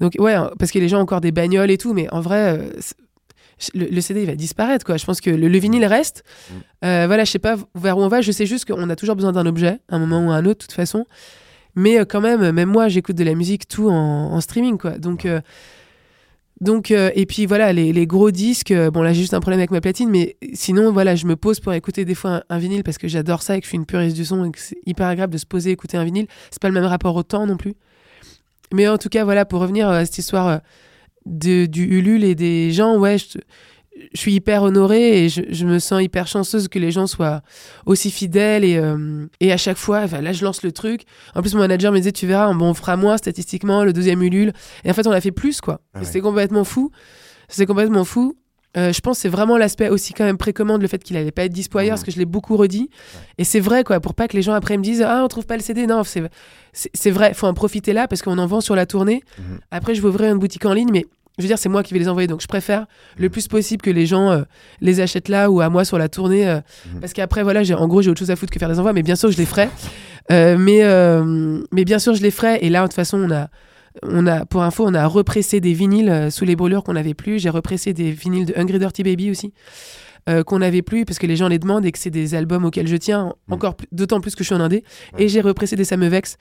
Donc, 0.00 0.14
ouais, 0.18 0.34
hein, 0.34 0.50
parce 0.58 0.70
que 0.70 0.78
les 0.78 0.88
gens 0.88 0.98
ont 0.98 1.02
encore 1.02 1.20
des 1.20 1.32
bagnoles 1.32 1.70
et 1.70 1.78
tout, 1.78 1.92
mais 1.94 2.08
en 2.12 2.20
vrai. 2.20 2.58
euh, 2.58 2.70
le, 3.74 3.86
le 3.86 4.00
CD 4.00 4.20
il 4.20 4.26
va 4.28 4.36
disparaître 4.36 4.84
quoi. 4.84 4.96
Je 4.98 5.04
pense 5.04 5.20
que 5.20 5.30
le, 5.30 5.48
le 5.48 5.58
vinyle 5.58 5.84
reste. 5.84 6.22
Mm. 6.22 6.54
Euh, 6.84 7.06
voilà 7.08 7.24
je 7.24 7.32
sais 7.32 7.40
pas 7.40 7.56
vers 7.74 7.98
où 7.98 8.02
on 8.02 8.06
va. 8.08 8.20
Je 8.20 8.30
sais 8.30 8.46
juste 8.46 8.66
qu'on 8.66 8.88
a 8.88 8.94
toujours 8.94 9.16
besoin 9.16 9.32
d'un 9.32 9.46
objet 9.46 9.80
à 9.88 9.96
un 9.96 9.98
moment 9.98 10.24
ou 10.24 10.30
à 10.30 10.36
un 10.36 10.44
autre 10.44 10.60
de 10.60 10.66
toute 10.66 10.72
façon. 10.72 11.06
Mais 11.74 11.98
euh, 11.98 12.04
quand 12.04 12.20
même 12.20 12.52
même 12.52 12.68
moi 12.68 12.86
j'écoute 12.86 13.16
de 13.16 13.24
la 13.24 13.34
musique 13.34 13.66
tout 13.66 13.88
en, 13.88 14.32
en 14.32 14.40
streaming 14.40 14.78
quoi. 14.78 14.92
Donc 14.92 15.26
euh, 15.26 15.40
donc 16.60 16.92
et 16.92 17.26
puis 17.26 17.46
voilà 17.46 17.72
les, 17.72 17.92
les 17.92 18.06
gros 18.06 18.30
disques 18.30 18.72
bon 18.92 19.02
là 19.02 19.12
j'ai 19.12 19.20
juste 19.22 19.34
un 19.34 19.40
problème 19.40 19.58
avec 19.60 19.72
ma 19.72 19.80
platine 19.80 20.08
mais 20.08 20.36
sinon 20.54 20.92
voilà 20.92 21.16
je 21.16 21.26
me 21.26 21.34
pose 21.34 21.58
pour 21.60 21.72
écouter 21.72 22.04
des 22.04 22.14
fois 22.14 22.30
un, 22.30 22.42
un 22.50 22.58
vinyle 22.58 22.82
parce 22.84 22.98
que 22.98 23.06
j'adore 23.08 23.42
ça 23.42 23.56
et 23.56 23.60
que 23.60 23.64
je 23.64 23.70
suis 23.70 23.76
une 23.76 23.86
puriste 23.86 24.14
du 24.16 24.24
son 24.24 24.44
et 24.44 24.50
que 24.52 24.58
c'est 24.60 24.78
hyper 24.86 25.06
agréable 25.08 25.32
de 25.32 25.38
se 25.38 25.46
poser 25.46 25.70
écouter 25.72 25.96
un 25.96 26.04
vinyle. 26.04 26.26
C'est 26.52 26.62
pas 26.62 26.68
le 26.68 26.74
même 26.74 26.84
rapport 26.84 27.16
au 27.16 27.22
temps 27.24 27.46
non 27.46 27.56
plus 27.56 27.74
mais 28.72 28.88
en 28.88 28.98
tout 28.98 29.08
cas 29.08 29.24
voilà 29.24 29.44
pour 29.44 29.60
revenir 29.60 29.88
à 29.88 30.04
cette 30.04 30.18
histoire 30.18 30.48
euh, 30.48 30.58
de, 31.26 31.66
du 31.66 31.84
Ulule 31.84 32.24
et 32.24 32.34
des 32.34 32.72
gens 32.72 32.98
ouais 32.98 33.18
je, 33.18 33.38
je 34.12 34.20
suis 34.20 34.34
hyper 34.34 34.62
honorée 34.62 35.24
et 35.24 35.28
je, 35.28 35.42
je, 35.50 35.66
me 35.66 35.78
sens 35.78 36.02
hyper 36.02 36.26
chanceuse 36.26 36.68
que 36.68 36.78
les 36.78 36.90
gens 36.90 37.06
soient 37.06 37.42
aussi 37.86 38.10
fidèles 38.10 38.64
et, 38.64 38.76
euh, 38.76 39.26
et 39.40 39.52
à 39.52 39.56
chaque 39.56 39.76
fois, 39.76 40.00
enfin, 40.00 40.20
là 40.20 40.32
je 40.32 40.44
lance 40.44 40.62
le 40.62 40.72
truc. 40.72 41.02
En 41.34 41.40
plus, 41.40 41.54
mon 41.54 41.60
manager 41.60 41.92
me 41.92 41.98
disait, 41.98 42.12
tu 42.12 42.26
verras, 42.26 42.52
bon, 42.52 42.70
on 42.70 42.74
fera 42.74 42.96
moins 42.96 43.16
statistiquement 43.16 43.84
le 43.84 43.92
deuxième 43.92 44.22
Ulule. 44.22 44.52
Et 44.84 44.90
en 44.90 44.94
fait, 44.94 45.06
on 45.06 45.10
a 45.12 45.20
fait 45.20 45.32
plus, 45.32 45.60
quoi. 45.60 45.80
Ah 45.94 46.00
ouais. 46.00 46.04
C'était 46.04 46.20
complètement 46.20 46.64
fou. 46.64 46.90
C'était 47.48 47.66
complètement 47.66 48.04
fou. 48.04 48.36
Euh, 48.76 48.92
je 48.92 49.00
pense 49.00 49.16
que 49.16 49.22
c'est 49.22 49.28
vraiment 49.28 49.56
l'aspect 49.56 49.88
aussi 49.88 50.12
quand 50.12 50.24
même 50.24 50.36
précommande, 50.36 50.82
le 50.82 50.88
fait 50.88 51.02
qu'il 51.02 51.16
allait 51.16 51.30
pas 51.32 51.44
être 51.44 51.52
dispo 51.52 51.78
ailleurs, 51.78 51.94
parce 51.94 52.04
que 52.04 52.10
je 52.10 52.18
l'ai 52.18 52.26
beaucoup 52.26 52.56
redit. 52.56 52.90
Et 53.38 53.44
c'est 53.44 53.60
vrai, 53.60 53.82
quoi, 53.82 53.98
pour 54.00 54.14
pas 54.14 54.28
que 54.28 54.36
les 54.36 54.42
gens 54.42 54.52
après 54.52 54.76
me 54.76 54.82
disent 54.82 55.02
Ah, 55.02 55.22
on 55.24 55.28
trouve 55.28 55.46
pas 55.46 55.56
le 55.56 55.62
CD. 55.62 55.86
Non, 55.86 56.02
c'est 56.04 57.10
vrai, 57.10 57.32
faut 57.34 57.46
en 57.46 57.54
profiter 57.54 57.92
là, 57.92 58.06
parce 58.06 58.20
qu'on 58.22 58.36
en 58.38 58.46
vend 58.46 58.60
sur 58.60 58.76
la 58.76 58.84
tournée. 58.86 59.22
Mhm. 59.38 59.58
Après, 59.70 59.94
je 59.94 60.02
vais 60.02 60.08
ouvrir 60.08 60.30
une 60.32 60.38
boutique 60.38 60.66
en 60.66 60.74
ligne, 60.74 60.90
mais 60.92 61.06
je 61.38 61.42
veux 61.44 61.48
dire, 61.48 61.58
c'est 61.58 61.68
moi 61.70 61.82
qui 61.82 61.94
vais 61.94 62.00
les 62.00 62.08
envoyer. 62.08 62.26
Donc, 62.28 62.42
je 62.42 62.46
préfère 62.46 62.86
le 63.16 63.24
Mhm. 63.26 63.30
plus 63.30 63.48
possible 63.48 63.80
que 63.80 63.90
les 63.90 64.04
gens 64.06 64.30
euh, 64.30 64.42
les 64.80 65.00
achètent 65.00 65.28
là 65.30 65.50
ou 65.50 65.60
à 65.62 65.70
moi 65.70 65.84
sur 65.86 65.96
la 65.98 66.08
tournée. 66.08 66.46
euh, 66.48 66.60
Mhm. 66.92 67.00
Parce 67.00 67.14
qu'après, 67.14 67.42
voilà, 67.42 67.62
j'ai- 67.62 67.74
en 67.74 67.88
gros, 67.88 68.02
j'ai 68.02 68.10
autre 68.10 68.18
chose 68.18 68.30
à 68.30 68.36
foutre 68.36 68.52
que 68.52 68.58
faire 68.58 68.68
des 68.68 68.78
envois, 68.78 68.92
mais 68.92 69.02
bien 69.02 69.16
sûr, 69.16 69.30
je 69.30 69.38
les 69.38 69.46
ferai. 69.46 69.68
Mais, 70.30 70.82
mais 71.72 71.84
bien 71.84 71.98
sûr, 71.98 72.14
je 72.14 72.22
les 72.22 72.30
ferai. 72.30 72.58
Et 72.60 72.68
là, 72.68 72.82
de 72.82 72.86
toute 72.88 72.94
façon, 72.94 73.18
on 73.18 73.30
a. 73.30 73.48
On 74.02 74.26
a, 74.26 74.44
pour 74.46 74.62
info, 74.62 74.84
on 74.86 74.94
a 74.94 75.06
repressé 75.06 75.60
des 75.60 75.72
vinyles 75.72 76.08
euh, 76.10 76.30
sous 76.30 76.44
les 76.44 76.56
brûlures 76.56 76.84
qu'on 76.84 76.92
n'avait 76.94 77.14
plus. 77.14 77.38
J'ai 77.38 77.50
repressé 77.50 77.92
des 77.92 78.10
vinyles 78.10 78.46
de 78.46 78.54
Hungry 78.56 78.78
Dirty 78.78 79.02
Baby 79.02 79.30
aussi, 79.30 79.52
euh, 80.28 80.42
qu'on 80.44 80.58
n'avait 80.60 80.82
plus 80.82 81.04
parce 81.04 81.18
que 81.18 81.26
les 81.26 81.36
gens 81.36 81.48
les 81.48 81.58
demandent 81.58 81.84
et 81.86 81.92
que 81.92 81.98
c'est 81.98 82.10
des 82.10 82.34
albums 82.34 82.64
auxquels 82.64 82.86
je 82.88 82.96
tiens, 82.96 83.34
Mm. 83.48 83.52
encore 83.54 83.76
d'autant 83.92 84.20
plus 84.20 84.34
que 84.34 84.44
je 84.44 84.48
suis 84.48 84.54
en 84.54 84.60
indé. 84.60 84.84
Et 85.18 85.28
j'ai 85.28 85.40
repressé 85.40 85.74
des 85.76 85.84
Ça 85.84 85.96
me 85.96 86.06
vexe 86.08 86.36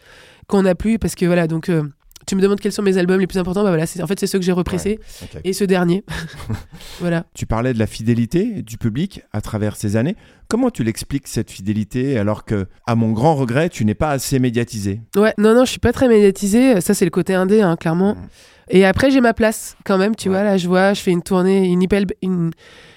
qu'on 0.48 0.64
n'a 0.64 0.76
plus 0.76 1.00
parce 1.00 1.16
que 1.16 1.26
voilà, 1.26 1.48
donc 1.48 1.70
euh, 1.70 1.84
tu 2.28 2.36
me 2.36 2.42
demandes 2.42 2.60
quels 2.60 2.72
sont 2.72 2.84
mes 2.84 2.98
albums 2.98 3.20
les 3.20 3.26
plus 3.28 3.40
importants, 3.40 3.64
bah 3.64 3.70
voilà, 3.70 3.86
en 4.02 4.08
fait 4.08 4.20
c'est 4.20 4.28
ceux 4.28 4.38
que 4.38 4.46
j'ai 4.46 4.52
repressés 4.52 5.00
et 5.44 5.54
ce 5.54 5.64
dernier. 5.64 6.04
voilà. 7.00 7.26
Tu 7.34 7.46
parlais 7.46 7.74
de 7.74 7.80
la 7.80 7.88
fidélité 7.88 8.62
du 8.62 8.78
public 8.78 9.22
à 9.34 9.42
travers 9.42 9.76
ces 9.76 9.96
années. 9.96 10.16
Comment 10.50 10.70
tu 10.70 10.84
l'expliques 10.84 11.28
cette 11.28 11.52
fidélité 11.52 12.18
alors 12.18 12.46
que, 12.46 12.68
à 12.86 12.96
mon 12.96 13.12
grand 13.12 13.36
regret, 13.36 13.70
tu 13.70 13.84
n'es 13.86 13.96
pas 13.96 14.12
assez 14.12 14.40
médiatisé? 14.40 15.02
Ouais, 15.16 15.34
non, 15.38 15.54
non, 15.56 15.66
je 15.66 15.72
suis 15.72 15.80
pas 15.80 15.92
très 15.92 16.08
médiatisée. 16.08 16.80
Ça, 16.80 16.94
c'est 16.94 17.06
le 17.06 17.12
côté 17.12 17.34
indé, 17.34 17.62
hein, 17.62 17.76
clairement. 17.76 18.16
Mhm. 18.16 18.28
Et 18.70 18.86
après, 18.86 19.12
j'ai 19.12 19.22
ma 19.22 19.34
place 19.34 19.76
quand 19.86 19.98
même. 19.98 20.16
Tu 20.16 20.30
Ouais. 20.30 20.36
vois, 20.36 20.44
là, 20.44 20.58
je 20.58 20.68
vois, 20.68 20.94
je 20.94 21.02
fais 21.02 21.12
une 21.12 21.22
tournée, 21.24 21.68
une, 21.68 21.86
une, 22.22 22.52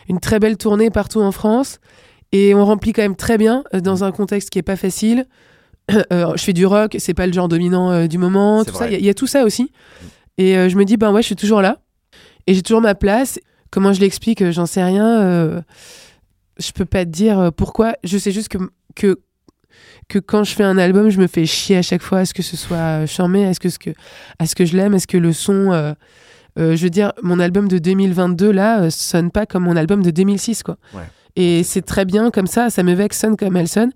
une 0.09 0.21
très 0.21 0.39
belle 0.39 0.57
tournée 0.57 0.91
partout 0.91 1.21
en 1.21 1.33
France. 1.33 1.79
Et 2.33 2.55
on 2.55 2.65
remplit 2.65 2.93
quand 2.93 3.03
même 3.03 3.17
très 3.17 3.39
bien 3.39 3.65
euh, 3.75 3.81
dans 3.81 4.05
un 4.05 4.13
contexte 4.13 4.51
qui 4.51 4.59
est 4.61 4.63
pas 4.63 4.77
facile. 4.77 5.27
Euh, 6.13 6.33
je 6.37 6.43
fais 6.45 6.53
du 6.53 6.67
rock, 6.67 6.97
c'est 6.99 7.15
pas 7.15 7.27
le 7.27 7.33
genre 7.33 7.49
dominant 7.49 7.91
euh, 7.91 8.07
du 8.07 8.19
moment. 8.19 8.65
Tout 8.65 8.75
ça, 8.75 8.87
il 8.89 8.93
y, 8.93 8.97
a- 8.97 8.99
il 8.99 9.05
y 9.05 9.09
a 9.11 9.15
tout 9.15 9.27
ça 9.27 9.45
aussi. 9.45 9.71
Et 10.39 10.57
euh, 10.57 10.69
je 10.69 10.77
me 10.77 10.85
dis, 10.85 10.97
ben 10.97 11.13
ouais, 11.13 11.23
je 11.23 11.27
suis 11.27 11.37
toujours 11.37 11.61
là. 11.63 11.79
Et 12.47 12.55
j'ai 12.55 12.63
toujours 12.63 12.81
ma 12.81 12.95
place. 12.95 13.39
Comment 13.71 13.93
je 13.93 14.01
l'explique, 14.01 14.43
euh, 14.43 14.53
j'en 14.53 14.67
sais 14.67 14.83
rien. 14.83 15.63
je 16.59 16.73
peux 16.73 16.85
pas 16.85 17.05
te 17.05 17.11
dire 17.11 17.51
pourquoi. 17.57 17.95
Je 18.05 18.19
sais 18.19 18.33
juste 18.33 18.49
que, 18.49 18.59
que, 18.95 19.19
que 20.09 20.19
quand 20.19 20.45
je 20.45 20.55
fais 20.55 20.65
un 20.65 20.79
album, 20.79 21.09
je 21.11 21.19
me 21.21 21.27
fais 21.27 21.47
chier 21.47 21.77
à 21.77 21.83
chaque 21.83 22.03
fois. 22.03 22.23
Est-ce 22.23 22.35
que 22.35 22.43
ce 22.43 22.57
soit 22.57 23.07
charmé 23.07 23.43
Est-ce 23.43 23.61
que, 23.61 23.69
ce 23.69 23.79
que, 23.79 23.91
est-ce 24.41 24.55
que 24.57 24.65
je 24.65 24.77
l'aime 24.77 24.95
Est-ce 24.95 25.07
que 25.07 25.19
le 25.19 25.33
son. 25.33 25.95
je 26.57 26.77
veux 26.83 26.91
dire, 26.91 27.13
mon 27.23 27.39
album 27.41 27.69
de 27.69 27.79
2022, 27.79 28.51
là, 28.51 28.91
sonne 28.91 29.31
pas 29.31 29.47
comme 29.47 29.65
mon 29.65 29.77
album 29.77 30.03
de 30.03 30.11
2006, 30.11 30.63
quoi. 30.63 30.77
Ouais. 30.95 31.03
Et 31.37 31.63
c'est 31.63 31.83
très 31.83 32.05
bien 32.05 32.31
comme 32.31 32.47
ça. 32.49 32.71
Ça 32.71 32.83
me 32.83 32.93
vexe, 32.93 33.19
sonne 33.21 33.37
comme 33.37 33.57
elle 33.57 33.69
sonne. 33.69 33.93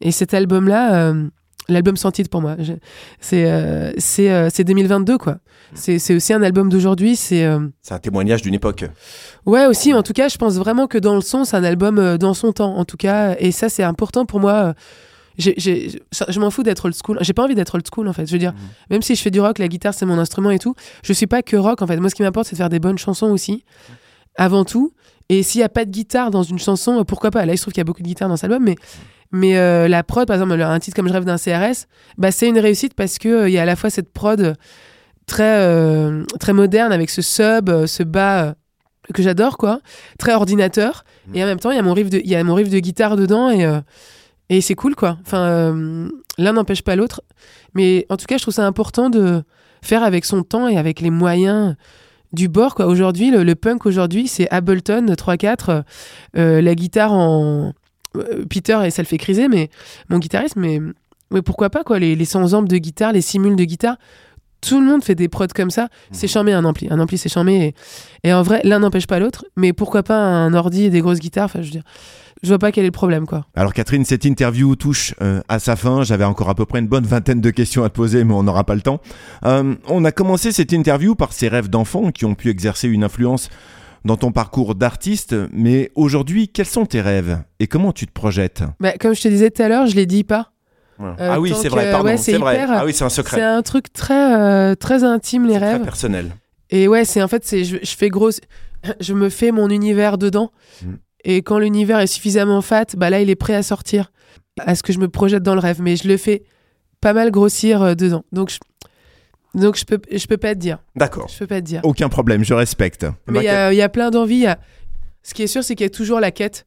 Et 0.00 0.10
cet 0.10 0.34
album-là, 0.34 0.94
euh, 1.10 1.28
l'album 1.68 1.96
sans 1.96 2.10
titre 2.10 2.30
pour 2.30 2.40
moi, 2.42 2.56
c'est 3.20 3.46
euh, 3.50 3.92
c'est 3.98 4.30
euh, 4.30 4.48
c'est 4.52 4.64
2022, 4.64 5.18
quoi. 5.18 5.38
C'est 5.74 5.98
c'est 5.98 6.14
aussi 6.14 6.32
un 6.32 6.42
album 6.42 6.68
d'aujourd'hui. 6.68 7.16
C'est. 7.16 7.44
euh, 7.44 7.60
C'est 7.82 7.94
un 7.94 7.98
témoignage 7.98 8.42
d'une 8.42 8.54
époque. 8.54 8.84
Ouais, 9.46 9.66
aussi, 9.66 9.92
en 9.94 10.02
tout 10.02 10.12
cas, 10.12 10.28
je 10.28 10.36
pense 10.36 10.54
vraiment 10.56 10.86
que 10.86 10.98
dans 10.98 11.14
le 11.16 11.20
son, 11.20 11.44
c'est 11.44 11.56
un 11.56 11.64
album 11.64 11.98
euh, 11.98 12.16
dans 12.18 12.34
son 12.34 12.52
temps, 12.52 12.76
en 12.76 12.84
tout 12.84 12.96
cas. 12.96 13.34
Et 13.38 13.50
ça, 13.52 13.68
c'est 13.68 13.82
important 13.82 14.24
pour 14.26 14.40
moi. 14.40 14.52
euh, 14.52 14.72
je 15.38 16.38
m'en 16.38 16.50
fous 16.50 16.62
d'être 16.62 16.84
old 16.84 16.94
school. 16.94 17.18
J'ai 17.22 17.32
pas 17.32 17.42
envie 17.42 17.56
d'être 17.56 17.74
old 17.74 17.84
school, 17.92 18.06
en 18.06 18.12
fait. 18.12 18.26
Je 18.26 18.32
veux 18.32 18.38
dire, 18.38 18.52
Mhm. 18.52 18.58
même 18.90 19.02
si 19.02 19.16
je 19.16 19.22
fais 19.22 19.30
du 19.32 19.40
rock, 19.40 19.58
la 19.58 19.66
guitare, 19.66 19.92
c'est 19.94 20.06
mon 20.06 20.18
instrument 20.18 20.50
et 20.50 20.60
tout, 20.60 20.74
je 21.02 21.12
suis 21.12 21.26
pas 21.26 21.42
que 21.42 21.56
rock, 21.56 21.82
en 21.82 21.86
fait. 21.88 21.96
Moi, 21.96 22.08
ce 22.08 22.14
qui 22.14 22.22
m'importe, 22.22 22.46
c'est 22.46 22.54
de 22.54 22.58
faire 22.58 22.68
des 22.68 22.78
bonnes 22.78 22.98
chansons 22.98 23.30
aussi, 23.32 23.64
avant 24.36 24.64
tout. 24.64 24.92
Et 25.28 25.42
s'il 25.42 25.60
y 25.60 25.64
a 25.64 25.68
pas 25.68 25.84
de 25.86 25.90
guitare 25.90 26.30
dans 26.30 26.42
une 26.44 26.58
chanson, 26.60 27.00
euh, 27.00 27.04
pourquoi 27.04 27.30
pas? 27.32 27.46
Là, 27.46 27.54
il 27.54 27.56
se 27.56 27.62
trouve 27.62 27.72
qu'il 27.72 27.80
y 27.80 27.82
a 27.82 27.84
beaucoup 27.84 28.02
de 28.02 28.06
guitare 28.06 28.28
dans 28.28 28.36
cet 28.36 28.44
album, 28.44 28.62
mais, 28.62 28.76
mais 29.32 29.56
euh, 29.58 29.88
la 29.88 30.02
prod, 30.02 30.26
par 30.26 30.34
exemple, 30.36 30.60
un 30.60 30.78
titre 30.78 30.96
comme 30.96 31.08
Je 31.08 31.12
rêve 31.12 31.24
d'un 31.24 31.36
CRS, 31.38 31.86
bah, 32.18 32.30
c'est 32.30 32.48
une 32.48 32.58
réussite 32.58 32.94
parce 32.94 33.18
qu'il 33.18 33.44
il 33.46 33.50
y 33.52 33.58
a 33.58 33.62
à 33.62 33.66
la 33.66 33.76
fois 33.76 33.90
cette 33.90 34.12
prod 34.12 34.54
très, 35.26 35.58
euh, 35.60 36.24
très 36.40 36.52
moderne 36.52 36.92
avec 36.92 37.10
ce 37.10 37.22
sub, 37.22 37.68
euh, 37.68 37.86
ce 37.86 38.02
bas. 38.02 38.44
euh, 38.44 38.52
que 39.12 39.22
j'adore 39.22 39.58
quoi, 39.58 39.80
très 40.18 40.32
ordinateur 40.32 41.04
et 41.34 41.44
en 41.44 41.46
même 41.46 41.60
temps 41.60 41.70
il 41.70 41.76
y 41.76 41.78
a 41.78 41.82
mon 41.82 41.92
riff 41.92 42.08
de 42.08 42.22
y 42.24 42.34
a 42.34 42.42
mon 42.42 42.54
riff 42.54 42.70
de 42.70 42.78
guitare 42.78 43.16
dedans 43.16 43.50
et 43.50 43.62
euh, 43.66 43.80
et 44.48 44.62
c'est 44.62 44.74
cool 44.74 44.94
quoi. 44.94 45.18
Enfin 45.26 45.42
euh, 45.42 46.08
l'un 46.38 46.54
n'empêche 46.54 46.80
pas 46.80 46.96
l'autre, 46.96 47.20
mais 47.74 48.06
en 48.08 48.16
tout 48.16 48.24
cas 48.24 48.38
je 48.38 48.42
trouve 48.44 48.54
ça 48.54 48.66
important 48.66 49.10
de 49.10 49.42
faire 49.82 50.02
avec 50.04 50.24
son 50.24 50.42
temps 50.42 50.68
et 50.68 50.78
avec 50.78 51.02
les 51.02 51.10
moyens 51.10 51.76
du 52.32 52.48
bord 52.48 52.74
quoi. 52.74 52.86
Aujourd'hui 52.86 53.30
le, 53.30 53.42
le 53.44 53.54
punk 53.54 53.84
aujourd'hui 53.84 54.26
c'est 54.26 54.48
Ableton 54.50 55.04
3-4, 55.04 55.82
euh, 56.38 56.62
la 56.62 56.74
guitare 56.74 57.12
en 57.12 57.66
euh, 57.68 57.70
Peter 58.48 58.78
et 58.84 58.90
ça 58.90 59.02
le 59.02 59.06
fait 59.06 59.18
criser 59.18 59.48
mais 59.48 59.70
mon 60.08 60.18
guitariste 60.18 60.56
mais 60.56 60.80
mais 61.30 61.42
pourquoi 61.42 61.70
pas 61.70 61.82
quoi 61.84 61.98
les, 61.98 62.14
les 62.14 62.24
100 62.24 62.52
ampes 62.52 62.68
de 62.68 62.76
guitare, 62.76 63.12
les 63.12 63.20
simules 63.20 63.56
de 63.56 63.64
guitare 63.64 63.96
tout 64.60 64.80
le 64.80 64.86
monde 64.86 65.04
fait 65.04 65.14
des 65.14 65.28
prods 65.28 65.46
comme 65.54 65.70
ça. 65.70 65.88
C'est 66.10 66.26
charmé 66.26 66.52
un 66.52 66.64
ampli. 66.64 66.88
Un 66.90 66.98
ampli, 66.98 67.18
c'est 67.18 67.28
charmé. 67.28 67.74
Et, 68.22 68.28
et 68.28 68.32
en 68.32 68.42
vrai, 68.42 68.60
l'un 68.64 68.78
n'empêche 68.78 69.06
pas 69.06 69.18
l'autre. 69.18 69.44
Mais 69.56 69.72
pourquoi 69.72 70.02
pas 70.02 70.16
un 70.16 70.54
ordi 70.54 70.84
et 70.84 70.90
des 70.90 71.00
grosses 71.00 71.18
guitares 71.18 71.44
Enfin, 71.44 71.60
je 71.60 71.66
veux 71.66 71.72
dire, 71.72 71.82
je 72.42 72.48
vois 72.48 72.58
pas 72.58 72.72
quel 72.72 72.84
est 72.84 72.88
le 72.88 72.92
problème, 72.92 73.26
quoi. 73.26 73.46
Alors 73.54 73.72
Catherine, 73.72 74.04
cette 74.04 74.24
interview 74.24 74.74
touche 74.76 75.14
euh, 75.22 75.40
à 75.48 75.58
sa 75.58 75.76
fin. 75.76 76.02
J'avais 76.02 76.24
encore 76.24 76.48
à 76.48 76.54
peu 76.54 76.66
près 76.66 76.78
une 76.78 76.88
bonne 76.88 77.06
vingtaine 77.06 77.40
de 77.40 77.50
questions 77.50 77.84
à 77.84 77.88
te 77.88 77.94
poser, 77.94 78.24
mais 78.24 78.34
on 78.34 78.42
n'aura 78.42 78.64
pas 78.64 78.74
le 78.74 78.80
temps. 78.80 79.00
Euh, 79.44 79.74
on 79.88 80.04
a 80.04 80.12
commencé 80.12 80.52
cette 80.52 80.72
interview 80.72 81.14
par 81.14 81.32
ces 81.32 81.48
rêves 81.48 81.68
d'enfant 81.68 82.10
qui 82.10 82.24
ont 82.24 82.34
pu 82.34 82.48
exercer 82.48 82.88
une 82.88 83.04
influence 83.04 83.48
dans 84.04 84.16
ton 84.16 84.32
parcours 84.32 84.74
d'artiste. 84.74 85.34
Mais 85.52 85.90
aujourd'hui, 85.94 86.48
quels 86.48 86.66
sont 86.66 86.86
tes 86.86 87.00
rêves 87.00 87.42
et 87.60 87.66
comment 87.66 87.92
tu 87.92 88.06
te 88.06 88.12
projettes? 88.12 88.62
Bah, 88.80 88.92
comme 89.00 89.14
je 89.14 89.22
te 89.22 89.28
disais 89.28 89.50
tout 89.50 89.62
à 89.62 89.68
l'heure, 89.68 89.86
je 89.86 89.96
les 89.96 90.06
dis 90.06 90.24
pas. 90.24 90.50
Euh, 91.00 91.12
Ah 91.18 91.40
oui, 91.40 91.52
c'est 91.60 91.68
vrai, 91.68 91.86
que- 91.86 91.90
pardon, 91.90 92.06
ouais, 92.08 92.16
c'est 92.16 92.32
c'est 92.32 92.38
vrai. 92.38 92.54
hyper- 92.56 92.70
Ah 92.72 92.84
oui, 92.84 92.92
c'est 92.92 93.04
un 93.04 93.08
C'est 93.08 93.16
secret. 93.22 93.42
un 93.42 93.62
truc 93.62 93.92
très, 93.92 94.38
euh, 94.38 94.74
très 94.76 95.02
intime, 95.02 95.46
les 95.46 95.56
Très 95.56 95.72
rêves. 95.72 95.82
personnel. 95.82 96.30
Et 96.70 96.86
ouais, 96.86 97.04
c'est 97.04 97.20
en 97.22 97.28
fait, 97.28 97.44
c'est 97.44 97.64
je, 97.64 97.78
je 97.82 97.96
fais 97.96 98.08
gros, 98.10 98.30
je 99.00 99.12
me 99.14 99.28
fais 99.28 99.50
mon 99.50 99.68
univers 99.70 100.18
dedans. 100.18 100.52
Mm. 100.82 100.92
Et 101.24 101.42
quand 101.42 101.58
l'univers 101.58 101.98
est 101.98 102.06
suffisamment 102.06 102.60
fat, 102.62 102.84
bah 102.96 103.10
là, 103.10 103.20
il 103.20 103.28
est 103.30 103.34
prêt 103.34 103.54
à 103.56 103.62
sortir, 103.64 104.12
à 104.60 104.74
ce 104.76 104.82
que 104.84 104.92
je 104.92 104.98
me 105.00 105.08
projette 105.08 105.42
dans 105.42 105.54
le 105.54 105.60
rêve. 105.60 105.80
Mais 105.82 105.96
je 105.96 106.06
le 106.06 106.16
fais 106.16 106.44
pas 107.00 107.12
mal 107.12 107.30
grossir 107.32 107.82
euh, 107.82 107.94
dedans. 107.94 108.24
Donc, 108.30 108.50
je, 108.50 108.58
donc 109.54 109.76
je 109.76 109.84
peux, 109.84 110.00
je 110.10 110.26
peux 110.26 110.36
pas 110.36 110.54
te 110.54 110.60
dire. 110.60 110.78
D'accord. 110.96 111.28
Je 111.32 111.38
peux 111.38 111.46
pas 111.46 111.60
te 111.60 111.66
dire. 111.66 111.80
Aucun 111.84 112.08
problème, 112.08 112.44
je 112.44 112.54
respecte. 112.54 113.06
Mais 113.28 113.40
il 113.40 113.44
y, 113.44 113.48
a- 113.48 113.72
il 113.72 113.76
y 113.76 113.82
a 113.82 113.88
plein 113.88 114.10
d'envies. 114.10 114.46
a- 114.46 114.58
Ce 115.22 115.32
qui 115.34 115.42
est 115.42 115.46
sûr, 115.46 115.62
c'est 115.64 115.74
qu'il 115.74 115.84
y 115.84 115.86
a 115.86 115.90
toujours 115.90 116.20
la 116.20 116.30
quête. 116.30 116.64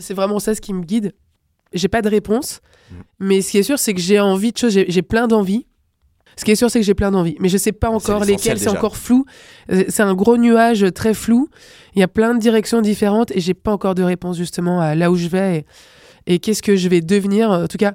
C'est 0.00 0.14
vraiment 0.14 0.38
ça 0.38 0.54
ce 0.54 0.60
qui 0.60 0.72
me 0.74 0.82
guide. 0.82 1.14
J'ai 1.72 1.88
pas 1.88 2.02
de 2.02 2.08
réponse, 2.08 2.60
Mm. 2.90 2.94
mais 3.20 3.40
ce 3.42 3.50
qui 3.50 3.58
est 3.58 3.62
sûr, 3.62 3.78
c'est 3.78 3.92
que 3.94 4.00
j'ai 4.00 4.18
envie 4.20 4.52
de 4.52 4.58
choses. 4.58 4.72
J'ai 4.88 5.02
plein 5.02 5.26
d'envies. 5.28 5.66
Ce 6.36 6.44
qui 6.44 6.52
est 6.52 6.54
sûr, 6.56 6.70
c'est 6.70 6.78
que 6.78 6.86
j'ai 6.86 6.94
plein 6.94 7.10
d'envies, 7.10 7.36
mais 7.40 7.48
je 7.48 7.56
sais 7.58 7.72
pas 7.72 7.90
encore 7.90 8.24
lesquelles. 8.24 8.58
C'est 8.60 8.68
encore 8.68 8.96
flou. 8.96 9.24
C'est 9.88 10.02
un 10.02 10.14
gros 10.14 10.36
nuage 10.36 10.86
très 10.94 11.12
flou. 11.12 11.48
Il 11.94 12.00
y 12.00 12.02
a 12.04 12.08
plein 12.08 12.32
de 12.34 12.38
directions 12.38 12.80
différentes 12.80 13.32
et 13.32 13.40
j'ai 13.40 13.54
pas 13.54 13.72
encore 13.72 13.94
de 13.96 14.02
réponse 14.04 14.36
justement 14.36 14.80
à 14.80 14.94
là 14.94 15.10
où 15.10 15.16
je 15.16 15.26
vais 15.28 15.64
et, 16.26 16.34
et 16.34 16.38
qu'est-ce 16.38 16.62
que 16.62 16.76
je 16.76 16.88
vais 16.88 17.00
devenir. 17.00 17.50
En 17.50 17.66
tout 17.66 17.76
cas, 17.78 17.94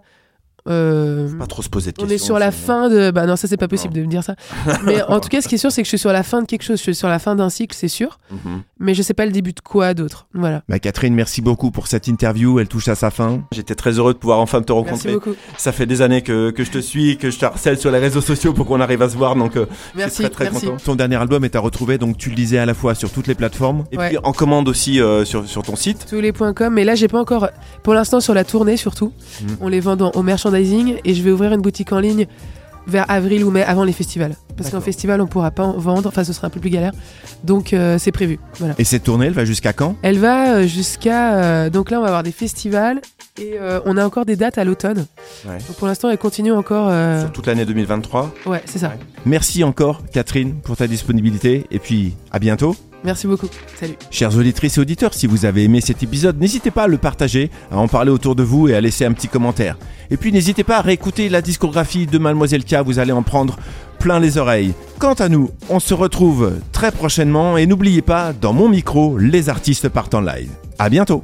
euh, 0.70 1.30
Pas 1.38 1.48
trop 1.48 1.62
se 1.62 1.70
poser 1.70 1.92
de 1.92 1.96
on 2.02 2.08
questions. 2.08 2.16
est 2.16 2.26
sur 2.26 2.40
la 2.40 2.52
fin 2.52 2.90
de. 2.90 3.12
Bah 3.12 3.26
non, 3.26 3.36
ça 3.36 3.48
c'est 3.48 3.58
pas 3.58 3.68
possible 3.68 3.94
Non. 3.96 4.02
de 4.02 4.06
me 4.06 4.10
dire 4.12 4.24
ça. 4.24 4.36
Mais 4.86 5.02
en 5.04 5.20
tout 5.20 5.30
cas, 5.30 5.42
ce 5.42 5.48
qui 5.48 5.56
est 5.56 5.58
sûr, 5.58 5.72
c'est 5.72 5.82
que 5.82 5.86
je 5.86 5.90
suis 5.90 5.98
sur 6.00 6.12
la 6.14 6.24
fin 6.24 6.42
de 6.42 6.48
quelque 6.48 6.64
chose. 6.64 6.78
Je 6.78 6.84
suis 6.84 6.96
sur 6.96 7.10
la 7.10 7.20
fin 7.20 7.36
d'un 7.36 7.50
cycle, 7.50 7.76
c'est 7.78 7.88
sûr. 7.88 8.20
Mhm. 8.32 8.62
Mais 8.80 8.94
je 8.94 9.02
sais 9.02 9.14
pas 9.14 9.26
le 9.26 9.32
début 9.32 9.54
de 9.54 9.60
quoi 9.62 9.94
d'autre. 9.94 10.28
Voilà. 10.34 10.64
Bah, 10.70 10.80
Catherine, 10.80 11.14
merci 11.14 11.42
beaucoup 11.42 11.72
pour 11.72 11.88
cette 11.88 12.08
interview. 12.08 12.60
Elle 12.60 12.68
touche 12.68 12.88
à 12.88 12.96
sa 12.96 13.12
fin. 13.12 13.44
J'étais 13.52 13.76
très 13.76 13.92
heureux 14.00 14.14
de 14.14 14.20
pouvoir 14.20 14.40
enfin 14.40 14.62
te 14.62 14.72
Merci 14.74 14.90
rencontrer. 14.90 15.14
beaucoup. 15.14 15.36
Ça 15.58 15.72
fait 15.72 15.86
des 15.86 16.02
années 16.02 16.22
que, 16.22 16.52
que 16.52 16.64
je 16.64 16.72
te 16.72 16.80
suis, 16.80 17.18
que 17.18 17.30
je 17.30 17.40
te 17.40 17.46
harcèle 17.46 17.78
sur 17.78 17.92
les 17.92 18.00
réseaux 18.00 18.22
sociaux 18.22 18.54
pour 18.54 18.66
qu'on 18.66 18.80
arrive 18.82 19.02
à 19.02 19.10
se 19.10 19.18
voir. 19.18 19.36
Donc, 19.36 19.56
euh, 19.58 19.66
je 19.94 19.98
Merci. 20.00 20.16
suis 20.16 20.24
très 20.26 20.46
très 20.46 20.52
merci. 20.52 20.66
content. 20.68 20.78
Ton 20.84 20.96
dernier 20.96 21.16
album 21.18 21.44
est 21.46 21.56
à 21.56 21.60
retrouver, 21.60 21.98
donc 21.98 22.18
tu 22.18 22.30
le 22.30 22.36
disais 22.36 22.58
à 22.58 22.66
la 22.66 22.74
fois 22.74 22.96
sur 22.96 23.10
toutes 23.12 23.28
les 23.28 23.36
plateformes 23.36 23.84
et 23.92 23.98
Ouais. 23.98 24.10
puis 24.10 24.18
en 24.24 24.32
commande 24.34 24.68
aussi 24.68 25.00
euh, 25.02 25.24
sur, 25.26 25.48
sur 25.48 25.62
ton 25.64 25.76
site. 25.76 26.06
Tous 26.10 26.20
les 26.20 26.32
points 26.34 26.54
com. 26.54 26.74
Mais 26.74 26.84
là, 26.84 26.96
j'ai 26.96 27.08
pas 27.08 27.20
encore. 27.20 27.50
Pour 27.84 27.94
l'instant, 27.94 28.20
sur 28.20 28.34
la 28.34 28.44
tournée 28.44 28.78
surtout, 28.78 29.12
Mhm. 29.42 29.58
on 29.62 29.68
les 29.68 29.80
vend 29.80 29.96
dans- 29.96 30.12
au 30.12 30.24
merchandising 30.54 31.00
et 31.04 31.14
je 31.14 31.24
vais 31.24 31.32
ouvrir 31.32 31.52
une 31.54 31.62
boutique 31.62 31.92
en 31.92 32.00
ligne 32.00 32.28
vers 32.86 33.10
avril 33.10 33.44
ou 33.46 33.52
mai 33.52 33.64
avant 33.64 33.86
les 33.86 33.94
festivals. 33.94 34.36
Parce 34.58 34.70
qu'en 34.70 34.82
festival, 34.82 35.22
on 35.22 35.26
pourra 35.26 35.52
pas 35.52 35.64
en 35.64 35.78
vendre. 35.78 36.10
Enfin, 36.10 36.24
ce 36.24 36.34
sera 36.34 36.48
un 36.48 36.50
peu 36.50 36.60
plus 36.60 36.70
galère. 36.70 36.92
Donc, 37.44 37.72
euh, 37.74 37.98
c'est 37.98 38.12
prévu. 38.12 38.40
Voilà. 38.60 38.76
Et 38.78 38.84
cette 38.84 39.04
tournée, 39.04 39.28
elle 39.28 39.34
va 39.34 39.46
jusqu'à 39.46 39.72
quand? 39.74 39.96
Elle 40.02 40.20
va 40.20 40.56
euh, 40.58 40.68
jusqu'à. 40.68 41.36
euh, 41.36 41.70
donc 41.70 41.90
là, 41.90 41.98
on 42.00 42.02
va 42.02 42.08
avoir 42.08 42.24
des 42.24 42.34
festivals 42.34 43.00
et 43.40 43.54
euh, 43.60 43.80
on 43.86 43.96
a 43.98 44.06
encore 44.06 44.26
des 44.26 44.36
dates 44.36 44.58
à 44.58 44.64
l'automne. 44.66 45.06
Ouais. 45.46 45.58
Donc 45.68 45.78
pour 45.78 45.88
l'instant, 45.88 46.10
elle 46.10 46.18
continue 46.18 46.52
encore. 46.52 46.92
Sur 47.22 47.32
toute 47.32 47.48
l'année 47.48 47.66
2023. 47.66 48.34
Ouais, 48.46 48.62
c'est 48.66 48.80
ça. 48.80 48.92
Merci 49.26 49.64
encore, 49.64 50.02
Catherine, 50.12 50.56
pour 50.56 50.76
ta 50.78 50.86
disponibilité 50.88 51.66
et 51.72 51.80
puis 51.80 52.16
à 52.32 52.38
bientôt. 52.40 52.76
Merci 53.04 53.28
beaucoup. 53.28 53.48
Salut. 53.80 53.96
Chers 54.12 54.38
auditrices 54.38 54.78
et 54.78 54.82
auditeurs, 54.82 55.14
si 55.14 55.28
vous 55.28 55.46
avez 55.46 55.64
aimé 55.64 55.82
cet 55.82 56.04
épisode, 56.04 56.40
n'hésitez 56.40 56.72
pas 56.72 56.84
à 56.84 56.88
le 56.88 56.98
partager, 56.98 57.52
à 57.72 57.78
en 57.78 57.88
parler 57.88 58.12
autour 58.12 58.36
de 58.36 58.44
vous 58.44 58.70
et 58.70 58.76
à 58.76 58.82
laisser 58.82 59.06
un 59.06 59.12
petit 59.12 59.28
commentaire. 59.28 59.78
Et 60.10 60.18
puis 60.18 60.32
n'hésitez 60.32 60.64
pas 60.64 60.78
à 60.78 60.82
réécouter 60.82 61.28
la 61.28 61.42
discographie 61.42 62.08
de 62.08 62.18
Mademoiselle 62.18 62.64
K, 62.64 62.76
vous 62.86 63.00
allez 63.00 63.12
en 63.12 63.24
prendre 63.24 63.58
plein 64.00 64.20
les 64.20 64.38
oreilles. 64.38 64.74
Quant 65.00 65.14
à 65.14 65.30
nous, 65.30 65.50
on 65.70 65.80
se 65.80 65.94
retrouve 65.94 66.54
très 66.72 66.92
prochainement 66.92 67.58
et 67.58 67.66
n'oubliez 67.66 68.02
pas, 68.02 68.34
dans 68.34 68.54
mon 68.54 68.70
micro, 68.70 69.18
les 69.18 69.50
artistes 69.50 69.90
partent 69.90 70.14
en 70.14 70.22
live. 70.22 70.52
À 70.80 70.90
bientôt 70.90 71.24